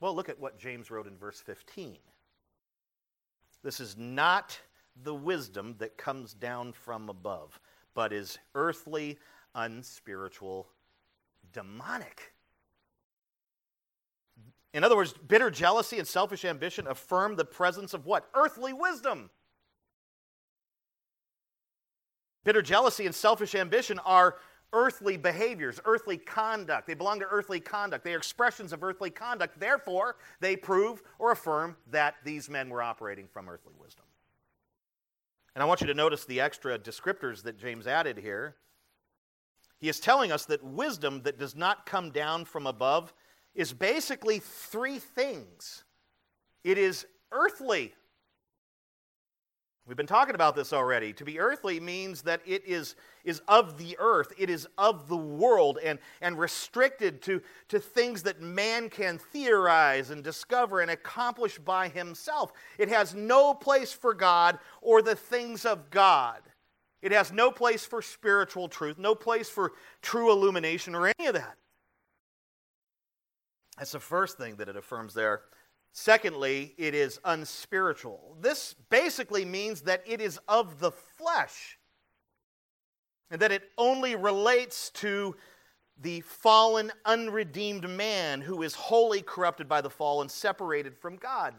Well, 0.00 0.14
look 0.14 0.28
at 0.28 0.38
what 0.38 0.58
James 0.58 0.90
wrote 0.90 1.06
in 1.06 1.16
verse 1.16 1.40
15. 1.40 1.98
This 3.62 3.80
is 3.80 3.96
not 3.96 4.58
the 5.02 5.14
wisdom 5.14 5.76
that 5.78 5.96
comes 5.96 6.34
down 6.34 6.72
from 6.72 7.08
above, 7.08 7.60
but 7.94 8.12
is 8.12 8.38
earthly, 8.54 9.18
unspiritual, 9.54 10.68
demonic. 11.52 12.32
In 14.74 14.84
other 14.84 14.96
words, 14.96 15.12
bitter 15.12 15.50
jealousy 15.50 15.98
and 15.98 16.06
selfish 16.06 16.44
ambition 16.44 16.86
affirm 16.86 17.36
the 17.36 17.44
presence 17.44 17.94
of 17.94 18.06
what? 18.06 18.28
Earthly 18.34 18.72
wisdom. 18.72 19.30
Bitter 22.44 22.62
jealousy 22.62 23.06
and 23.06 23.14
selfish 23.14 23.54
ambition 23.54 23.98
are 24.00 24.36
earthly 24.72 25.16
behaviors, 25.16 25.80
earthly 25.84 26.16
conduct. 26.16 26.86
They 26.86 26.94
belong 26.94 27.20
to 27.20 27.26
earthly 27.26 27.60
conduct. 27.60 28.04
They 28.04 28.14
are 28.14 28.18
expressions 28.18 28.72
of 28.72 28.82
earthly 28.82 29.10
conduct. 29.10 29.58
Therefore, 29.58 30.16
they 30.40 30.56
prove 30.56 31.02
or 31.18 31.32
affirm 31.32 31.76
that 31.90 32.16
these 32.24 32.50
men 32.50 32.68
were 32.68 32.82
operating 32.82 33.26
from 33.26 33.48
earthly 33.48 33.72
wisdom. 33.80 34.04
And 35.54 35.62
I 35.62 35.66
want 35.66 35.80
you 35.80 35.86
to 35.86 35.94
notice 35.94 36.24
the 36.24 36.40
extra 36.40 36.78
descriptors 36.78 37.42
that 37.42 37.58
James 37.58 37.86
added 37.86 38.18
here. 38.18 38.56
He 39.78 39.88
is 39.88 40.00
telling 40.00 40.32
us 40.32 40.44
that 40.46 40.62
wisdom 40.62 41.22
that 41.22 41.38
does 41.38 41.56
not 41.56 41.86
come 41.86 42.10
down 42.10 42.44
from 42.44 42.66
above 42.66 43.12
is 43.54 43.72
basically 43.72 44.38
three 44.38 44.98
things 44.98 45.84
it 46.64 46.76
is 46.76 47.06
earthly 47.32 47.94
We've 49.88 49.96
been 49.96 50.06
talking 50.06 50.34
about 50.34 50.54
this 50.54 50.74
already. 50.74 51.14
To 51.14 51.24
be 51.24 51.40
earthly 51.40 51.80
means 51.80 52.20
that 52.22 52.42
it 52.44 52.62
is, 52.66 52.94
is 53.24 53.40
of 53.48 53.78
the 53.78 53.96
earth, 53.98 54.34
it 54.36 54.50
is 54.50 54.68
of 54.76 55.08
the 55.08 55.16
world, 55.16 55.78
and, 55.82 55.98
and 56.20 56.38
restricted 56.38 57.22
to, 57.22 57.40
to 57.68 57.80
things 57.80 58.22
that 58.24 58.42
man 58.42 58.90
can 58.90 59.16
theorize 59.16 60.10
and 60.10 60.22
discover 60.22 60.82
and 60.82 60.90
accomplish 60.90 61.58
by 61.58 61.88
himself. 61.88 62.52
It 62.76 62.90
has 62.90 63.14
no 63.14 63.54
place 63.54 63.90
for 63.90 64.12
God 64.12 64.58
or 64.82 65.00
the 65.00 65.16
things 65.16 65.64
of 65.64 65.88
God. 65.88 66.42
It 67.00 67.12
has 67.12 67.32
no 67.32 67.50
place 67.50 67.86
for 67.86 68.02
spiritual 68.02 68.68
truth, 68.68 68.98
no 68.98 69.14
place 69.14 69.48
for 69.48 69.72
true 70.02 70.30
illumination 70.30 70.94
or 70.94 71.10
any 71.18 71.28
of 71.28 71.34
that. 71.34 71.56
That's 73.78 73.92
the 73.92 74.00
first 74.00 74.36
thing 74.36 74.56
that 74.56 74.68
it 74.68 74.76
affirms 74.76 75.14
there. 75.14 75.42
Secondly, 76.00 76.74
it 76.78 76.94
is 76.94 77.18
unspiritual. 77.24 78.36
This 78.40 78.76
basically 78.88 79.44
means 79.44 79.80
that 79.80 80.04
it 80.06 80.20
is 80.20 80.38
of 80.46 80.78
the 80.78 80.92
flesh 80.92 81.76
and 83.32 83.40
that 83.42 83.50
it 83.50 83.64
only 83.76 84.14
relates 84.14 84.90
to 84.90 85.34
the 86.00 86.20
fallen, 86.20 86.92
unredeemed 87.04 87.90
man 87.90 88.40
who 88.40 88.62
is 88.62 88.76
wholly 88.76 89.22
corrupted 89.22 89.68
by 89.68 89.80
the 89.80 89.90
fall 89.90 90.20
and 90.20 90.30
separated 90.30 90.96
from 90.96 91.16
God. 91.16 91.52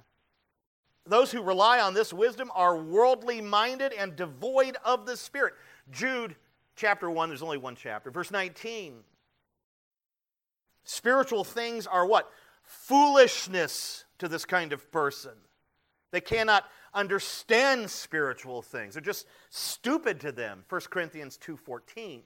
Those 1.06 1.34
who 1.34 1.42
rely 1.42 1.82
on 1.82 1.94
this 1.94 2.14
wisdom 2.14 2.50
are 2.56 2.78
worldly 2.78 3.42
minded 3.42 3.92
and 3.92 4.16
devoid 4.16 4.78
of 4.86 5.06
the 5.06 5.18
Spirit. 5.18 5.54
Jude 5.92 6.34
chapter 6.78 7.12
1, 7.12 7.28
there's 7.28 7.44
only 7.44 7.58
one 7.58 7.76
chapter, 7.76 8.10
verse 8.10 8.32
19. 8.32 9.02
Spiritual 10.86 11.44
things 11.44 11.86
are 11.86 12.06
what? 12.06 12.32
Foolishness 12.64 14.06
to 14.20 14.28
this 14.28 14.46
kind 14.46 14.72
of 14.74 14.92
person. 14.92 15.34
They 16.12 16.22
cannot 16.22 16.66
understand 16.94 17.90
spiritual 17.90 18.62
things. 18.62 18.94
They're 18.94 19.02
just 19.02 19.28
stupid 19.50 20.20
to 20.22 20.32
them. 20.32 20.64
1 20.70 20.90
Corinthians 20.90 21.38
2:14. 21.38 22.24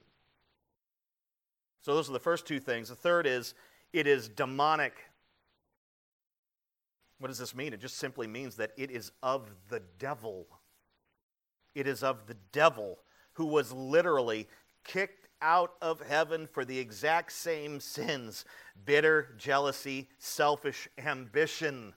So 1.81 1.93
those 1.93 2.09
are 2.09 2.13
the 2.13 2.19
first 2.19 2.45
two 2.45 2.59
things. 2.59 2.89
The 2.89 2.95
third 2.95 3.27
is 3.27 3.53
it 3.91 4.07
is 4.07 4.29
demonic. 4.29 4.93
What 7.19 7.27
does 7.27 7.37
this 7.37 7.55
mean? 7.55 7.73
It 7.73 7.81
just 7.81 7.97
simply 7.97 8.27
means 8.27 8.55
that 8.55 8.71
it 8.77 8.89
is 8.89 9.11
of 9.21 9.49
the 9.69 9.81
devil. 9.99 10.47
It 11.75 11.87
is 11.87 12.03
of 12.03 12.27
the 12.27 12.37
devil 12.51 12.99
who 13.33 13.45
was 13.45 13.71
literally 13.71 14.47
kicked 14.83 15.27
out 15.43 15.73
of 15.81 16.01
heaven 16.01 16.47
for 16.47 16.65
the 16.65 16.79
exact 16.79 17.33
same 17.33 17.79
sins 17.79 18.45
bitter 18.85 19.35
jealousy, 19.37 20.09
selfish 20.17 20.87
ambition. 20.97 21.93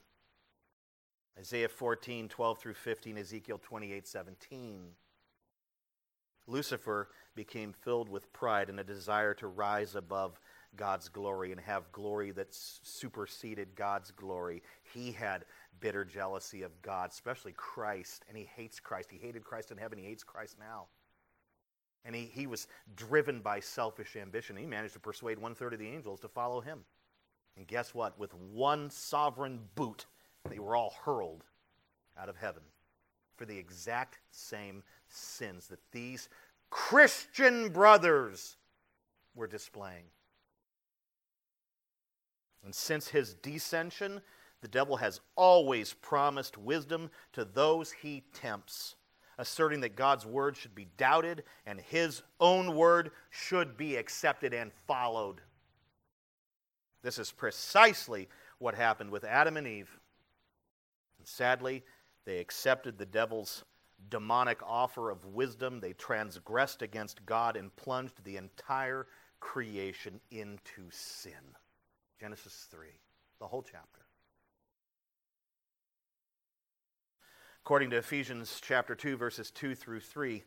Isaiah 1.39 1.69
14, 1.69 2.29
12 2.29 2.59
through 2.59 2.75
15, 2.75 3.19
Ezekiel 3.19 3.61
28, 3.63 4.07
17. 4.07 4.81
Lucifer 6.47 7.09
became 7.35 7.73
filled 7.73 8.09
with 8.09 8.33
pride 8.33 8.69
and 8.69 8.81
a 8.81 8.85
desire 8.85 9.35
to 9.35 9.47
rise 9.47 9.95
above 9.95 10.41
God's 10.77 11.09
glory 11.09 11.53
and 11.53 11.61
have 11.61 11.91
glory 11.93 12.31
that 12.33 12.49
superseded 12.51 13.75
God's 13.75 14.11
glory. 14.11 14.63
He 14.95 15.13
had 15.13 15.45
bitter 15.81 16.05
jealousy 16.05 16.63
of 16.63 16.81
God, 16.83 17.11
especially 17.11 17.53
Christ, 17.53 18.25
and 18.29 18.37
he 18.37 18.49
hates 18.57 18.81
Christ. 18.81 19.11
He 19.11 19.19
hated 19.19 19.45
Christ 19.45 19.71
in 19.71 19.79
heaven, 19.79 19.99
he 19.99 20.05
hates 20.05 20.25
Christ 20.25 20.57
now. 20.59 20.87
And 22.07 22.15
he, 22.15 22.31
he 22.33 22.47
was 22.47 22.69
driven 22.95 23.41
by 23.41 23.59
selfish 23.61 24.15
ambition. 24.17 24.57
He 24.57 24.65
managed 24.65 24.95
to 24.95 25.01
persuade 25.01 25.39
one 25.39 25.55
third 25.55 25.73
of 25.73 25.81
the 25.81 25.89
angels 25.89 26.21
to 26.21 26.29
follow 26.29 26.61
him. 26.61 26.85
And 27.57 27.67
guess 27.67 27.95
what? 27.95 28.19
With 28.19 28.33
one 28.35 28.91
sovereign 28.91 29.59
boot, 29.75 30.07
they 30.49 30.61
were 30.61 30.77
all 30.77 30.95
hurled 31.05 31.43
out 32.19 32.29
of 32.29 32.37
heaven 32.37 32.63
for 33.37 33.45
the 33.45 33.59
exact 33.59 34.19
same 34.31 34.83
sins 35.09 35.67
that 35.67 35.81
these 35.93 36.29
Christian 36.71 37.71
brothers 37.71 38.57
were 39.35 39.47
displaying. 39.47 40.05
And 42.65 42.75
since 42.75 43.09
his 43.09 43.35
descension, 43.35 44.21
the 44.61 44.69
devil 44.69 44.97
has 44.97 45.21
always 45.37 45.93
promised 45.93 46.59
wisdom 46.59 47.11
to 47.33 47.45
those 47.45 47.93
he 47.93 48.25
tempts. 48.33 48.96
Asserting 49.39 49.81
that 49.81 49.97
God's 49.97 50.25
word 50.25 50.57
should 50.57 50.75
be 50.75 50.89
doubted 50.97 51.45
and 51.67 51.81
his 51.81 52.23
own 52.41 52.75
word 52.75 53.11
should 53.31 53.77
be 53.77 53.97
accepted 53.97 54.55
and 54.55 54.73
followed. 54.87 55.41
This 57.03 57.19
is 57.19 57.31
precisely 57.31 58.29
what 58.59 58.75
happened 58.75 59.11
with 59.11 59.25
Adam 59.25 59.57
and 59.57 59.67
Eve. 59.67 59.91
And 61.19 61.27
sadly, 61.27 61.85
they 62.25 62.39
accepted 62.39 62.99
the 62.99 63.07
devil's 63.07 63.65
demonic 64.09 64.59
offer 64.63 65.11
of 65.11 65.25
wisdom. 65.27 65.81
They 65.81 65.93
transgressed 65.93 66.83
against 66.83 67.25
God 67.27 67.57
and 67.57 67.75
plunged 67.77 68.25
the 68.25 68.37
entire 68.37 69.07
creation 69.41 70.21
into 70.31 70.83
sin. 70.91 71.33
Genesis 72.19 72.67
3, 72.71 72.89
the 73.39 73.47
whole 73.47 73.63
chapter. 73.63 74.06
According 77.67 77.91
to 77.91 77.97
Ephesians 77.97 78.61
chapter 78.63 78.95
2 78.95 79.17
verses 79.17 79.51
2 79.51 79.75
through 79.75 79.99
3, 79.99 80.45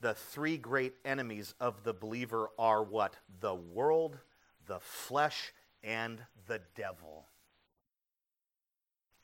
the 0.00 0.14
three 0.14 0.56
great 0.56 0.94
enemies 1.04 1.56
of 1.58 1.82
the 1.82 1.92
believer 1.92 2.50
are 2.56 2.84
what? 2.84 3.16
The 3.40 3.52
world, 3.52 4.16
the 4.68 4.78
flesh, 4.78 5.52
and 5.82 6.24
the 6.46 6.60
devil. 6.76 7.26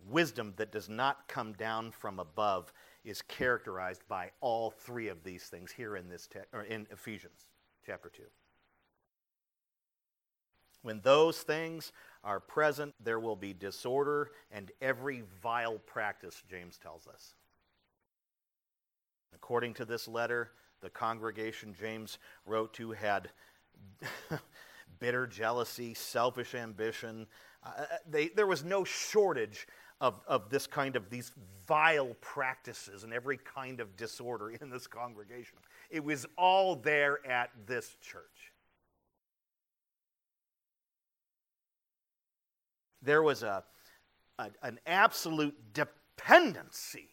Wisdom 0.05 0.55
that 0.57 0.73
does 0.73 0.89
not 0.89 1.29
come 1.29 1.53
down 1.53 1.93
from 1.93 2.19
above 2.19 2.73
is 3.05 3.23
characterized 3.23 4.03
by 4.09 4.33
all 4.41 4.73
three 4.73 5.07
of 5.07 5.23
these 5.23 5.45
things 5.45 5.71
here 5.71 5.95
in 5.95 6.09
this 6.09 6.27
te- 6.27 6.41
or 6.53 6.65
in 6.65 6.89
Ephesians 6.91 7.47
chapter 7.87 8.09
2. 8.09 8.25
When 10.83 11.01
those 11.01 11.39
things 11.39 11.93
are 12.25 12.41
present, 12.41 12.95
there 13.03 13.21
will 13.21 13.37
be 13.37 13.53
disorder 13.53 14.31
and 14.51 14.71
every 14.81 15.23
vile 15.43 15.79
practice, 15.79 16.43
James 16.49 16.79
tells 16.79 17.07
us. 17.07 17.35
According 19.35 19.75
to 19.75 19.85
this 19.85 20.09
letter, 20.09 20.53
the 20.81 20.91
congregation 20.91 21.75
James 21.79 22.19
wrote 22.47 22.73
to 22.75 22.93
had 22.93 23.31
bitter 24.99 25.27
jealousy, 25.27 25.95
selfish 25.95 26.55
ambition. 26.55 27.27
Uh, 27.63 27.71
uh, 27.77 27.85
they, 28.09 28.29
there 28.29 28.47
was 28.47 28.65
no 28.65 28.85
shortage 28.85 29.67
of, 30.01 30.21
of 30.27 30.49
this 30.49 30.67
kind 30.67 30.97
of 30.97 31.11
these 31.11 31.33
vile 31.67 32.15
practices 32.21 33.05
and 33.05 33.13
every 33.13 33.39
kind 33.39 33.81
of 33.81 33.97
disorder 33.97 34.51
in 34.61 34.71
this 34.71 34.87
congregation. 34.87 35.59
It 35.91 36.05
was 36.05 36.27
all 36.37 36.77
there 36.77 37.25
at 37.27 37.51
this 37.67 37.97
church. 38.01 38.53
There 43.03 43.23
was 43.23 43.43
a, 43.43 43.65
a, 44.39 44.51
an 44.63 44.79
absolute 44.87 45.57
dependency 45.73 47.11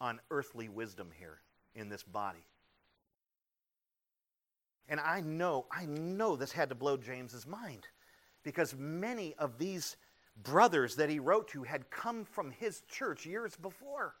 on 0.00 0.20
earthly 0.30 0.68
wisdom 0.68 1.10
here 1.18 1.40
in 1.74 1.88
this 1.88 2.02
body. 2.02 2.46
And 4.88 5.00
I 5.00 5.20
know, 5.20 5.66
I 5.72 5.86
know 5.86 6.36
this 6.36 6.52
had 6.52 6.68
to 6.68 6.74
blow 6.74 6.96
James's 6.96 7.46
mind 7.46 7.86
because 8.42 8.74
many 8.76 9.34
of 9.38 9.58
these 9.58 9.96
brothers 10.42 10.96
that 10.96 11.08
he 11.08 11.18
wrote 11.18 11.48
to 11.48 11.62
had 11.62 11.90
come 11.90 12.24
from 12.24 12.50
his 12.50 12.82
church 12.88 13.24
years 13.24 13.56
before. 13.56 14.14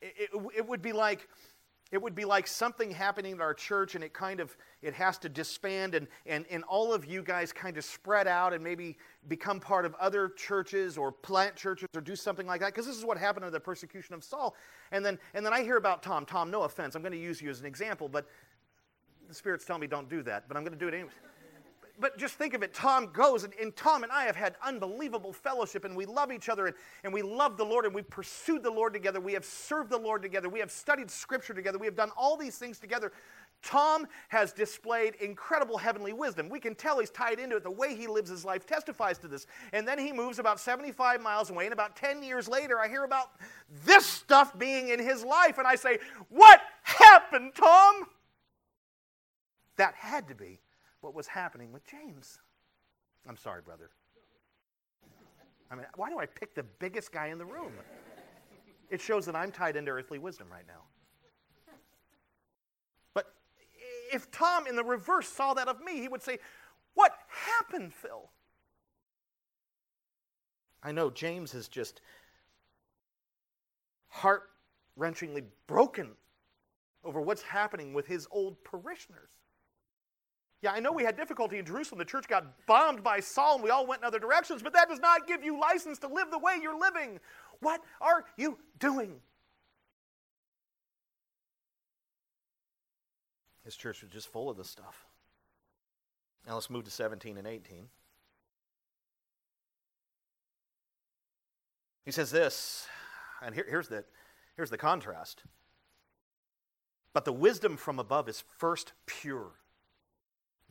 It, 0.00 0.14
it, 0.32 0.40
it 0.58 0.68
would 0.68 0.82
be 0.82 0.92
like 0.92 1.28
it 1.92 2.02
would 2.02 2.14
be 2.14 2.24
like 2.24 2.46
something 2.46 2.90
happening 2.90 3.32
in 3.32 3.40
our 3.40 3.54
church 3.54 3.94
and 3.94 4.02
it 4.02 4.12
kind 4.12 4.40
of 4.40 4.56
it 4.82 4.92
has 4.94 5.18
to 5.18 5.28
disband 5.28 5.94
and, 5.94 6.08
and, 6.26 6.44
and 6.50 6.64
all 6.64 6.92
of 6.92 7.06
you 7.06 7.22
guys 7.22 7.52
kind 7.52 7.76
of 7.76 7.84
spread 7.84 8.26
out 8.26 8.52
and 8.52 8.62
maybe 8.62 8.96
become 9.28 9.60
part 9.60 9.84
of 9.84 9.94
other 9.94 10.30
churches 10.30 10.98
or 10.98 11.12
plant 11.12 11.54
churches 11.54 11.88
or 11.94 12.00
do 12.00 12.16
something 12.16 12.46
like 12.46 12.60
that. 12.60 12.72
Because 12.72 12.86
this 12.86 12.96
is 12.96 13.04
what 13.04 13.16
happened 13.16 13.46
in 13.46 13.52
the 13.52 13.60
persecution 13.60 14.14
of 14.14 14.24
saul. 14.24 14.54
And 14.90 15.04
then 15.04 15.18
and 15.34 15.46
then 15.46 15.52
i 15.52 15.62
hear 15.62 15.76
about 15.76 16.02
tom. 16.02 16.26
Tom 16.26 16.50
no 16.50 16.62
offense. 16.62 16.94
I'm 16.94 17.02
going 17.02 17.12
to 17.12 17.18
use 17.18 17.40
you 17.40 17.50
as 17.50 17.60
an 17.60 17.66
example 17.66 18.08
but 18.08 18.26
the 19.28 19.34
spirit's 19.34 19.64
telling 19.64 19.80
me 19.80 19.86
don't 19.86 20.08
do 20.08 20.22
that 20.22 20.46
but 20.48 20.56
i'm 20.56 20.62
going 20.62 20.72
to 20.72 20.78
do 20.78 20.88
it 20.88 20.94
anyway 20.94 21.10
but 21.98 22.18
just 22.18 22.34
think 22.34 22.54
of 22.54 22.62
it. 22.62 22.74
Tom 22.74 23.10
goes, 23.12 23.44
and, 23.44 23.52
and, 23.60 23.74
Tom 23.74 24.02
and 24.02 24.12
I 24.12 24.24
have 24.24 24.36
had 24.36 24.56
unbelievable 24.64 25.32
fellowship, 25.32 25.84
and 25.84 25.96
we 25.96 26.06
love 26.06 26.30
each 26.30 26.48
other, 26.48 26.66
and, 26.66 26.76
and 27.04 27.12
we 27.12 27.22
love 27.22 27.56
the 27.56 27.64
Lord, 27.64 27.84
and 27.84 27.94
we've 27.94 28.08
pursued 28.08 28.62
the 28.62 28.70
Lord 28.70 28.92
together. 28.92 29.20
We 29.20 29.32
have 29.32 29.44
served 29.44 29.90
the 29.90 29.98
Lord 29.98 30.22
together. 30.22 30.48
We 30.48 30.60
have 30.60 30.70
studied 30.70 31.10
Scripture 31.10 31.54
together. 31.54 31.78
We 31.78 31.86
have 31.86 31.96
done 31.96 32.10
all 32.16 32.36
these 32.36 32.58
things 32.58 32.78
together. 32.78 33.12
Tom 33.62 34.06
has 34.28 34.52
displayed 34.52 35.14
incredible 35.16 35.78
heavenly 35.78 36.12
wisdom. 36.12 36.48
We 36.48 36.60
can 36.60 36.74
tell 36.74 37.00
he's 37.00 37.10
tied 37.10 37.38
into 37.38 37.56
it. 37.56 37.64
The 37.64 37.70
way 37.70 37.96
he 37.96 38.06
lives 38.06 38.30
his 38.30 38.44
life 38.44 38.66
testifies 38.66 39.18
to 39.18 39.28
this. 39.28 39.46
And 39.72 39.88
then 39.88 39.98
he 39.98 40.12
moves 40.12 40.38
about 40.38 40.60
75 40.60 41.20
miles 41.20 41.50
away, 41.50 41.64
and 41.64 41.72
about 41.72 41.96
10 41.96 42.22
years 42.22 42.48
later, 42.48 42.78
I 42.78 42.88
hear 42.88 43.04
about 43.04 43.30
this 43.84 44.04
stuff 44.04 44.56
being 44.58 44.90
in 44.90 45.00
his 45.00 45.24
life, 45.24 45.58
and 45.58 45.66
I 45.66 45.76
say, 45.76 45.98
What 46.28 46.60
happened, 46.82 47.52
Tom? 47.54 48.06
That 49.76 49.94
had 49.94 50.28
to 50.28 50.34
be 50.34 50.60
what 51.00 51.14
was 51.14 51.26
happening 51.26 51.72
with 51.72 51.86
James. 51.86 52.38
I'm 53.28 53.36
sorry, 53.36 53.62
brother. 53.62 53.90
I 55.70 55.74
mean, 55.74 55.86
why 55.96 56.10
do 56.10 56.18
I 56.18 56.26
pick 56.26 56.54
the 56.54 56.62
biggest 56.62 57.12
guy 57.12 57.26
in 57.28 57.38
the 57.38 57.44
room? 57.44 57.72
It 58.90 59.00
shows 59.00 59.26
that 59.26 59.34
I'm 59.34 59.50
tied 59.50 59.76
into 59.76 59.90
earthly 59.90 60.18
wisdom 60.18 60.46
right 60.50 60.66
now. 60.66 60.82
But 63.14 63.34
if 64.12 64.30
Tom 64.30 64.66
in 64.66 64.76
the 64.76 64.84
reverse 64.84 65.28
saw 65.28 65.54
that 65.54 65.66
of 65.66 65.80
me, 65.80 66.00
he 66.00 66.08
would 66.08 66.22
say, 66.22 66.38
What 66.94 67.12
happened, 67.28 67.92
Phil? 67.92 68.30
I 70.82 70.92
know 70.92 71.10
James 71.10 71.52
is 71.52 71.66
just 71.66 72.00
heart 74.08 74.50
wrenchingly 74.96 75.42
broken 75.66 76.12
over 77.04 77.20
what's 77.20 77.42
happening 77.42 77.92
with 77.92 78.06
his 78.06 78.28
old 78.30 78.62
parishioners. 78.62 79.30
Yeah, 80.62 80.72
I 80.72 80.80
know 80.80 80.92
we 80.92 81.04
had 81.04 81.16
difficulty 81.16 81.58
in 81.58 81.66
Jerusalem. 81.66 81.98
The 81.98 82.04
church 82.04 82.28
got 82.28 82.66
bombed 82.66 83.02
by 83.02 83.20
Saul 83.20 83.56
and 83.56 83.64
we 83.64 83.70
all 83.70 83.86
went 83.86 84.02
in 84.02 84.06
other 84.06 84.18
directions, 84.18 84.62
but 84.62 84.72
that 84.72 84.88
does 84.88 85.00
not 85.00 85.26
give 85.26 85.44
you 85.44 85.60
license 85.60 85.98
to 85.98 86.08
live 86.08 86.30
the 86.30 86.38
way 86.38 86.58
you're 86.60 86.78
living. 86.78 87.20
What 87.60 87.82
are 88.00 88.24
you 88.36 88.58
doing? 88.78 89.16
His 93.64 93.76
church 93.76 94.02
was 94.02 94.10
just 94.10 94.28
full 94.28 94.48
of 94.48 94.56
this 94.56 94.70
stuff. 94.70 95.06
Now 96.46 96.54
let's 96.54 96.70
move 96.70 96.84
to 96.84 96.90
17 96.90 97.36
and 97.36 97.46
18. 97.46 97.88
He 102.04 102.12
says 102.12 102.30
this, 102.30 102.86
and 103.42 103.54
here, 103.54 103.66
here's, 103.68 103.88
the, 103.88 104.04
here's 104.54 104.70
the 104.70 104.78
contrast. 104.78 105.42
But 107.12 107.24
the 107.24 107.32
wisdom 107.32 107.76
from 107.76 107.98
above 107.98 108.28
is 108.28 108.44
first 108.56 108.92
pure 109.06 109.50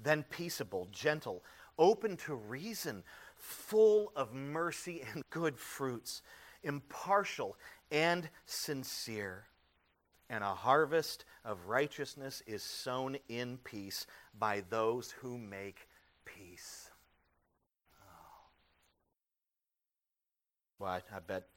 then 0.02 0.24
peaceable, 0.30 0.88
gentle, 0.92 1.44
open 1.78 2.18
to 2.18 2.36
reason, 2.36 3.04
full 3.36 4.12
of 4.16 4.34
mercy 4.34 5.04
and 5.14 5.24
good 5.30 5.58
fruits, 5.58 6.22
impartial 6.64 7.58
and 7.92 8.30
sincere. 8.46 9.46
And 10.30 10.44
a 10.44 10.56
harvest 10.56 11.26
of 11.44 11.68
righteousness 11.68 12.42
is 12.48 12.64
sown 12.64 13.18
in 13.30 13.58
peace 13.64 14.08
by 14.38 14.64
those 14.70 15.12
who 15.12 15.38
make 15.38 15.88
peace. 16.26 16.90
Oh. 18.02 18.46
Well, 20.80 20.92
I, 20.92 21.16
I 21.16 21.20
bet 21.20 21.48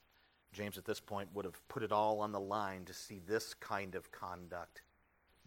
James 0.52 0.76
at 0.76 0.84
this 0.84 1.00
point 1.00 1.30
would 1.34 1.46
have 1.46 1.66
put 1.68 1.82
it 1.82 1.92
all 1.92 2.20
on 2.20 2.32
the 2.32 2.40
line 2.40 2.84
to 2.84 2.92
see 2.92 3.20
this 3.26 3.54
kind 3.54 3.94
of 3.94 4.12
conduct 4.12 4.82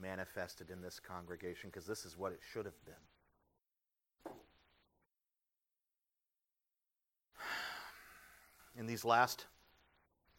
manifested 0.01 0.69
in 0.69 0.81
this 0.81 0.99
congregation 0.99 1.69
because 1.69 1.85
this 1.85 2.05
is 2.05 2.17
what 2.17 2.31
it 2.31 2.39
should 2.51 2.65
have 2.65 2.85
been. 2.85 2.93
In 8.79 8.85
these 8.87 9.05
last 9.05 9.45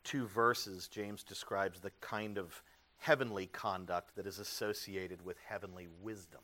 two 0.05 0.27
verses, 0.27 0.89
James 0.89 1.23
describes 1.23 1.81
the 1.81 1.93
kind 2.01 2.39
of 2.39 2.63
heavenly 2.99 3.47
conduct 3.47 4.15
that 4.17 4.27
is 4.27 4.39
associated 4.39 5.25
with 5.25 5.37
heavenly 5.47 5.89
wisdom. 6.03 6.41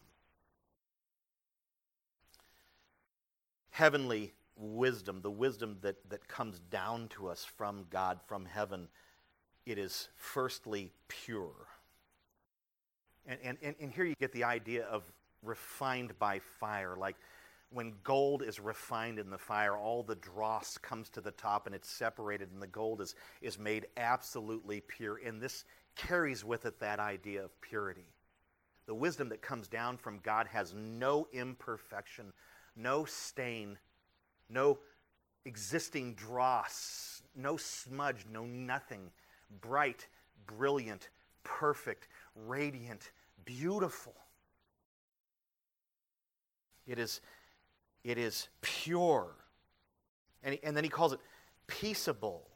Heavenly 3.70 4.32
wisdom, 4.56 5.20
the 5.22 5.30
wisdom 5.30 5.78
that, 5.82 5.96
that 6.10 6.26
comes 6.26 6.58
down 6.70 7.08
to 7.08 7.28
us 7.28 7.44
from 7.44 7.86
God, 7.90 8.18
from 8.26 8.44
heaven, 8.44 8.88
it 9.66 9.78
is 9.78 10.08
firstly 10.16 10.90
pure. 11.06 11.68
And, 13.28 13.58
and, 13.62 13.74
and 13.78 13.92
here 13.92 14.06
you 14.06 14.14
get 14.18 14.32
the 14.32 14.44
idea 14.44 14.86
of 14.86 15.04
refined 15.42 16.18
by 16.18 16.38
fire. 16.38 16.96
Like 16.96 17.16
when 17.70 17.92
gold 18.02 18.42
is 18.42 18.58
refined 18.58 19.18
in 19.18 19.28
the 19.28 19.38
fire, 19.38 19.76
all 19.76 20.02
the 20.02 20.16
dross 20.16 20.78
comes 20.78 21.10
to 21.10 21.20
the 21.20 21.30
top 21.30 21.66
and 21.66 21.74
it's 21.74 21.90
separated, 21.90 22.50
and 22.52 22.62
the 22.62 22.66
gold 22.66 23.02
is, 23.02 23.14
is 23.42 23.58
made 23.58 23.86
absolutely 23.98 24.80
pure. 24.80 25.20
And 25.24 25.40
this 25.40 25.64
carries 25.94 26.44
with 26.44 26.64
it 26.64 26.80
that 26.80 26.98
idea 26.98 27.44
of 27.44 27.60
purity. 27.60 28.08
The 28.86 28.94
wisdom 28.94 29.28
that 29.28 29.42
comes 29.42 29.68
down 29.68 29.98
from 29.98 30.20
God 30.22 30.46
has 30.46 30.72
no 30.74 31.28
imperfection, 31.32 32.32
no 32.74 33.04
stain, 33.04 33.76
no 34.48 34.78
existing 35.44 36.14
dross, 36.14 37.22
no 37.36 37.58
smudge, 37.58 38.24
no 38.32 38.46
nothing, 38.46 39.10
bright, 39.60 40.06
brilliant, 40.46 41.10
perfect, 41.44 42.08
radiant, 42.34 43.10
beautiful. 43.44 44.14
It 46.86 46.98
is, 46.98 47.20
it 48.04 48.18
is 48.18 48.48
pure. 48.60 49.34
And, 50.42 50.54
he, 50.54 50.60
and 50.62 50.76
then 50.76 50.84
he 50.84 50.90
calls 50.90 51.12
it 51.12 51.20
peaceable. 51.66 52.48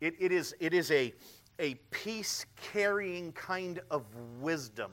It, 0.00 0.14
it 0.18 0.32
is, 0.32 0.54
it 0.60 0.74
is 0.74 0.90
a, 0.90 1.14
a 1.58 1.74
peace 1.90 2.44
carrying 2.56 3.32
kind 3.32 3.80
of 3.90 4.04
wisdom. 4.40 4.92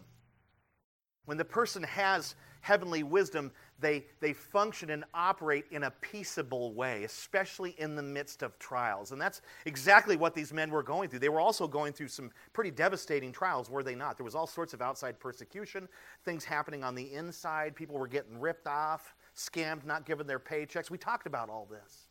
When 1.26 1.38
the 1.38 1.46
person 1.46 1.84
has 1.84 2.36
heavenly 2.62 3.04
wisdom, 3.04 3.52
they, 3.84 4.06
they 4.20 4.34
function 4.34 4.90
and 4.90 5.04
operate 5.14 5.66
in 5.72 5.84
a 5.84 5.92
peaceable 5.92 6.74
way, 6.74 7.04
especially 7.04 7.76
in 7.78 7.96
the 7.96 8.02
midst 8.02 8.42
of 8.42 8.58
trials. 8.58 9.12
And 9.12 9.22
that's 9.22 9.42
exactly 9.66 10.16
what 10.16 10.34
these 10.34 10.54
men 10.54 10.72
were 10.72 10.84
going 10.84 11.10
through. 11.10 11.20
They 11.20 11.30
were 11.30 11.40
also 11.42 11.68
going 11.68 11.94
through 11.94 12.08
some 12.08 12.32
pretty 12.54 12.72
devastating 12.72 13.32
trials, 13.32 13.70
were 13.70 13.84
they 13.84 13.96
not? 13.96 14.18
There 14.18 14.24
was 14.24 14.36
all 14.36 14.48
sorts 14.48 14.74
of 14.74 14.82
outside 14.82 15.20
persecution, 15.20 15.88
things 16.24 16.46
happening 16.46 16.84
on 16.84 16.96
the 16.96 17.14
inside. 17.14 17.76
People 17.76 17.98
were 17.98 18.08
getting 18.08 18.40
ripped 18.40 18.68
off, 18.68 19.16
scammed, 19.36 19.86
not 19.86 20.06
given 20.06 20.28
their 20.28 20.40
paychecks. 20.40 20.90
We 20.90 20.98
talked 20.98 21.28
about 21.28 21.50
all 21.50 21.68
this. 21.70 22.08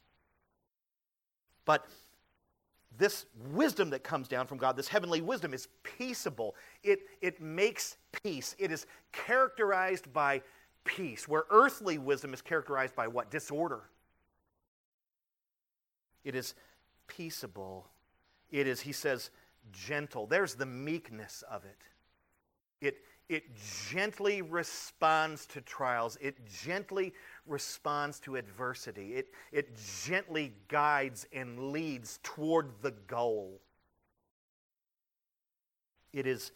But 1.64 1.86
this 2.98 3.26
wisdom 3.52 3.90
that 3.90 4.04
comes 4.04 4.28
down 4.28 4.46
from 4.46 4.58
God, 4.58 4.76
this 4.76 4.88
heavenly 4.88 5.22
wisdom, 5.22 5.54
is 5.54 5.68
peaceable. 5.82 6.54
It, 6.82 7.00
it 7.22 7.40
makes 7.40 7.96
peace. 8.22 8.54
It 8.58 8.70
is 8.70 8.86
characterized 9.12 10.12
by 10.12 10.42
peace, 10.84 11.28
where 11.28 11.44
earthly 11.50 11.98
wisdom 11.98 12.34
is 12.34 12.42
characterized 12.42 12.94
by 12.94 13.08
what? 13.08 13.30
Disorder. 13.30 13.80
It 16.24 16.34
is 16.34 16.54
peaceable. 17.06 17.88
It 18.50 18.66
is, 18.66 18.80
he 18.80 18.92
says, 18.92 19.30
gentle. 19.72 20.26
There's 20.26 20.54
the 20.54 20.66
meekness 20.66 21.42
of 21.50 21.64
it. 21.64 21.78
It, 22.80 22.96
it 23.28 23.44
gently 23.88 24.42
responds 24.42 25.46
to 25.46 25.60
trials. 25.60 26.18
It 26.20 26.38
gently 26.46 27.14
responds 27.46 28.20
to 28.20 28.36
adversity. 28.36 29.14
It, 29.14 29.28
it 29.52 29.78
gently 30.04 30.52
guides 30.68 31.26
and 31.32 31.72
leads 31.72 32.18
toward 32.22 32.70
the 32.82 32.92
goal. 33.06 33.60
It 36.12 36.26
is 36.26 36.52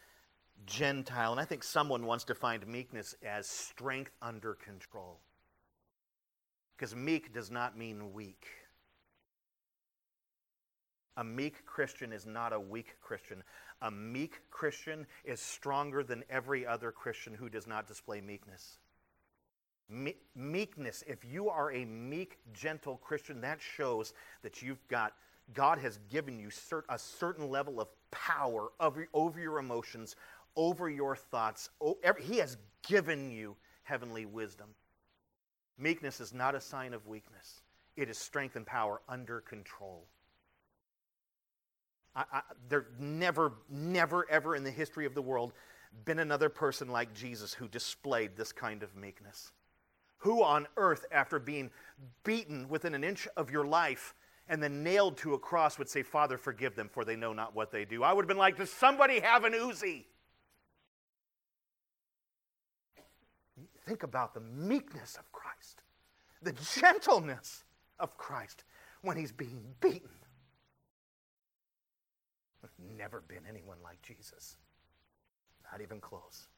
Gentile. 0.67 1.33
And 1.33 1.41
I 1.41 1.45
think 1.45 1.63
someone 1.63 2.05
wants 2.07 2.25
to 2.25 2.35
find 2.35 2.67
meekness 2.67 3.15
as 3.25 3.47
strength 3.47 4.13
under 4.21 4.55
control. 4.55 5.21
Because 6.77 6.95
meek 6.95 7.33
does 7.33 7.51
not 7.51 7.79
mean 7.79 8.13
weak. 8.13 8.47
A 11.17 11.25
meek 11.25 11.65
Christian 11.65 12.13
is 12.13 12.27
not 12.27 12.53
a 12.53 12.61
weak 12.61 12.97
Christian. 13.01 13.43
A 13.81 13.91
meek 13.91 14.41
Christian 14.51 15.07
is 15.25 15.41
stronger 15.41 16.03
than 16.03 16.25
every 16.29 16.67
other 16.67 16.93
Christian 16.93 17.33
who 17.33 17.49
does 17.49 17.67
not 17.67 17.87
display 17.87 18.21
meekness. 18.21 18.79
Me- 19.89 20.17
meekness, 20.35 21.05
if 21.07 21.25
you 21.25 21.49
are 21.49 21.73
a 21.73 21.85
meek, 21.85 22.39
gentle 22.53 22.97
Christian, 22.97 23.41
that 23.41 23.61
shows 23.61 24.13
that 24.43 24.61
you've 24.61 24.87
got, 24.89 25.15
God 25.55 25.79
has 25.79 25.99
given 26.11 26.39
you 26.39 26.49
cert- 26.49 26.83
a 26.89 26.99
certain 26.99 27.49
level 27.49 27.81
of 27.81 27.89
power 28.11 28.69
over, 28.81 29.07
over 29.15 29.41
your 29.41 29.59
emotions, 29.59 30.17
over 30.57 30.89
your 30.89 31.15
thoughts. 31.17 31.71
He 32.21 32.39
has 32.39 32.57
given 32.87 33.31
you 33.31 33.57
heavenly 33.83 34.27
wisdom. 34.27 34.69
Meekness 35.79 36.21
is 36.21 36.33
not 36.33 36.55
a 36.55 36.61
sign 36.61 36.95
of 36.95 37.07
weakness, 37.07 37.61
it 37.97 38.09
is 38.09 38.19
strength 38.19 38.57
and 38.57 38.67
power 38.67 39.01
under 39.09 39.41
control. 39.41 40.07
I, 42.15 42.25
I, 42.33 42.41
there 42.69 42.87
never, 42.99 43.53
never, 43.69 44.27
ever 44.31 44.57
in 44.57 44.65
the 44.65 44.71
history 44.71 45.05
of 45.05 45.15
the 45.15 45.21
world 45.21 45.53
been 46.05 46.19
another 46.19 46.49
person 46.49 46.89
like 46.89 47.15
Jesus 47.15 47.53
who 47.55 47.69
displayed 47.69 48.37
this 48.37 48.53
kind 48.53 48.83
of 48.83 48.97
meekness. 48.97 49.53
Who 50.19 50.43
on 50.43 50.67
earth, 50.77 51.05
after 51.13 51.39
being 51.39 51.71
beaten 52.25 52.69
within 52.69 52.95
an 52.95 53.05
inch 53.05 53.29
of 53.37 53.51
your 53.51 53.67
life 53.67 54.15
and 54.49 54.63
then 54.63 54.83
nailed 54.83 55.19
to 55.19 55.35
a 55.35 55.39
cross, 55.39 55.79
would 55.79 55.91
say, 55.91 56.03
Father, 56.03 56.39
forgive 56.39 56.75
them, 56.75 56.89
for 56.89 57.05
they 57.05 57.17
know 57.17 57.33
not 57.33 57.55
what 57.55 57.71
they 57.71 57.85
do? 57.85 58.03
I 58.03 58.13
would 58.13 58.23
have 58.23 58.29
been 58.29 58.37
like, 58.37 58.57
Does 58.57 58.73
somebody 58.73 59.21
have 59.21 59.45
an 59.45 59.53
Uzi? 59.53 60.05
Think 63.87 64.03
about 64.03 64.35
the 64.35 64.41
meekness 64.41 65.17
of 65.17 65.31
Christ, 65.33 65.83
the 66.43 66.53
gentleness 66.81 67.65
of 68.01 68.19
Christ 68.19 68.65
when 69.03 69.17
he's 69.17 69.33
being 69.33 69.63
beaten. 69.81 70.11
There's 72.61 72.99
never 72.99 73.21
been 73.21 73.43
anyone 73.49 73.79
like 73.85 74.03
Jesus. 74.03 74.57
Not 75.71 75.81
even 75.81 76.01
close. 76.01 76.49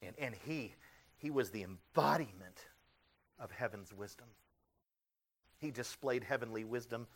And, 0.00 0.14
and 0.18 0.34
he, 0.46 0.74
he 1.16 1.30
was 1.30 1.50
the 1.50 1.64
embodiment 1.64 2.66
of 3.40 3.50
heaven's 3.50 3.92
wisdom. 3.92 4.26
He 5.58 5.72
displayed 5.72 6.22
heavenly 6.22 6.62
wisdom 6.62 7.06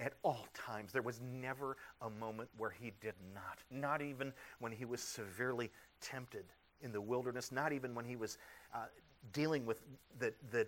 at 0.00 0.14
all 0.22 0.46
times. 0.52 0.92
There 0.92 1.00
was 1.00 1.20
never 1.22 1.78
a 2.02 2.10
moment 2.10 2.50
where 2.58 2.70
he 2.70 2.92
did 3.00 3.14
not, 3.34 3.58
not 3.70 4.02
even 4.02 4.34
when 4.58 4.72
he 4.72 4.84
was 4.84 5.00
severely 5.00 5.70
tempted 6.00 6.44
in 6.82 6.92
the 6.92 7.00
wilderness, 7.00 7.52
not 7.52 7.72
even 7.72 7.94
when 7.94 8.04
he 8.04 8.16
was 8.16 8.38
uh, 8.74 8.86
dealing 9.32 9.66
with 9.66 9.82
the, 10.18 10.32
the 10.50 10.66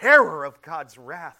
terror 0.00 0.44
of 0.44 0.60
God's 0.62 0.98
wrath. 0.98 1.36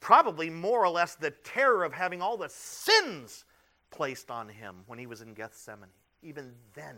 Probably 0.00 0.48
more 0.48 0.82
or 0.82 0.88
less 0.88 1.14
the 1.14 1.30
terror 1.30 1.84
of 1.84 1.92
having 1.92 2.22
all 2.22 2.38
the 2.38 2.48
sins 2.48 3.44
placed 3.90 4.30
on 4.30 4.48
him 4.48 4.76
when 4.86 4.98
he 4.98 5.06
was 5.06 5.20
in 5.20 5.34
Gethsemane. 5.34 5.90
Even 6.22 6.52
then, 6.74 6.96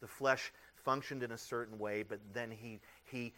the 0.00 0.08
flesh 0.08 0.52
functioned 0.74 1.22
in 1.22 1.32
a 1.32 1.38
certain 1.38 1.78
way, 1.78 2.02
but 2.02 2.18
then 2.32 2.50
he, 2.50 2.80
he 3.04 3.32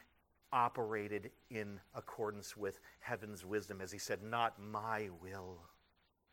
operated 0.52 1.30
in 1.50 1.78
accordance 1.94 2.56
with 2.56 2.80
heaven's 3.00 3.44
wisdom 3.44 3.80
as 3.80 3.92
he 3.92 3.98
said, 3.98 4.22
Not 4.22 4.54
my 4.60 5.08
will, 5.22 5.58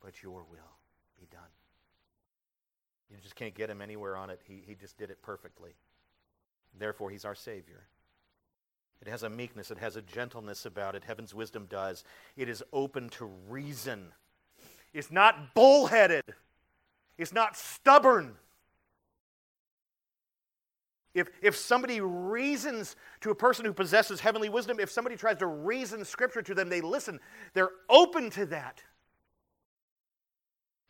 but 0.01 0.23
your 0.23 0.45
will 0.49 0.77
be 1.19 1.27
done. 1.31 1.41
You 3.09 3.17
just 3.21 3.35
can't 3.35 3.53
get 3.53 3.69
him 3.69 3.81
anywhere 3.81 4.17
on 4.17 4.29
it. 4.29 4.41
He, 4.47 4.63
he 4.65 4.75
just 4.75 4.97
did 4.97 5.09
it 5.09 5.21
perfectly. 5.21 5.75
Therefore, 6.77 7.09
he's 7.09 7.25
our 7.25 7.35
Savior. 7.35 7.83
It 9.01 9.07
has 9.07 9.23
a 9.23 9.29
meekness, 9.29 9.71
it 9.71 9.77
has 9.77 9.95
a 9.95 10.01
gentleness 10.01 10.65
about 10.65 10.95
it. 10.95 11.03
Heaven's 11.03 11.33
wisdom 11.33 11.67
does. 11.69 12.03
It 12.35 12.49
is 12.49 12.63
open 12.73 13.09
to 13.09 13.25
reason. 13.49 14.13
It's 14.93 15.11
not 15.11 15.53
bullheaded, 15.53 16.23
it's 17.17 17.33
not 17.33 17.57
stubborn. 17.57 18.35
If, 21.13 21.29
if 21.41 21.55
somebody 21.55 22.01
reasons 22.01 22.97
to 23.21 23.29
a 23.29 23.35
person 23.35 23.63
who 23.63 23.71
possesses 23.71 24.19
heavenly 24.19 24.49
wisdom, 24.49 24.81
if 24.81 24.91
somebody 24.91 25.15
tries 25.15 25.37
to 25.37 25.47
reason 25.47 26.03
Scripture 26.03 26.41
to 26.41 26.53
them, 26.53 26.67
they 26.67 26.81
listen. 26.81 27.21
They're 27.53 27.71
open 27.89 28.29
to 28.31 28.45
that. 28.47 28.83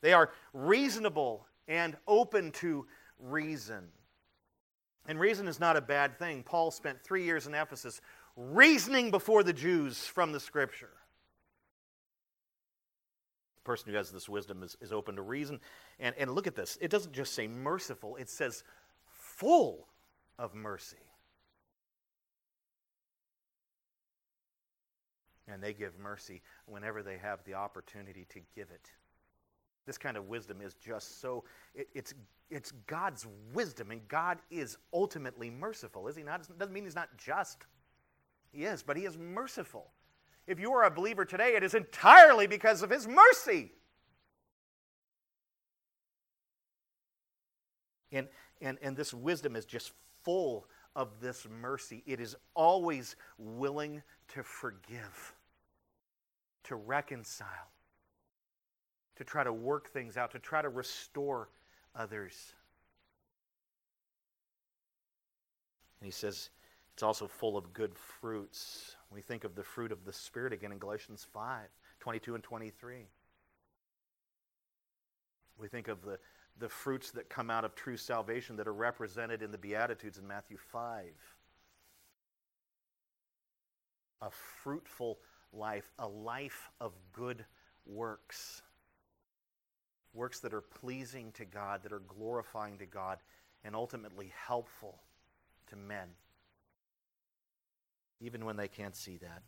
They 0.02 0.14
are 0.14 0.32
reasonable 0.52 1.46
and 1.68 1.96
open 2.08 2.52
to 2.52 2.86
reason. 3.20 3.88
And 5.08 5.20
reason 5.20 5.48
is 5.48 5.60
not 5.60 5.78
a 5.78 5.82
bad 5.82 6.18
thing. 6.18 6.44
Paul 6.44 6.72
spent 6.72 7.04
three 7.04 7.24
years 7.24 7.48
in 7.48 7.54
Ephesus 7.54 8.02
reasoning 8.36 9.12
before 9.12 9.44
the 9.44 9.54
Jews 9.54 10.06
from 10.06 10.32
the 10.32 10.40
Scripture. 10.40 10.92
The 13.58 13.62
person 13.64 13.92
who 13.92 13.98
has 13.98 14.12
this 14.12 14.28
wisdom 14.28 14.64
is, 14.64 14.76
is 14.82 14.92
open 14.92 15.16
to 15.16 15.22
reason. 15.22 15.60
And, 16.00 16.16
and 16.18 16.32
look 16.32 16.48
at 16.48 16.56
this 16.56 16.78
it 16.82 16.90
doesn't 16.90 17.14
just 17.14 17.34
say 17.34 17.48
merciful, 17.48 18.16
it 18.16 18.30
says 18.30 18.64
full 19.06 19.88
of 20.40 20.54
mercy. 20.56 20.98
And 25.48 25.62
they 25.62 25.74
give 25.74 26.00
mercy 26.00 26.42
whenever 26.66 27.04
they 27.04 27.18
have 27.18 27.44
the 27.46 27.54
opportunity 27.54 28.26
to 28.30 28.40
give 28.56 28.72
it. 28.72 28.90
This 29.86 29.98
kind 29.98 30.18
of 30.18 30.28
wisdom 30.28 30.62
is 30.62 30.74
just 30.76 31.22
so, 31.22 31.44
it, 31.74 31.88
it's, 31.94 32.14
it's 32.50 32.72
God's 32.88 33.28
wisdom, 33.54 33.92
and 33.92 34.08
God 34.08 34.40
is 34.50 34.78
ultimately 34.94 35.50
merciful, 35.50 36.08
is 36.08 36.16
He 36.16 36.24
not? 36.24 36.42
It 36.42 36.58
doesn't 36.58 36.74
mean 36.74 36.86
He's 36.86 36.96
not 36.96 37.16
just. 37.18 37.66
He 38.52 38.64
is, 38.64 38.82
but 38.82 38.98
He 38.98 39.06
is 39.06 39.18
merciful. 39.18 39.92
If 40.48 40.60
you 40.60 40.72
are 40.74 40.86
a 40.86 40.92
believer 40.92 41.26
today, 41.26 41.56
it 41.56 41.64
is 41.64 41.74
entirely 41.74 42.48
because 42.48 42.82
of 42.82 42.90
His 42.90 43.08
mercy. 43.08 43.72
And, 48.12 48.28
and, 48.62 48.78
and 48.82 48.96
this 48.96 49.14
wisdom 49.14 49.56
is 49.56 49.66
just 49.66 49.92
full 50.24 50.68
of 50.96 51.20
this 51.20 51.46
mercy. 51.62 52.02
It 52.06 52.20
is 52.20 52.36
always 52.56 53.16
willing 53.38 54.02
to 54.30 54.44
forgive, 54.44 55.36
to 56.64 56.76
reconcile, 56.76 57.70
to 59.18 59.24
try 59.24 59.44
to 59.44 59.54
work 59.54 59.92
things 59.92 60.18
out, 60.18 60.32
to 60.32 60.40
try 60.40 60.62
to 60.62 60.70
restore 60.70 61.50
others. 61.96 62.54
And 66.00 66.08
he 66.08 66.12
says, 66.12 66.50
It's 66.94 67.04
also 67.04 67.28
full 67.28 67.58
of 67.58 67.74
good 67.74 67.96
fruits. 67.96 68.96
We 69.12 69.22
think 69.22 69.44
of 69.44 69.56
the 69.56 69.64
fruit 69.64 69.92
of 69.92 70.06
the 70.06 70.14
Spirit 70.14 70.54
again 70.54 70.72
in 70.72 70.78
Galatians 70.78 71.26
5 71.34 71.68
22 72.00 72.36
and 72.36 72.44
23. 72.44 73.08
We 75.58 75.68
think 75.68 75.88
of 75.88 76.04
the, 76.04 76.20
the 76.60 76.70
fruits 76.70 77.12
that 77.12 77.30
come 77.30 77.50
out 77.50 77.64
of 77.64 77.76
true 77.76 77.98
salvation 77.98 78.58
that 78.58 78.68
are 78.68 78.74
represented 78.74 79.42
in 79.42 79.52
the 79.52 79.58
Beatitudes 79.58 80.18
in 80.18 80.28
Matthew 80.28 80.58
5. 80.58 81.06
A 84.22 84.30
fruitful 84.64 85.20
life, 85.54 85.90
a 86.00 86.08
life 86.08 86.70
of 86.82 86.92
good 87.14 87.46
works. 87.86 88.62
Works 90.16 90.40
that 90.40 90.54
are 90.54 90.62
pleasing 90.62 91.32
to 91.34 91.46
God, 91.46 91.84
that 91.84 91.92
are 91.92 92.00
glorifying 92.00 92.78
to 92.80 92.86
God, 92.86 93.20
and 93.64 93.76
ultimately 93.76 94.32
helpful 94.48 95.02
to 95.68 95.76
men, 95.76 96.08
even 98.22 98.46
when 98.46 98.56
they 98.56 98.70
can't 98.70 98.96
see 98.96 99.18
that. 99.18 99.44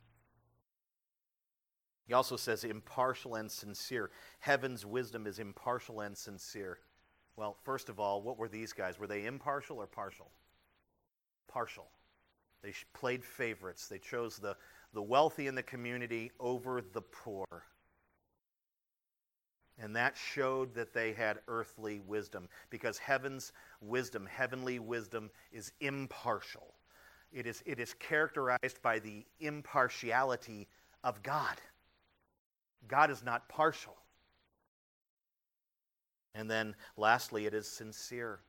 He 2.05 2.13
also 2.13 2.35
says 2.35 2.63
impartial 2.63 3.35
and 3.35 3.49
sincere. 3.49 4.11
Heaven's 4.39 4.85
wisdom 4.85 5.25
is 5.25 5.39
impartial 5.39 6.01
and 6.01 6.17
sincere. 6.17 6.79
Well, 7.35 7.57
first 7.63 7.89
of 7.89 7.99
all, 7.99 8.21
what 8.21 8.37
were 8.37 8.47
these 8.47 8.73
guys? 8.73 8.99
Were 8.99 9.07
they 9.07 9.25
impartial 9.25 9.77
or 9.77 9.87
partial? 9.87 10.31
Partial. 11.47 11.87
They 12.61 12.73
played 12.93 13.23
favorites. 13.23 13.87
They 13.87 13.99
chose 13.99 14.37
the, 14.37 14.55
the 14.93 15.01
wealthy 15.01 15.47
in 15.47 15.55
the 15.55 15.63
community 15.63 16.31
over 16.39 16.81
the 16.81 17.01
poor. 17.01 17.45
And 19.79 19.95
that 19.95 20.17
showed 20.17 20.73
that 20.73 20.93
they 20.93 21.13
had 21.13 21.39
earthly 21.47 21.99
wisdom 21.99 22.49
because 22.69 22.97
heaven's 22.97 23.53
wisdom, 23.79 24.25
heavenly 24.25 24.79
wisdom, 24.79 25.29
is 25.51 25.71
impartial. 25.81 26.73
It 27.31 27.45
is, 27.45 27.61
it 27.65 27.79
is 27.79 27.93
characterized 27.93 28.81
by 28.81 28.99
the 28.99 29.25
impartiality 29.39 30.67
of 31.03 31.21
God. 31.21 31.61
God 32.87 33.11
is 33.11 33.23
not 33.23 33.47
partial. 33.49 33.95
And 36.33 36.49
then 36.49 36.75
lastly, 36.95 37.45
it 37.45 37.53
is 37.53 37.67
sincere. 37.67 38.39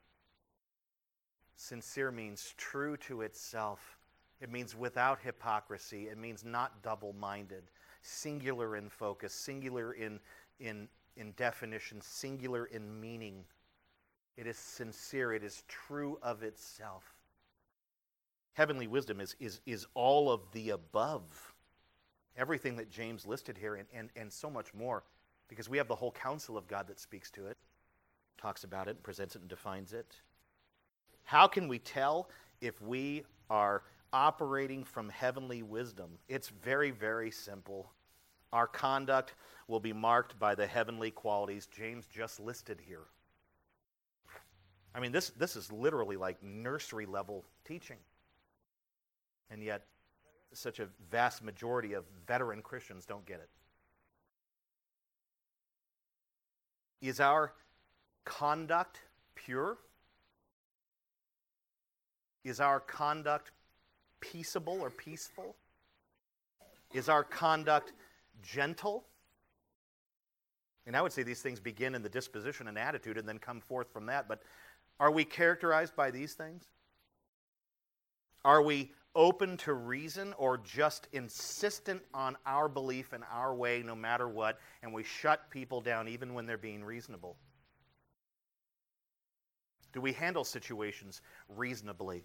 Sincere 1.57 2.11
means 2.11 2.55
true 2.57 2.97
to 2.99 3.23
itself. 3.23 3.99
It 4.41 4.51
means 4.51 4.77
without 4.77 5.19
hypocrisy. 5.21 6.05
It 6.09 6.17
means 6.17 6.45
not 6.45 6.83
double 6.83 7.13
minded, 7.15 7.65
singular 8.03 8.77
in 8.77 8.89
focus, 8.89 9.35
singular 9.35 9.93
in, 9.95 10.21
in, 10.61 10.89
in 11.19 11.33
definition, 11.37 12.01
singular 12.01 12.67
in 12.67 13.01
meaning. 13.01 13.45
It 14.37 14.47
is 14.47 14.57
sincere, 14.57 15.33
it 15.33 15.43
is 15.43 15.65
true 15.69 16.19
of 16.23 16.43
itself. 16.43 17.03
Heavenly 18.55 18.87
wisdom 18.87 19.21
is, 19.21 19.37
is, 19.39 19.61
is 19.67 19.87
all 19.95 20.31
of 20.31 20.41
the 20.53 20.71
above. 20.71 21.55
Everything 22.37 22.77
that 22.77 22.91
James 22.91 23.27
listed 23.27 23.59
here, 23.59 23.75
and, 23.75 23.89
and, 23.93 24.11
and 24.17 24.33
so 24.33 24.49
much 24.49 24.73
more, 24.73 25.03
because 25.49 25.69
we 25.69 25.77
have 25.79 25.89
the 25.89 25.95
whole 25.95 26.13
counsel 26.13 26.57
of 26.57 26.69
God 26.69 26.87
that 26.87 27.01
speaks 27.01 27.31
to 27.33 27.47
it, 27.47 27.57
talks 28.41 28.65
about 28.65 28.87
it, 28.87 29.03
presents 29.03 29.35
it, 29.35 29.41
and 29.41 29.49
defines 29.49 29.93
it. 29.93 30.15
How 31.25 31.47
can 31.47 31.69
we 31.69 31.79
tell 31.79 32.31
if 32.61 32.81
we 32.81 33.25
are 33.51 33.83
operating 34.13 34.85
from 34.85 35.09
heavenly 35.09 35.63
wisdom? 35.63 36.11
It's 36.29 36.49
very, 36.49 36.91
very 36.91 37.31
simple. 37.31 37.91
Our 38.53 38.67
conduct 38.67 39.35
will 39.67 39.81
be 39.81 39.93
marked 39.93 40.39
by 40.39 40.55
the 40.55 40.67
heavenly 40.67 41.11
qualities 41.11 41.67
James 41.67 42.07
just 42.07 42.41
listed 42.41 42.81
here. 42.87 43.05
I 44.95 45.01
mean, 45.01 45.13
this, 45.13 45.31
this 45.31 45.55
is 45.55 45.71
literally 45.71 46.17
like 46.17 46.43
nursery 46.43 47.07
level 47.07 47.45
teaching. 47.65 47.99
And 49.51 49.63
yet, 49.63 49.85
such 50.53 50.81
a 50.81 50.89
vast 51.11 51.43
majority 51.43 51.93
of 51.93 52.05
veteran 52.27 52.63
Christians 52.63 53.05
don't 53.05 53.27
get 53.27 53.41
it. 53.41 53.49
Is 57.07 57.21
our 57.21 57.53
conduct 58.25 59.01
pure? 59.35 59.77
Is 62.45 62.61
our 62.61 62.81
conduct 62.81 63.53
peaceable 64.21 64.81
or 64.81 64.91
peaceful? 64.91 65.55
Is 66.95 67.09
our 67.09 67.23
conduct 67.23 67.93
gentle? 68.43 69.07
And 70.87 70.97
I 70.97 71.03
would 71.03 71.13
say 71.13 71.23
these 71.23 71.43
things 71.43 71.61
begin 71.61 71.95
in 71.95 72.03
the 72.03 72.09
disposition 72.09 72.69
and 72.69 72.79
attitude 72.79 73.19
and 73.19 73.29
then 73.29 73.39
come 73.39 73.61
forth 73.61 73.93
from 73.93 74.07
that. 74.07 74.27
But 74.29 74.43
are 74.99 75.11
we 75.11 75.25
characterized 75.25 75.95
by 75.95 76.11
these 76.11 76.35
things? 76.35 76.65
Are 78.45 78.63
we 78.63 78.93
open 79.15 79.57
to 79.59 79.73
reason 79.75 80.33
or 80.39 80.59
just 80.59 81.09
insistent 81.13 82.01
on 82.15 82.37
our 82.47 82.69
belief 82.69 83.13
and 83.13 83.25
our 83.31 83.55
way 83.55 83.83
no 83.85 83.95
matter 83.95 84.29
what, 84.29 84.59
and 84.83 84.93
we 84.93 85.03
shut 85.03 85.51
people 85.51 85.81
down 85.81 86.09
even 86.09 86.35
when 86.35 86.47
they're 86.47 86.57
being 86.57 86.85
reasonable? 86.85 87.37
Do 89.93 90.01
we 90.01 90.13
handle 90.13 90.45
situations 90.45 91.21
reasonably? 91.49 92.25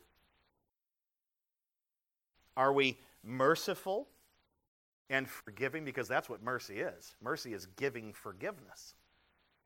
Are 2.56 2.72
we 2.72 3.00
merciful 3.24 4.08
and 5.10 5.30
forgiving? 5.30 5.86
Because 5.86 6.08
that's 6.08 6.30
what 6.30 6.44
mercy 6.44 6.80
is. 6.80 7.16
Mercy 7.22 7.54
is 7.54 7.68
giving 7.78 8.14
forgiveness. 8.14 8.96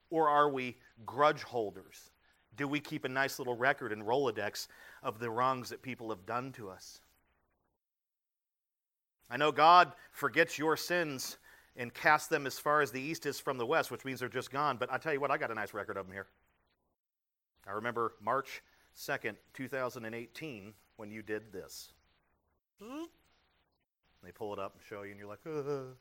Or 0.09 0.29
are 0.29 0.49
we 0.49 0.77
grudge 1.05 1.43
holders? 1.43 2.11
Do 2.55 2.67
we 2.67 2.79
keep 2.79 3.05
a 3.05 3.09
nice 3.09 3.39
little 3.39 3.55
record 3.55 3.91
and 3.91 4.03
Rolodex 4.03 4.67
of 5.03 5.19
the 5.19 5.29
wrongs 5.29 5.69
that 5.69 5.81
people 5.81 6.09
have 6.09 6.25
done 6.25 6.51
to 6.53 6.69
us? 6.69 7.01
I 9.29 9.37
know 9.37 9.51
God 9.51 9.91
forgets 10.11 10.57
your 10.57 10.77
sins 10.77 11.37
and 11.75 11.93
casts 11.93 12.27
them 12.27 12.47
as 12.47 12.57
far 12.57 12.81
as 12.81 12.91
the 12.91 13.01
east 13.01 13.25
is 13.25 13.39
from 13.39 13.57
the 13.57 13.65
west, 13.65 13.91
which 13.91 14.05
means 14.05 14.19
they're 14.19 14.29
just 14.29 14.51
gone. 14.51 14.77
But 14.77 14.91
I 14.91 14.97
tell 14.97 15.13
you 15.13 15.19
what, 15.19 15.29
I 15.29 15.37
got 15.37 15.51
a 15.51 15.55
nice 15.55 15.73
record 15.73 15.97
of 15.97 16.07
them 16.07 16.13
here. 16.13 16.27
I 17.67 17.71
remember 17.71 18.13
March 18.21 18.63
2nd, 18.97 19.35
2018, 19.53 20.73
when 20.95 21.11
you 21.11 21.21
did 21.21 21.51
this. 21.51 21.91
They 24.23 24.31
pull 24.31 24.53
it 24.53 24.59
up 24.59 24.73
and 24.73 24.83
show 24.83 25.03
you, 25.03 25.11
and 25.11 25.19
you're 25.19 25.29
like, 25.29 25.39
uh. 25.45 25.93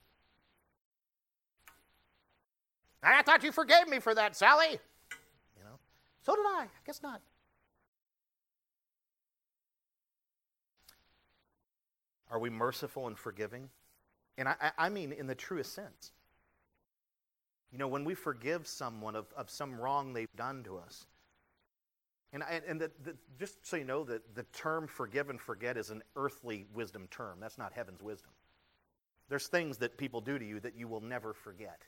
I 3.03 3.23
thought 3.23 3.45
you 3.45 3.53
forgave 3.53 3.89
me 3.89 4.01
for 4.01 4.15
that, 4.15 4.35
Sally. 4.35 4.71
You 4.71 5.65
know, 5.65 5.79
so 6.23 6.35
did 6.35 6.45
I. 6.45 6.63
I 6.63 6.69
guess 6.85 7.03
not. 7.03 7.21
Are 12.31 12.39
we 12.41 12.51
merciful 12.51 13.07
and 13.07 13.17
forgiving? 13.17 13.69
And 14.37 14.49
I, 14.49 14.73
I 14.77 14.89
mean 14.89 15.13
in 15.13 15.27
the 15.27 15.35
truest 15.35 15.73
sense. 15.73 16.13
You 17.71 17.79
know, 17.79 17.89
when 17.89 18.05
we 18.05 18.15
forgive 18.15 18.67
someone 18.67 19.15
of, 19.15 19.27
of 19.37 19.51
some 19.51 19.79
wrong 19.79 20.13
they've 20.13 20.35
done 20.37 20.63
to 20.65 20.79
us, 20.79 21.07
and, 22.43 22.65
and 22.67 22.81
the, 22.81 22.91
the, 23.05 23.17
just 23.39 23.67
so 23.67 23.77
you 23.77 23.85
know, 23.85 24.05
that 24.05 24.35
the 24.35 24.43
term 24.53 24.87
forgive 24.87 25.31
and 25.31 25.41
forget 25.41 25.77
is 25.77 25.91
an 25.91 26.03
earthly 26.17 26.67
wisdom 26.75 27.07
term. 27.11 27.39
That's 27.41 27.59
not 27.59 27.73
heaven's 27.73 28.03
wisdom. 28.03 28.33
There's 29.29 29.47
things 29.49 29.79
that 29.79 29.97
people 29.97 30.21
do 30.21 30.39
to 30.39 30.45
you 30.45 30.61
that 30.61 30.77
you 30.77 30.89
will 30.89 31.01
never 31.01 31.33
forget. 31.33 31.83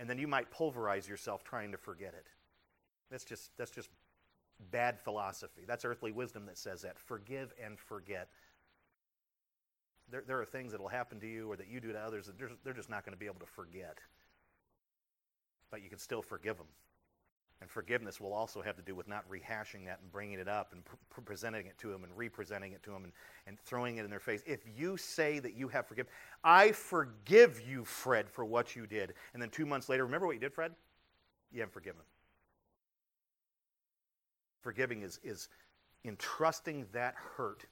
And 0.00 0.08
then 0.08 0.18
you 0.18 0.28
might 0.28 0.50
pulverize 0.50 1.08
yourself 1.08 1.44
trying 1.44 1.72
to 1.72 1.78
forget 1.78 2.14
it. 2.14 2.26
That's 3.10 3.24
just, 3.24 3.50
that's 3.56 3.70
just 3.70 3.88
bad 4.70 4.98
philosophy. 4.98 5.62
That's 5.66 5.84
earthly 5.84 6.12
wisdom 6.12 6.46
that 6.46 6.58
says 6.58 6.82
that. 6.82 6.98
Forgive 6.98 7.52
and 7.62 7.78
forget. 7.78 8.28
There, 10.10 10.22
there 10.26 10.40
are 10.40 10.44
things 10.44 10.72
that 10.72 10.80
will 10.80 10.88
happen 10.88 11.20
to 11.20 11.26
you 11.26 11.50
or 11.50 11.56
that 11.56 11.68
you 11.68 11.80
do 11.80 11.92
to 11.92 11.98
others 11.98 12.26
that 12.26 12.38
they're, 12.38 12.50
they're 12.64 12.74
just 12.74 12.90
not 12.90 13.04
going 13.04 13.14
to 13.14 13.18
be 13.18 13.26
able 13.26 13.40
to 13.40 13.46
forget. 13.46 13.98
But 15.70 15.82
you 15.82 15.88
can 15.88 15.98
still 15.98 16.22
forgive 16.22 16.56
them. 16.56 16.66
And 17.60 17.68
forgiveness 17.68 18.20
will 18.20 18.32
also 18.32 18.62
have 18.62 18.76
to 18.76 18.82
do 18.82 18.94
with 18.94 19.08
not 19.08 19.28
rehashing 19.28 19.84
that 19.86 19.98
and 20.00 20.12
bringing 20.12 20.38
it 20.38 20.46
up 20.46 20.72
and 20.72 20.84
pr- 20.84 21.20
presenting 21.22 21.66
it 21.66 21.76
to 21.78 21.90
them 21.90 22.04
and 22.04 22.16
representing 22.16 22.72
it 22.72 22.82
to 22.84 22.90
them 22.90 23.02
and, 23.02 23.12
and 23.48 23.58
throwing 23.58 23.96
it 23.96 24.04
in 24.04 24.10
their 24.10 24.20
face. 24.20 24.42
If 24.46 24.60
you 24.76 24.96
say 24.96 25.40
that 25.40 25.54
you 25.54 25.66
have 25.68 25.86
forgiven, 25.86 26.10
I 26.44 26.70
forgive 26.70 27.60
you, 27.68 27.84
Fred, 27.84 28.30
for 28.30 28.44
what 28.44 28.76
you 28.76 28.86
did. 28.86 29.14
And 29.32 29.42
then 29.42 29.50
two 29.50 29.66
months 29.66 29.88
later, 29.88 30.04
remember 30.04 30.26
what 30.26 30.34
you 30.34 30.40
did, 30.40 30.54
Fred? 30.54 30.72
You 31.50 31.60
haven't 31.60 31.72
forgiven. 31.72 32.02
Forgiving 34.60 35.02
is, 35.02 35.18
is 35.24 35.48
entrusting 36.04 36.86
that 36.92 37.14
hurt, 37.36 37.64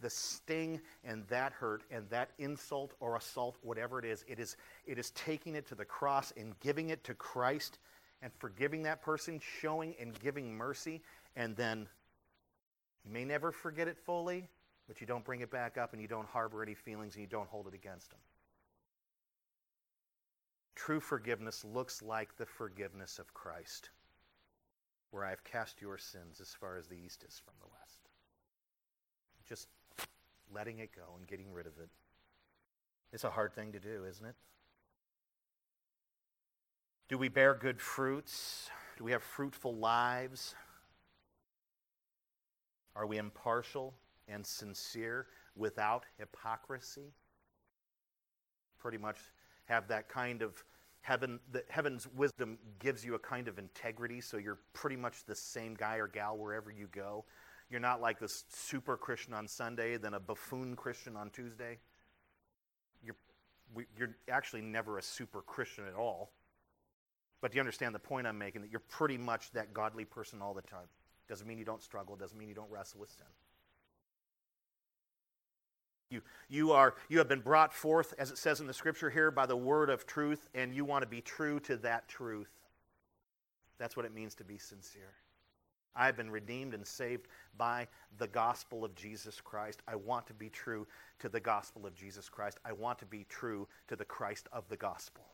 the 0.00 0.08
sting 0.08 0.80
and 1.04 1.26
that 1.28 1.52
hurt 1.52 1.82
and 1.90 2.08
that 2.10 2.30
insult 2.38 2.94
or 3.00 3.16
assault, 3.16 3.56
whatever 3.62 3.98
it 3.98 4.04
is, 4.06 4.24
it 4.26 4.38
is, 4.38 4.56
it 4.86 4.98
is 4.98 5.10
taking 5.10 5.54
it 5.54 5.66
to 5.68 5.74
the 5.74 5.84
cross 5.84 6.32
and 6.36 6.58
giving 6.60 6.90
it 6.90 7.04
to 7.04 7.14
Christ 7.14 7.78
and 8.24 8.32
forgiving 8.38 8.82
that 8.84 9.02
person, 9.02 9.38
showing 9.60 9.94
and 10.00 10.18
giving 10.18 10.56
mercy, 10.56 11.02
and 11.36 11.54
then 11.54 11.86
you 13.04 13.12
may 13.12 13.22
never 13.22 13.52
forget 13.52 13.86
it 13.86 13.98
fully, 13.98 14.48
but 14.88 14.98
you 15.02 15.06
don't 15.06 15.24
bring 15.24 15.42
it 15.42 15.50
back 15.50 15.76
up 15.76 15.92
and 15.92 16.00
you 16.00 16.08
don't 16.08 16.26
harbor 16.26 16.62
any 16.62 16.72
feelings 16.72 17.14
and 17.14 17.20
you 17.20 17.28
don't 17.28 17.48
hold 17.50 17.68
it 17.68 17.74
against 17.74 18.08
them. 18.08 18.18
True 20.74 21.00
forgiveness 21.00 21.66
looks 21.66 22.02
like 22.02 22.34
the 22.38 22.46
forgiveness 22.46 23.18
of 23.18 23.34
Christ, 23.34 23.90
where 25.10 25.26
I 25.26 25.30
have 25.30 25.44
cast 25.44 25.82
your 25.82 25.98
sins 25.98 26.40
as 26.40 26.54
far 26.58 26.78
as 26.78 26.86
the 26.86 26.96
east 26.96 27.24
is 27.28 27.42
from 27.44 27.54
the 27.60 27.68
west. 27.68 28.08
Just 29.46 29.68
letting 30.52 30.78
it 30.78 30.90
go 30.96 31.14
and 31.18 31.26
getting 31.26 31.52
rid 31.52 31.66
of 31.66 31.74
it. 31.78 31.90
It's 33.12 33.24
a 33.24 33.30
hard 33.30 33.54
thing 33.54 33.72
to 33.72 33.78
do, 33.78 34.06
isn't 34.08 34.24
it? 34.24 34.34
Do 37.08 37.18
we 37.18 37.28
bear 37.28 37.54
good 37.54 37.80
fruits? 37.80 38.70
Do 38.96 39.04
we 39.04 39.12
have 39.12 39.22
fruitful 39.22 39.74
lives? 39.74 40.54
Are 42.96 43.06
we 43.06 43.18
impartial 43.18 43.94
and 44.26 44.44
sincere 44.46 45.26
without 45.54 46.04
hypocrisy? 46.18 47.12
Pretty 48.78 48.96
much 48.96 49.18
have 49.66 49.86
that 49.88 50.08
kind 50.08 50.40
of 50.40 50.64
heaven 51.02 51.38
that 51.52 51.64
heaven's 51.68 52.08
wisdom 52.16 52.58
gives 52.78 53.04
you 53.04 53.14
a 53.14 53.18
kind 53.18 53.48
of 53.48 53.58
integrity 53.58 54.22
so 54.22 54.38
you're 54.38 54.60
pretty 54.72 54.96
much 54.96 55.24
the 55.26 55.34
same 55.34 55.74
guy 55.74 55.96
or 55.96 56.08
gal 56.08 56.38
wherever 56.38 56.70
you 56.70 56.86
go 56.92 57.26
you're 57.68 57.78
not 57.78 58.00
like 58.00 58.18
this 58.18 58.44
super 58.48 58.96
christian 58.96 59.34
on 59.34 59.46
sunday 59.46 59.98
then 59.98 60.14
a 60.14 60.20
buffoon 60.20 60.74
christian 60.74 61.14
on 61.14 61.28
tuesday 61.28 61.78
you're, 63.04 63.16
you're 63.98 64.16
actually 64.30 64.62
never 64.62 64.96
a 64.96 65.02
super 65.02 65.42
christian 65.42 65.84
at 65.86 65.94
all 65.94 66.32
but 67.44 67.52
do 67.52 67.56
you 67.56 67.60
understand 67.60 67.94
the 67.94 67.98
point 67.98 68.26
i'm 68.26 68.38
making 68.38 68.62
that 68.62 68.70
you're 68.70 68.80
pretty 68.80 69.18
much 69.18 69.50
that 69.50 69.74
godly 69.74 70.06
person 70.06 70.40
all 70.40 70.54
the 70.54 70.62
time 70.62 70.88
doesn't 71.28 71.46
mean 71.46 71.58
you 71.58 71.64
don't 71.64 71.82
struggle 71.82 72.16
doesn't 72.16 72.38
mean 72.38 72.48
you 72.48 72.54
don't 72.54 72.70
wrestle 72.70 72.98
with 72.98 73.10
sin 73.10 73.26
you, 76.10 76.22
you, 76.48 76.72
are, 76.72 76.94
you 77.08 77.18
have 77.18 77.28
been 77.28 77.40
brought 77.40 77.74
forth, 77.74 78.14
as 78.18 78.30
it 78.30 78.38
says 78.38 78.60
in 78.60 78.66
the 78.66 78.74
scripture 78.74 79.10
here, 79.10 79.30
by 79.32 79.46
the 79.46 79.56
word 79.56 79.90
of 79.90 80.06
truth, 80.06 80.48
and 80.54 80.72
you 80.72 80.84
want 80.84 81.02
to 81.02 81.08
be 81.08 81.20
true 81.20 81.58
to 81.60 81.76
that 81.78 82.06
truth. 82.06 82.50
That's 83.78 83.96
what 83.96 84.06
it 84.06 84.14
means 84.14 84.34
to 84.36 84.44
be 84.44 84.56
sincere. 84.56 85.14
I 85.96 86.06
have 86.06 86.16
been 86.16 86.30
redeemed 86.30 86.72
and 86.72 86.86
saved 86.86 87.26
by 87.56 87.88
the 88.18 88.28
gospel 88.28 88.84
of 88.84 88.94
Jesus 88.94 89.40
Christ. 89.40 89.82
I 89.88 89.96
want 89.96 90.26
to 90.28 90.34
be 90.34 90.50
true 90.50 90.86
to 91.18 91.28
the 91.28 91.40
gospel 91.40 91.84
of 91.84 91.96
Jesus 91.96 92.28
Christ. 92.28 92.58
I 92.64 92.72
want 92.72 92.98
to 93.00 93.06
be 93.06 93.26
true 93.28 93.66
to 93.88 93.96
the 93.96 94.04
Christ 94.04 94.46
of 94.52 94.68
the 94.68 94.76
gospel. 94.76 95.24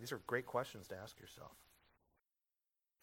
These 0.00 0.12
are 0.12 0.20
great 0.26 0.46
questions 0.46 0.88
to 0.88 0.96
ask 0.96 1.20
yourself. 1.20 1.52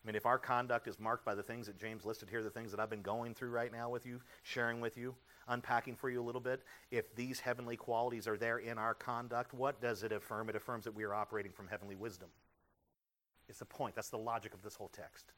I 0.03 0.07
mean, 0.07 0.15
if 0.15 0.25
our 0.25 0.39
conduct 0.39 0.87
is 0.87 0.99
marked 0.99 1.25
by 1.25 1.35
the 1.35 1.43
things 1.43 1.67
that 1.67 1.77
James 1.77 2.05
listed 2.05 2.29
here, 2.29 2.41
the 2.41 2.49
things 2.49 2.71
that 2.71 2.79
I've 2.79 2.89
been 2.89 3.01
going 3.01 3.33
through 3.33 3.49
right 3.49 3.71
now 3.71 3.89
with 3.89 4.05
you, 4.05 4.21
sharing 4.41 4.81
with 4.81 4.97
you, 4.97 5.15
unpacking 5.47 5.95
for 5.95 6.09
you 6.09 6.21
a 6.21 6.25
little 6.25 6.41
bit, 6.41 6.63
if 6.91 7.13
these 7.15 7.39
heavenly 7.39 7.75
qualities 7.75 8.27
are 8.27 8.37
there 8.37 8.57
in 8.57 8.77
our 8.77 8.93
conduct, 8.93 9.53
what 9.53 9.79
does 9.81 10.03
it 10.03 10.11
affirm? 10.11 10.49
It 10.49 10.55
affirms 10.55 10.85
that 10.85 10.95
we 10.95 11.03
are 11.03 11.13
operating 11.13 11.51
from 11.51 11.67
heavenly 11.67 11.95
wisdom. 11.95 12.29
It's 13.47 13.59
the 13.59 13.65
point. 13.65 13.95
That's 13.95 14.09
the 14.09 14.17
logic 14.17 14.53
of 14.53 14.63
this 14.63 14.75
whole 14.75 14.89
text. 14.89 15.31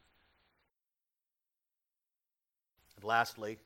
And 2.95 3.03
lastly, 3.03 3.57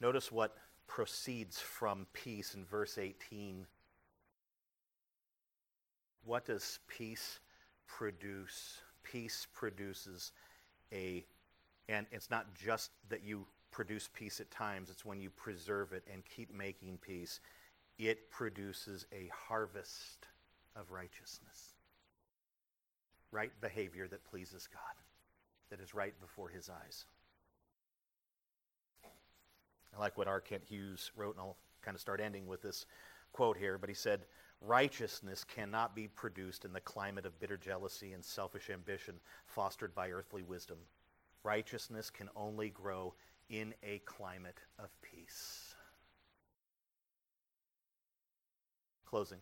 notice 0.00 0.32
what 0.32 0.56
proceeds 0.86 1.60
from 1.60 2.06
peace 2.12 2.54
in 2.54 2.64
verse 2.64 2.98
18. 2.98 3.66
What 6.26 6.44
does 6.44 6.80
peace 6.88 7.38
produce? 7.86 8.80
Peace 9.04 9.46
produces 9.54 10.32
a, 10.92 11.24
and 11.88 12.06
it's 12.10 12.30
not 12.30 12.52
just 12.54 12.90
that 13.08 13.22
you 13.22 13.46
produce 13.70 14.10
peace 14.12 14.40
at 14.40 14.50
times, 14.50 14.90
it's 14.90 15.04
when 15.04 15.20
you 15.20 15.30
preserve 15.30 15.92
it 15.92 16.02
and 16.12 16.24
keep 16.24 16.52
making 16.52 16.98
peace. 17.00 17.38
It 17.98 18.28
produces 18.30 19.06
a 19.12 19.30
harvest 19.32 20.26
of 20.74 20.90
righteousness. 20.90 21.74
Right 23.30 23.52
behavior 23.60 24.08
that 24.08 24.24
pleases 24.24 24.68
God, 24.72 24.80
that 25.70 25.80
is 25.80 25.94
right 25.94 26.18
before 26.20 26.48
his 26.48 26.68
eyes. 26.68 27.04
I 29.96 30.00
like 30.00 30.18
what 30.18 30.26
R. 30.26 30.40
Kent 30.40 30.64
Hughes 30.68 31.12
wrote, 31.16 31.36
and 31.36 31.40
I'll 31.40 31.56
kind 31.82 31.94
of 31.94 32.00
start 32.00 32.20
ending 32.20 32.48
with 32.48 32.62
this 32.62 32.84
quote 33.32 33.56
here, 33.56 33.78
but 33.78 33.88
he 33.88 33.94
said, 33.94 34.22
Righteousness 34.60 35.44
cannot 35.44 35.94
be 35.94 36.08
produced 36.08 36.64
in 36.64 36.72
the 36.72 36.80
climate 36.80 37.26
of 37.26 37.38
bitter 37.38 37.56
jealousy 37.56 38.12
and 38.12 38.24
selfish 38.24 38.70
ambition 38.70 39.14
fostered 39.46 39.94
by 39.94 40.10
earthly 40.10 40.42
wisdom. 40.42 40.78
Righteousness 41.42 42.10
can 42.10 42.28
only 42.34 42.70
grow 42.70 43.14
in 43.48 43.74
a 43.82 44.00
climate 44.04 44.58
of 44.78 44.88
peace. 45.02 45.74
Closing. 49.04 49.38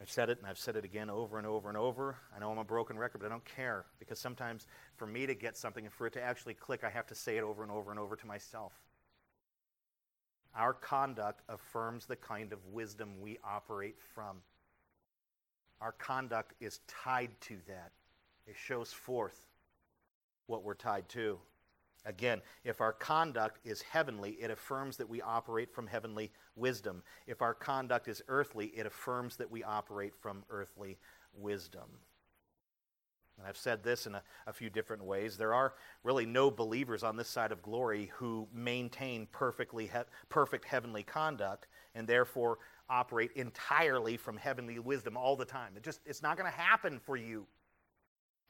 I've 0.00 0.10
said 0.10 0.30
it 0.30 0.38
and 0.38 0.46
I've 0.46 0.58
said 0.58 0.76
it 0.76 0.84
again 0.84 1.10
over 1.10 1.38
and 1.38 1.46
over 1.46 1.68
and 1.68 1.76
over. 1.76 2.16
I 2.34 2.38
know 2.38 2.50
I'm 2.50 2.58
a 2.58 2.64
broken 2.64 2.98
record, 2.98 3.18
but 3.18 3.26
I 3.26 3.30
don't 3.30 3.44
care 3.44 3.84
because 3.98 4.18
sometimes 4.18 4.66
for 4.96 5.06
me 5.06 5.26
to 5.26 5.34
get 5.34 5.56
something 5.56 5.84
and 5.84 5.92
for 5.92 6.06
it 6.06 6.12
to 6.12 6.22
actually 6.22 6.54
click, 6.54 6.84
I 6.84 6.90
have 6.90 7.06
to 7.06 7.14
say 7.14 7.36
it 7.36 7.42
over 7.42 7.62
and 7.62 7.72
over 7.72 7.90
and 7.90 7.98
over 7.98 8.14
to 8.14 8.26
myself. 8.26 8.72
Our 10.54 10.72
conduct 10.72 11.42
affirms 11.48 12.06
the 12.06 12.16
kind 12.16 12.52
of 12.52 12.58
wisdom 12.72 13.20
we 13.20 13.38
operate 13.44 13.96
from. 14.14 14.38
Our 15.80 15.92
conduct 15.92 16.54
is 16.60 16.80
tied 16.88 17.30
to 17.42 17.56
that, 17.68 17.92
it 18.46 18.56
shows 18.56 18.92
forth 18.92 19.46
what 20.46 20.64
we're 20.64 20.74
tied 20.74 21.08
to. 21.10 21.38
Again, 22.04 22.40
if 22.64 22.80
our 22.80 22.92
conduct 22.92 23.58
is 23.64 23.82
heavenly, 23.82 24.30
it 24.40 24.50
affirms 24.50 24.96
that 24.96 25.08
we 25.08 25.20
operate 25.20 25.70
from 25.70 25.86
heavenly 25.86 26.32
wisdom. 26.56 27.02
If 27.26 27.42
our 27.42 27.54
conduct 27.54 28.08
is 28.08 28.22
earthly, 28.28 28.66
it 28.68 28.86
affirms 28.86 29.36
that 29.36 29.50
we 29.50 29.62
operate 29.62 30.14
from 30.14 30.44
earthly 30.48 30.98
wisdom. 31.36 31.88
And 33.38 33.46
I've 33.46 33.56
said 33.56 33.84
this 33.84 34.06
in 34.06 34.16
a, 34.16 34.22
a, 34.46 34.52
few 34.52 34.68
different 34.68 35.04
ways. 35.04 35.36
There 35.36 35.54
are 35.54 35.74
really 36.02 36.26
no 36.26 36.50
believers 36.50 37.04
on 37.04 37.16
this 37.16 37.28
side 37.28 37.52
of 37.52 37.62
glory 37.62 38.10
who 38.16 38.48
maintain 38.52 39.28
perfectly 39.30 39.86
he- 39.86 39.98
perfect 40.28 40.64
heavenly 40.64 41.04
conduct 41.04 41.68
and 41.94 42.06
therefore 42.06 42.58
operate 42.90 43.30
entirely 43.36 44.16
from 44.16 44.36
heavenly 44.36 44.78
wisdom 44.80 45.16
all 45.16 45.36
the 45.36 45.44
time. 45.44 45.74
It 45.76 45.84
just 45.84 46.00
it's 46.04 46.22
not 46.22 46.36
going 46.36 46.50
to 46.50 46.58
happen 46.58 46.98
for 46.98 47.16
you. 47.16 47.46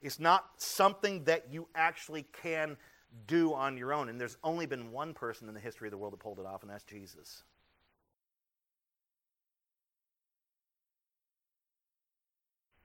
It's 0.00 0.18
not 0.18 0.46
something 0.56 1.24
that 1.24 1.52
you 1.52 1.68
actually 1.74 2.24
can 2.42 2.76
do 3.26 3.52
on 3.52 3.76
your 3.76 3.92
own. 3.92 4.08
And 4.08 4.20
there's 4.20 4.36
only 4.44 4.66
been 4.66 4.92
one 4.92 5.12
person 5.12 5.48
in 5.48 5.54
the 5.54 5.60
history 5.60 5.88
of 5.88 5.92
the 5.92 5.98
world 5.98 6.12
that 6.12 6.20
pulled 6.20 6.38
it 6.38 6.46
off, 6.46 6.62
and 6.62 6.70
that's 6.70 6.84
Jesus. 6.84 7.42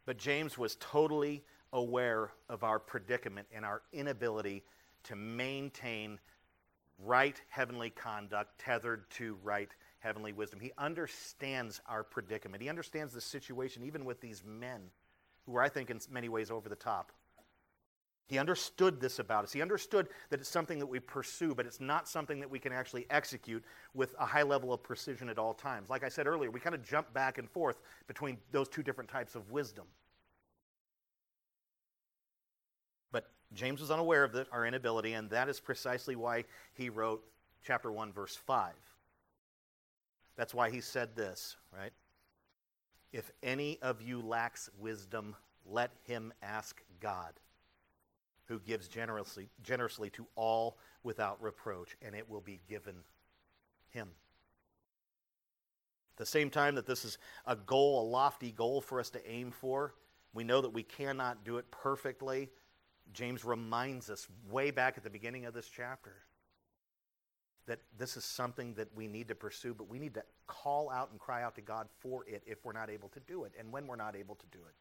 But 0.06 0.18
James 0.18 0.58
was 0.58 0.76
totally 0.80 1.44
aware 1.74 2.32
of 2.48 2.64
our 2.64 2.80
predicament 2.80 3.48
and 3.54 3.66
our 3.66 3.82
inability 3.92 4.64
to 5.04 5.16
maintain 5.16 6.20
right 7.00 7.42
heavenly 7.50 7.90
conduct 7.90 8.60
tethered 8.60 9.10
to 9.10 9.36
right 9.44 9.70
heavenly 10.00 10.32
wisdom. 10.32 10.60
He 10.60 10.72
understands 10.78 11.82
our 11.88 12.04
predicament. 12.04 12.62
He 12.62 12.70
understands 12.70 13.14
the 13.14 13.22
situation, 13.22 13.84
even 13.84 14.06
with 14.06 14.22
these 14.22 14.44
men 14.46 14.82
who 15.46 15.56
are, 15.56 15.62
I 15.62 15.70
think, 15.70 15.90
in 15.90 16.00
many 16.10 16.30
ways 16.30 16.52
over 16.52 16.70
the 16.70 16.76
top. 16.76 17.12
He 18.28 18.38
understood 18.38 19.02
this 19.02 19.20
about 19.20 19.44
us. 19.44 19.52
He 19.52 19.62
understood 19.62 20.08
that 20.30 20.40
it's 20.40 20.50
something 20.50 20.80
that 20.80 20.86
we 20.86 21.00
pursue, 21.00 21.54
but 21.54 21.66
it's 21.66 21.82
not 21.82 22.08
something 22.08 22.40
that 22.40 22.50
we 22.50 22.58
can 22.58 22.72
actually 22.72 23.06
execute 23.10 23.64
with 23.94 24.16
a 24.18 24.26
high 24.26 24.44
level 24.44 24.72
of 24.74 24.82
precision 24.82 25.28
at 25.28 25.38
all 25.38 25.54
times. 25.54 25.90
Like 25.90 26.04
I 26.04 26.10
said 26.10 26.26
earlier, 26.26 26.50
we 26.50 26.60
kind 26.60 26.74
of 26.74 26.84
jump 26.84 27.14
back 27.14 27.38
and 27.38 27.50
forth 27.50 27.82
between 28.08 28.38
those 28.52 28.70
two 28.70 28.82
different 28.82 29.10
types 29.10 29.36
of 29.36 29.52
wisdom. 29.52 29.86
James 33.54 33.82
was 33.82 33.92
unaware 33.92 34.24
of 34.24 34.36
our 34.52 34.66
inability, 34.66 35.14
and 35.14 35.30
that 35.30 35.50
is 35.50 35.60
precisely 35.60 36.16
why 36.16 36.46
he 36.74 36.90
wrote 36.90 37.24
chapter 37.64 37.92
1, 37.92 38.12
verse 38.12 38.36
5. 38.36 38.74
That's 40.36 40.54
why 40.54 40.70
he 40.70 40.82
said 40.82 41.16
this, 41.16 41.56
right? 41.76 41.94
If 43.12 43.32
any 43.44 43.78
of 43.82 44.02
you 44.02 44.22
lacks 44.22 44.70
wisdom, 44.80 45.36
let 45.66 45.92
him 46.04 46.34
ask 46.42 46.82
God, 47.00 47.34
who 48.46 48.60
gives 48.60 48.88
generously, 48.88 49.50
generously 49.62 50.10
to 50.12 50.26
all 50.36 50.78
without 51.04 51.42
reproach, 51.42 51.96
and 52.02 52.16
it 52.16 52.30
will 52.30 52.42
be 52.42 52.60
given 52.68 52.96
him. 53.92 54.10
At 56.16 56.18
the 56.18 56.26
same 56.26 56.50
time 56.50 56.76
that 56.76 56.88
this 56.88 57.06
is 57.06 57.18
a 57.46 57.56
goal, 57.56 58.02
a 58.02 58.06
lofty 58.08 58.52
goal 58.52 58.82
for 58.82 59.00
us 59.00 59.10
to 59.12 59.30
aim 59.30 59.52
for, 59.52 59.94
we 60.34 60.44
know 60.44 60.62
that 60.62 60.74
we 60.74 60.84
cannot 60.84 61.44
do 61.44 61.58
it 61.58 61.70
perfectly. 61.70 62.50
James 63.12 63.44
reminds 63.44 64.10
us 64.10 64.28
way 64.50 64.72
back 64.72 64.98
at 64.98 65.04
the 65.04 65.10
beginning 65.10 65.46
of 65.46 65.54
this 65.54 65.68
chapter 65.68 66.14
that 67.66 67.80
this 67.98 68.18
is 68.18 68.26
something 68.26 68.74
that 68.74 68.88
we 68.96 69.08
need 69.08 69.28
to 69.30 69.36
pursue, 69.36 69.74
but 69.74 69.90
we 69.90 70.00
need 70.00 70.14
to 70.14 70.24
call 70.48 70.90
out 70.90 71.12
and 71.12 71.20
cry 71.20 71.44
out 71.44 71.56
to 71.56 71.62
God 71.62 71.88
for 72.00 72.26
it 72.28 72.44
if 72.46 72.66
we're 72.66 72.74
not 72.74 72.90
able 72.90 73.10
to 73.10 73.20
do 73.22 73.46
it 73.46 73.54
and 73.58 73.72
when 73.72 73.88
we're 73.88 73.96
not 73.96 74.16
able 74.16 74.36
to 74.36 74.46
do 74.52 74.60
it. 74.60 74.76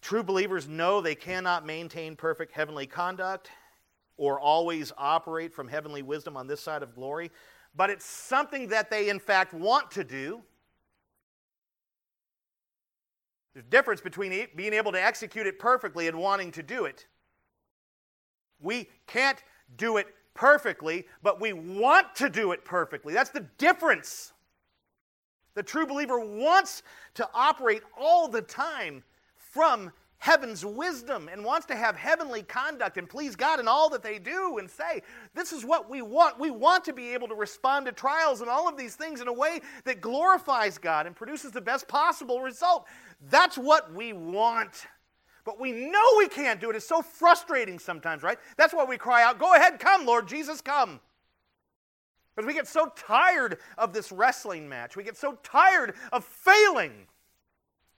True 0.00 0.22
believers 0.22 0.68
know 0.68 1.00
they 1.00 1.14
cannot 1.14 1.66
maintain 1.66 2.16
perfect 2.16 2.52
heavenly 2.52 2.86
conduct 2.86 3.50
or 4.16 4.40
always 4.40 4.92
operate 4.96 5.52
from 5.52 5.68
heavenly 5.68 6.02
wisdom 6.02 6.36
on 6.36 6.46
this 6.46 6.60
side 6.60 6.82
of 6.82 6.94
glory, 6.94 7.30
but 7.74 7.90
it's 7.90 8.06
something 8.06 8.68
that 8.68 8.90
they 8.90 9.08
in 9.08 9.18
fact 9.18 9.52
want 9.52 9.90
to 9.90 10.04
do. 10.04 10.42
There's 13.56 13.64
a 13.64 13.70
difference 13.70 14.02
between 14.02 14.48
being 14.54 14.74
able 14.74 14.92
to 14.92 15.02
execute 15.02 15.46
it 15.46 15.58
perfectly 15.58 16.08
and 16.08 16.18
wanting 16.18 16.52
to 16.52 16.62
do 16.62 16.84
it. 16.84 17.06
We 18.60 18.90
can't 19.06 19.42
do 19.78 19.96
it 19.96 20.08
perfectly, 20.34 21.06
but 21.22 21.40
we 21.40 21.54
want 21.54 22.14
to 22.16 22.28
do 22.28 22.52
it 22.52 22.66
perfectly. 22.66 23.14
That's 23.14 23.30
the 23.30 23.46
difference. 23.56 24.34
The 25.54 25.62
true 25.62 25.86
believer 25.86 26.20
wants 26.20 26.82
to 27.14 27.26
operate 27.32 27.82
all 27.98 28.28
the 28.28 28.42
time 28.42 29.02
from 29.38 29.90
heaven's 30.18 30.64
wisdom 30.64 31.28
and 31.30 31.44
wants 31.44 31.66
to 31.66 31.76
have 31.76 31.96
heavenly 31.96 32.42
conduct 32.42 32.96
and 32.96 33.08
please 33.08 33.36
God 33.36 33.60
in 33.60 33.68
all 33.68 33.90
that 33.90 34.02
they 34.02 34.18
do 34.18 34.58
and 34.58 34.68
say, 34.70 35.02
This 35.34 35.52
is 35.52 35.64
what 35.64 35.90
we 35.90 36.02
want. 36.02 36.38
We 36.38 36.50
want 36.50 36.84
to 36.86 36.92
be 36.92 37.12
able 37.12 37.28
to 37.28 37.34
respond 37.34 37.86
to 37.86 37.92
trials 37.92 38.40
and 38.40 38.50
all 38.50 38.68
of 38.68 38.76
these 38.76 38.94
things 38.94 39.20
in 39.20 39.28
a 39.28 39.32
way 39.32 39.60
that 39.84 40.00
glorifies 40.00 40.78
God 40.78 41.06
and 41.06 41.14
produces 41.14 41.52
the 41.52 41.60
best 41.60 41.88
possible 41.88 42.40
result. 42.40 42.86
That's 43.30 43.58
what 43.58 43.92
we 43.92 44.12
want. 44.12 44.86
But 45.44 45.60
we 45.60 45.70
know 45.72 46.04
we 46.18 46.28
can't 46.28 46.60
do 46.60 46.70
it. 46.70 46.76
It's 46.76 46.88
so 46.88 47.02
frustrating 47.02 47.78
sometimes, 47.78 48.22
right? 48.22 48.38
That's 48.56 48.74
why 48.74 48.84
we 48.84 48.98
cry 48.98 49.22
out, 49.22 49.38
Go 49.38 49.54
ahead, 49.54 49.78
come, 49.78 50.06
Lord 50.06 50.26
Jesus, 50.26 50.60
come. 50.60 51.00
Because 52.34 52.46
we 52.46 52.52
get 52.52 52.66
so 52.66 52.92
tired 52.96 53.58
of 53.78 53.94
this 53.94 54.12
wrestling 54.12 54.68
match. 54.68 54.94
We 54.94 55.04
get 55.04 55.16
so 55.16 55.38
tired 55.42 55.94
of 56.12 56.24
failing. 56.24 57.06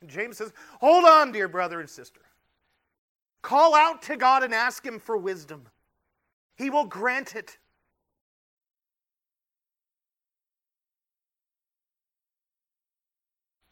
And 0.01 0.11
James 0.11 0.39
says, 0.39 0.53
Hold 0.81 1.05
on, 1.05 1.33
dear 1.33 1.49
brother 1.49 1.81
and 1.81 1.89
sister. 1.89 2.21
Call 3.43 3.75
out 3.75 4.03
to 4.03 4.17
God 4.17 4.43
and 4.43 4.55
ask 4.55 4.85
Him 4.85 4.99
for 4.99 5.17
wisdom. 5.17 5.67
He 6.57 6.71
will 6.71 6.87
grant 6.87 7.35
it. 7.37 7.57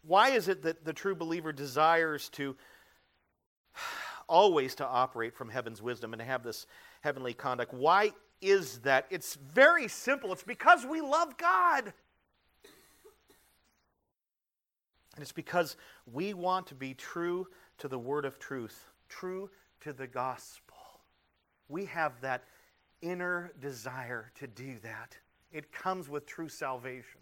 Why 0.03 0.31
is 0.31 0.47
it 0.47 0.63
that 0.63 0.85
the 0.85 0.93
true 0.93 1.17
believer 1.17 1.53
desires 1.53 2.29
to 2.31 2.57
always 4.29 4.77
to 4.77 4.87
operate 4.87 5.35
from 5.35 5.51
heaven's 5.51 5.83
wisdom 5.83 6.13
and 6.13 6.21
to 6.21 6.27
have 6.27 6.45
this 6.45 6.67
heavenly 7.01 7.35
conduct? 7.35 7.75
Why 7.75 8.13
is 8.41 8.79
that? 8.79 9.07
It's 9.11 9.35
very 9.35 9.89
simple. 9.89 10.33
It's 10.33 10.45
because 10.45 10.87
we 10.87 11.01
love 11.01 11.37
God. 11.37 11.93
And 15.17 15.23
it's 15.23 15.33
because 15.33 15.77
we 16.13 16.35
want 16.35 16.67
to 16.69 16.75
be 16.75 16.95
true 16.95 17.49
to 17.79 17.89
the 17.89 17.99
word 17.99 18.27
of 18.27 18.39
truth, 18.39 18.91
true 19.09 19.51
to 19.81 19.93
the 19.93 20.07
gospel. 20.07 20.77
We 21.69 21.87
have 21.87 22.21
that 22.21 22.45
inner 23.01 23.53
desire 23.61 24.31
to 24.37 24.47
do 24.47 24.77
that. 24.83 25.17
It 25.51 25.73
comes 25.73 26.09
with 26.09 26.27
true 26.27 26.51
salvation. 26.51 27.21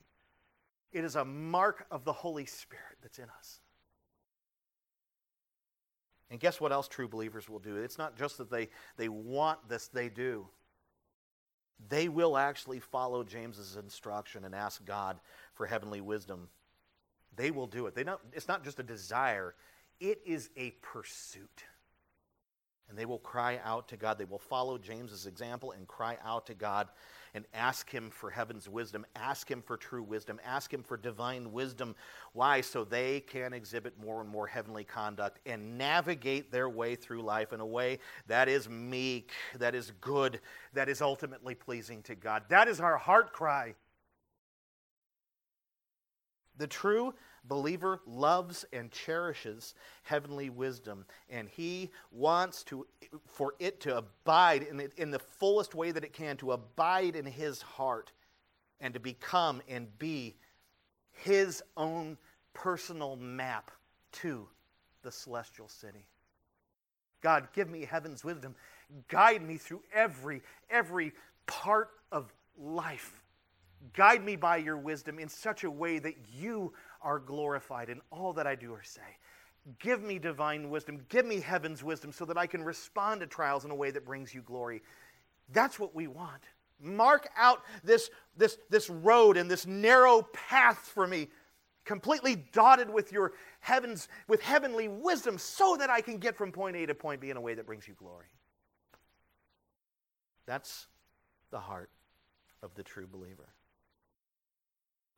It 0.93 1.05
is 1.05 1.17
a 1.17 1.25
mark 1.25 1.87
of 1.91 2.05
the 2.05 2.13
Holy 2.13 2.47
Spirit 2.47 2.99
that's 3.01 3.19
in 3.19 3.27
us. 3.39 3.61
And 6.31 6.41
guess 6.41 6.61
what 6.61 6.73
else 6.73 6.89
true 6.89 7.09
believers 7.09 7.49
will 7.49 7.59
do? 7.61 7.77
It's 7.77 7.99
not 7.99 8.17
just 8.17 8.39
that 8.39 8.51
they, 8.51 8.69
they 8.97 9.09
want 9.09 9.69
this, 9.69 9.87
they 9.87 10.09
do. 10.09 10.49
They 11.89 12.09
will 12.09 12.37
actually 12.37 12.81
follow 12.81 13.23
James's 13.23 13.77
instruction 13.77 14.45
and 14.45 14.55
ask 14.55 14.85
God 14.85 15.21
for 15.55 15.67
heavenly 15.67 16.01
wisdom 16.01 16.49
they 17.37 17.51
will 17.51 17.67
do 17.67 17.87
it. 17.87 17.95
They 17.95 18.05
don't, 18.05 18.21
it's 18.33 18.49
not 18.49 18.65
just 18.65 18.79
a 18.79 18.83
desire, 18.83 19.55
it 20.01 20.21
is 20.25 20.51
a 20.57 20.71
pursuit. 20.83 21.65
And 22.89 22.99
they 22.99 23.07
will 23.07 23.19
cry 23.19 23.61
out 23.65 23.89
to 23.89 23.97
God. 23.97 24.19
They 24.19 24.27
will 24.27 24.39
follow 24.39 24.77
James's 24.77 25.27
example 25.27 25.73
and 25.73 25.89
cry 25.89 26.19
out 26.23 26.47
to 26.47 26.55
God 26.55 26.89
and 27.33 27.47
ask 27.55 27.91
Him 27.91 28.11
for 28.11 28.31
heaven's 28.31 28.69
wisdom, 28.69 29.07
ask 29.17 29.51
Him 29.51 29.63
for 29.63 29.77
true 29.77 30.03
wisdom, 30.03 30.39
ask 30.45 30.73
Him 30.73 30.83
for 30.83 30.97
divine 30.97 31.51
wisdom. 31.53 31.97
Why? 32.35 32.61
So 32.61 32.85
they 32.85 33.21
can 33.21 33.53
exhibit 33.53 33.99
more 33.99 34.21
and 34.21 34.29
more 34.29 34.47
heavenly 34.47 34.85
conduct 34.85 35.41
and 35.47 35.79
navigate 35.79 36.53
their 36.53 36.69
way 36.69 36.95
through 36.95 37.23
life 37.23 37.53
in 37.53 37.61
a 37.61 37.67
way 37.67 37.99
that 38.27 38.49
is 38.49 38.69
meek, 38.69 39.33
that 39.59 39.75
is 39.75 39.91
good, 40.01 40.41
that 40.75 40.89
is 40.89 41.01
ultimately 41.01 41.55
pleasing 41.55 42.03
to 42.03 42.15
God. 42.15 42.45
That 42.51 42.69
is 42.69 42.81
our 42.81 42.99
heart 42.99 43.33
cry. 43.33 43.75
The 46.57 46.67
true 46.67 47.15
believer 47.47 48.01
loves 48.07 48.65
and 48.73 48.91
cherishes 48.91 49.75
heavenly 50.03 50.51
wisdom, 50.51 51.05
and 51.29 51.49
he 51.49 51.91
wants 52.11 52.63
to, 52.65 52.87
for 53.27 53.55
it 53.59 53.81
to 53.81 53.99
abide 53.99 54.63
in, 54.63 54.77
the, 54.77 54.91
in 54.97 55.11
the 55.11 55.19
fullest 55.19 55.75
way 55.75 55.91
that 55.91 56.05
it 56.05 56.13
can, 56.13 56.37
to 56.39 56.53
abide 56.53 57.17
in 57.17 57.27
his 57.27 57.61
heart 57.61 58.13
and 58.81 58.95
to 58.95 59.01
become 59.01 59.61
and 59.69 59.99
be 59.99 60.35
his 61.13 61.63
own 61.77 62.17
personal 62.53 63.17
map 63.17 63.71
to 64.13 64.49
the 65.03 65.13
celestial 65.13 65.69
city. 65.69 66.07
God, 67.21 67.49
give 67.55 67.71
me 67.71 67.85
heaven's 67.85 68.25
wisdom. 68.25 68.55
Guide 69.09 69.43
me 69.43 69.57
through 69.57 69.83
every, 69.93 70.43
every 70.71 71.13
part 71.47 71.91
of 72.13 72.33
life 72.59 73.24
Guide 73.93 74.25
me 74.25 74.37
by 74.37 74.57
your 74.57 74.79
wisdom 74.79 75.19
in 75.19 75.29
such 75.29 75.65
a 75.65 75.71
way 75.71 75.99
that 75.99 76.15
you 76.35 76.73
are 77.03 77.19
glorified 77.19 77.91
in 77.91 78.01
all 78.11 78.33
that 78.33 78.47
I 78.47 78.55
do 78.55 78.73
or 78.73 78.83
say. 78.83 79.03
Give 79.79 80.03
me 80.03 80.19
divine 80.19 80.71
wisdom. 80.71 81.05
Give 81.09 81.25
me 81.25 81.41
heaven's 81.41 81.83
wisdom 81.83 82.13
so 82.13 82.25
that 82.27 82.39
I 82.39 82.47
can 82.47 82.63
respond 82.63 83.21
to 83.21 83.27
trials 83.27 83.65
in 83.65 83.71
a 83.71 83.75
way 83.75 83.91
that 83.91 84.05
brings 84.05 84.35
you 84.35 84.43
glory. 84.43 84.83
That's 85.53 85.79
what 85.79 85.95
we 85.95 86.07
want. 86.07 86.43
Mark 86.81 87.29
out 87.37 87.63
this, 87.83 88.11
this, 88.37 88.59
this 88.69 88.91
road 88.91 89.37
and 89.37 89.51
this 89.51 89.67
narrow 89.67 90.23
path 90.33 90.79
for 90.79 91.07
me, 91.07 91.29
completely 91.85 92.37
dotted 92.53 92.91
with 92.91 93.13
your 93.13 93.33
heavens, 93.61 94.09
with 94.29 94.43
heavenly 94.43 94.89
wisdom, 94.89 95.39
so 95.39 95.77
that 95.79 95.89
I 95.91 96.01
can 96.01 96.19
get 96.19 96.37
from 96.37 96.53
point 96.53 96.77
A 96.77 96.87
to 96.87 96.95
point 96.95 97.21
B 97.21 97.31
in 97.31 97.37
a 97.37 97.41
way 97.41 97.55
that 97.55 97.67
brings 97.67 97.89
you 97.89 97.95
glory. 97.95 98.27
That's 100.47 100.89
the 101.51 101.61
heart 101.61 101.91
of 102.63 102.75
the 102.75 102.83
true 102.83 103.07
believer. 103.07 103.54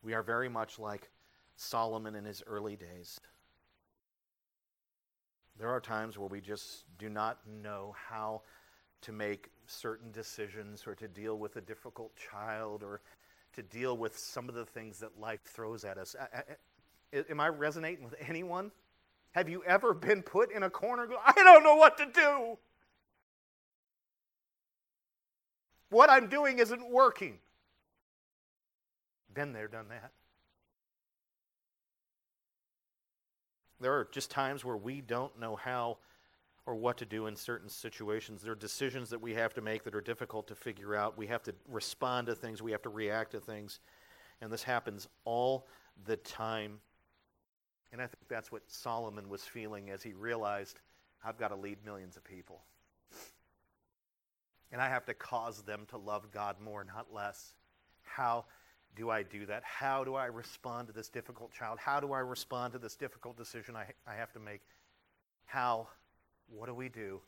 We 0.03 0.13
are 0.13 0.23
very 0.23 0.49
much 0.49 0.79
like 0.79 1.09
Solomon 1.55 2.15
in 2.15 2.25
his 2.25 2.43
early 2.47 2.75
days. 2.75 3.19
There 5.59 5.69
are 5.69 5.81
times 5.81 6.17
where 6.17 6.27
we 6.27 6.39
just 6.39 6.85
do 6.99 7.09
not 7.09 7.39
know 7.47 7.95
how 8.09 8.41
to 9.01 9.11
make 9.11 9.49
certain 9.65 10.11
decisions 10.11 10.85
or 10.85 10.95
to 10.95 11.07
deal 11.07 11.37
with 11.37 11.55
a 11.55 11.61
difficult 11.61 12.11
child 12.15 12.83
or 12.83 13.01
to 13.53 13.63
deal 13.63 13.97
with 13.97 14.17
some 14.17 14.49
of 14.49 14.55
the 14.55 14.65
things 14.65 14.99
that 14.99 15.19
life 15.19 15.41
throws 15.43 15.83
at 15.83 15.97
us. 15.97 16.15
Am 17.11 17.39
I 17.39 17.47
resonating 17.49 18.05
with 18.05 18.15
anyone? 18.27 18.71
Have 19.31 19.49
you 19.49 19.63
ever 19.65 19.93
been 19.93 20.21
put 20.21 20.51
in 20.51 20.63
a 20.63 20.69
corner? 20.69 21.07
I 21.25 21.33
don't 21.33 21.63
know 21.63 21.75
what 21.75 21.97
to 21.97 22.05
do. 22.05 22.57
What 25.89 26.09
I'm 26.09 26.27
doing 26.27 26.59
isn't 26.59 26.91
working. 26.91 27.39
Been 29.37 29.53
there, 29.53 29.67
done 29.67 29.89
that. 29.89 30.13
There 33.79 33.93
are 33.93 34.07
just 34.11 34.31
times 34.31 34.65
where 34.65 34.75
we 34.75 34.99
don't 34.99 35.39
know 35.39 35.55
how 35.55 35.99
or 36.65 36.73
what 36.73 36.97
to 36.97 37.05
do 37.05 37.27
in 37.27 37.35
certain 37.35 37.69
situations. 37.69 38.41
There 38.41 38.53
are 38.53 38.55
decisions 38.55 39.11
that 39.11 39.21
we 39.21 39.35
have 39.35 39.53
to 39.53 39.61
make 39.61 39.83
that 39.83 39.93
are 39.93 40.01
difficult 40.01 40.47
to 40.47 40.55
figure 40.55 40.95
out. 40.95 41.19
We 41.19 41.27
have 41.27 41.43
to 41.43 41.53
respond 41.69 42.25
to 42.25 42.33
things, 42.33 42.63
we 42.63 42.71
have 42.71 42.81
to 42.81 42.89
react 42.89 43.33
to 43.33 43.39
things. 43.39 43.79
And 44.41 44.51
this 44.51 44.63
happens 44.63 45.07
all 45.23 45.67
the 46.07 46.17
time. 46.17 46.79
And 47.91 48.01
I 48.01 48.07
think 48.07 48.27
that's 48.27 48.51
what 48.51 48.63
Solomon 48.65 49.29
was 49.29 49.43
feeling 49.43 49.91
as 49.91 50.01
he 50.01 50.13
realized 50.13 50.79
I've 51.23 51.37
got 51.37 51.49
to 51.49 51.55
lead 51.55 51.77
millions 51.85 52.17
of 52.17 52.23
people. 52.23 52.63
And 54.71 54.81
I 54.81 54.89
have 54.89 55.05
to 55.05 55.13
cause 55.13 55.61
them 55.61 55.85
to 55.89 55.97
love 55.99 56.31
God 56.31 56.55
more, 56.59 56.83
not 56.83 57.13
less. 57.13 57.53
How 58.01 58.45
do 58.97 59.09
I 59.09 59.23
do 59.23 59.45
that? 59.45 59.63
How 59.63 60.03
do 60.03 60.15
I 60.15 60.25
respond 60.25 60.87
to 60.87 60.93
this 60.93 61.07
difficult 61.07 61.51
child? 61.51 61.77
How 61.79 61.99
do 61.99 62.13
I 62.13 62.19
respond 62.19 62.73
to 62.73 62.79
this 62.79 62.95
difficult 62.95 63.37
decision 63.37 63.75
I, 63.75 63.85
I 64.07 64.15
have 64.15 64.33
to 64.33 64.39
make? 64.39 64.61
How? 65.45 65.87
What 66.49 66.65
do 66.67 66.73
we 66.73 66.89
do? 66.89 67.21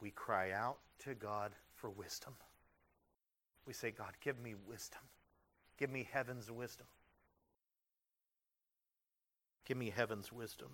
We 0.00 0.10
cry 0.10 0.52
out 0.52 0.78
to 1.04 1.14
God 1.14 1.52
for 1.74 1.90
wisdom. 1.90 2.34
We 3.66 3.72
say, 3.72 3.90
God, 3.90 4.12
give 4.22 4.38
me 4.38 4.54
wisdom. 4.68 5.00
Give 5.78 5.90
me 5.90 6.08
heaven's 6.10 6.50
wisdom. 6.50 6.86
Give 9.66 9.76
me 9.76 9.90
heaven's 9.94 10.32
wisdom. 10.32 10.68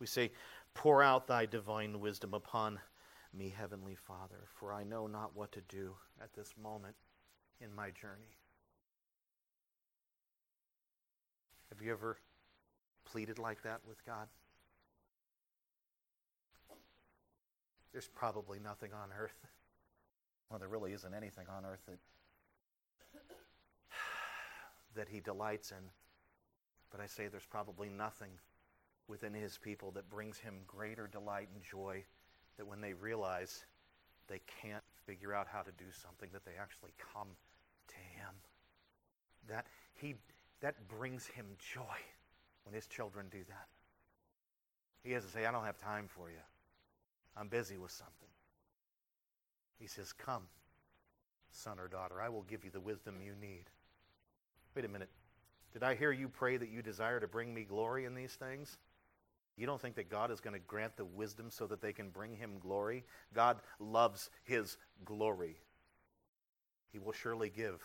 We 0.00 0.06
say, 0.06 0.32
Pour 0.74 1.02
out 1.02 1.26
thy 1.26 1.46
divine 1.46 2.00
wisdom 2.00 2.34
upon 2.34 2.78
me, 3.32 3.54
Heavenly 3.56 3.94
Father, 3.94 4.48
for 4.58 4.72
I 4.72 4.84
know 4.84 5.06
not 5.06 5.36
what 5.36 5.52
to 5.52 5.60
do 5.68 5.94
at 6.22 6.32
this 6.34 6.54
moment 6.62 6.94
in 7.60 7.74
my 7.74 7.90
journey. 7.90 8.36
Have 11.72 11.82
you 11.82 11.92
ever 11.92 12.16
pleaded 13.04 13.38
like 13.38 13.62
that 13.62 13.80
with 13.86 14.04
God? 14.04 14.28
There's 17.92 18.08
probably 18.08 18.58
nothing 18.58 18.92
on 18.92 19.10
earth. 19.18 19.36
Well, 20.48 20.60
there 20.60 20.68
really 20.68 20.92
isn't 20.92 21.12
anything 21.12 21.46
on 21.48 21.64
earth 21.64 21.80
that 21.88 21.98
that 24.94 25.08
he 25.08 25.18
delights 25.18 25.72
in. 25.72 25.90
But 26.92 27.00
I 27.00 27.06
say 27.06 27.26
there's 27.26 27.44
probably 27.44 27.88
nothing 27.88 28.30
within 29.08 29.34
his 29.34 29.58
people 29.58 29.90
that 29.96 30.08
brings 30.08 30.38
him 30.38 30.60
greater 30.68 31.08
delight 31.08 31.48
and 31.52 31.64
joy 31.64 32.04
that 32.58 32.64
when 32.64 32.80
they 32.80 32.92
realize 32.92 33.64
they 34.28 34.40
can't 34.62 34.84
figure 35.06 35.32
out 35.32 35.46
how 35.50 35.62
to 35.62 35.70
do 35.78 35.84
something, 36.02 36.28
that 36.32 36.44
they 36.44 36.58
actually 36.60 36.92
come 37.12 37.28
to 37.88 37.94
Him. 37.94 38.34
That, 39.48 39.66
he, 39.94 40.14
that 40.60 40.88
brings 40.88 41.26
Him 41.26 41.46
joy 41.74 41.98
when 42.64 42.74
His 42.74 42.86
children 42.86 43.26
do 43.30 43.40
that. 43.48 43.68
He 45.02 45.12
to 45.12 45.20
say, 45.22 45.46
I 45.46 45.52
don't 45.52 45.64
have 45.64 45.78
time 45.78 46.06
for 46.08 46.30
you. 46.30 46.42
I'm 47.36 47.48
busy 47.48 47.76
with 47.76 47.92
something. 47.92 48.28
He 49.78 49.86
says, 49.86 50.12
Come, 50.12 50.42
son 51.50 51.78
or 51.78 51.86
daughter, 51.86 52.20
I 52.20 52.28
will 52.28 52.42
give 52.42 52.64
you 52.64 52.70
the 52.70 52.80
wisdom 52.80 53.16
you 53.24 53.34
need. 53.40 53.64
Wait 54.74 54.84
a 54.84 54.88
minute. 54.88 55.10
Did 55.72 55.82
I 55.82 55.94
hear 55.94 56.10
you 56.10 56.28
pray 56.28 56.56
that 56.56 56.70
you 56.70 56.82
desire 56.82 57.20
to 57.20 57.28
bring 57.28 57.52
me 57.52 57.64
glory 57.64 58.04
in 58.04 58.14
these 58.14 58.32
things? 58.32 58.78
You 59.56 59.66
don't 59.66 59.80
think 59.80 59.94
that 59.96 60.10
God 60.10 60.30
is 60.30 60.40
going 60.40 60.54
to 60.54 60.60
grant 60.60 60.96
the 60.96 61.04
wisdom 61.04 61.50
so 61.50 61.66
that 61.66 61.80
they 61.80 61.92
can 61.92 62.10
bring 62.10 62.36
him 62.36 62.58
glory? 62.60 63.04
God 63.34 63.58
loves 63.78 64.30
his 64.44 64.76
glory. 65.04 65.56
He 66.92 66.98
will 66.98 67.12
surely 67.12 67.48
give 67.48 67.82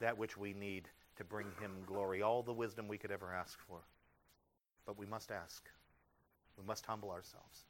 that 0.00 0.18
which 0.18 0.36
we 0.36 0.52
need 0.52 0.88
to 1.18 1.24
bring 1.24 1.46
him 1.60 1.72
glory, 1.86 2.22
all 2.22 2.42
the 2.42 2.52
wisdom 2.52 2.88
we 2.88 2.96
could 2.96 3.10
ever 3.10 3.32
ask 3.32 3.58
for. 3.68 3.80
But 4.86 4.98
we 4.98 5.04
must 5.04 5.30
ask. 5.30 5.64
We 6.56 6.64
must 6.64 6.86
humble 6.86 7.10
ourselves. 7.10 7.66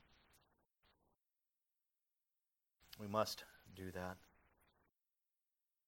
We 3.00 3.08
must 3.08 3.44
do 3.74 3.90
that. 3.92 4.16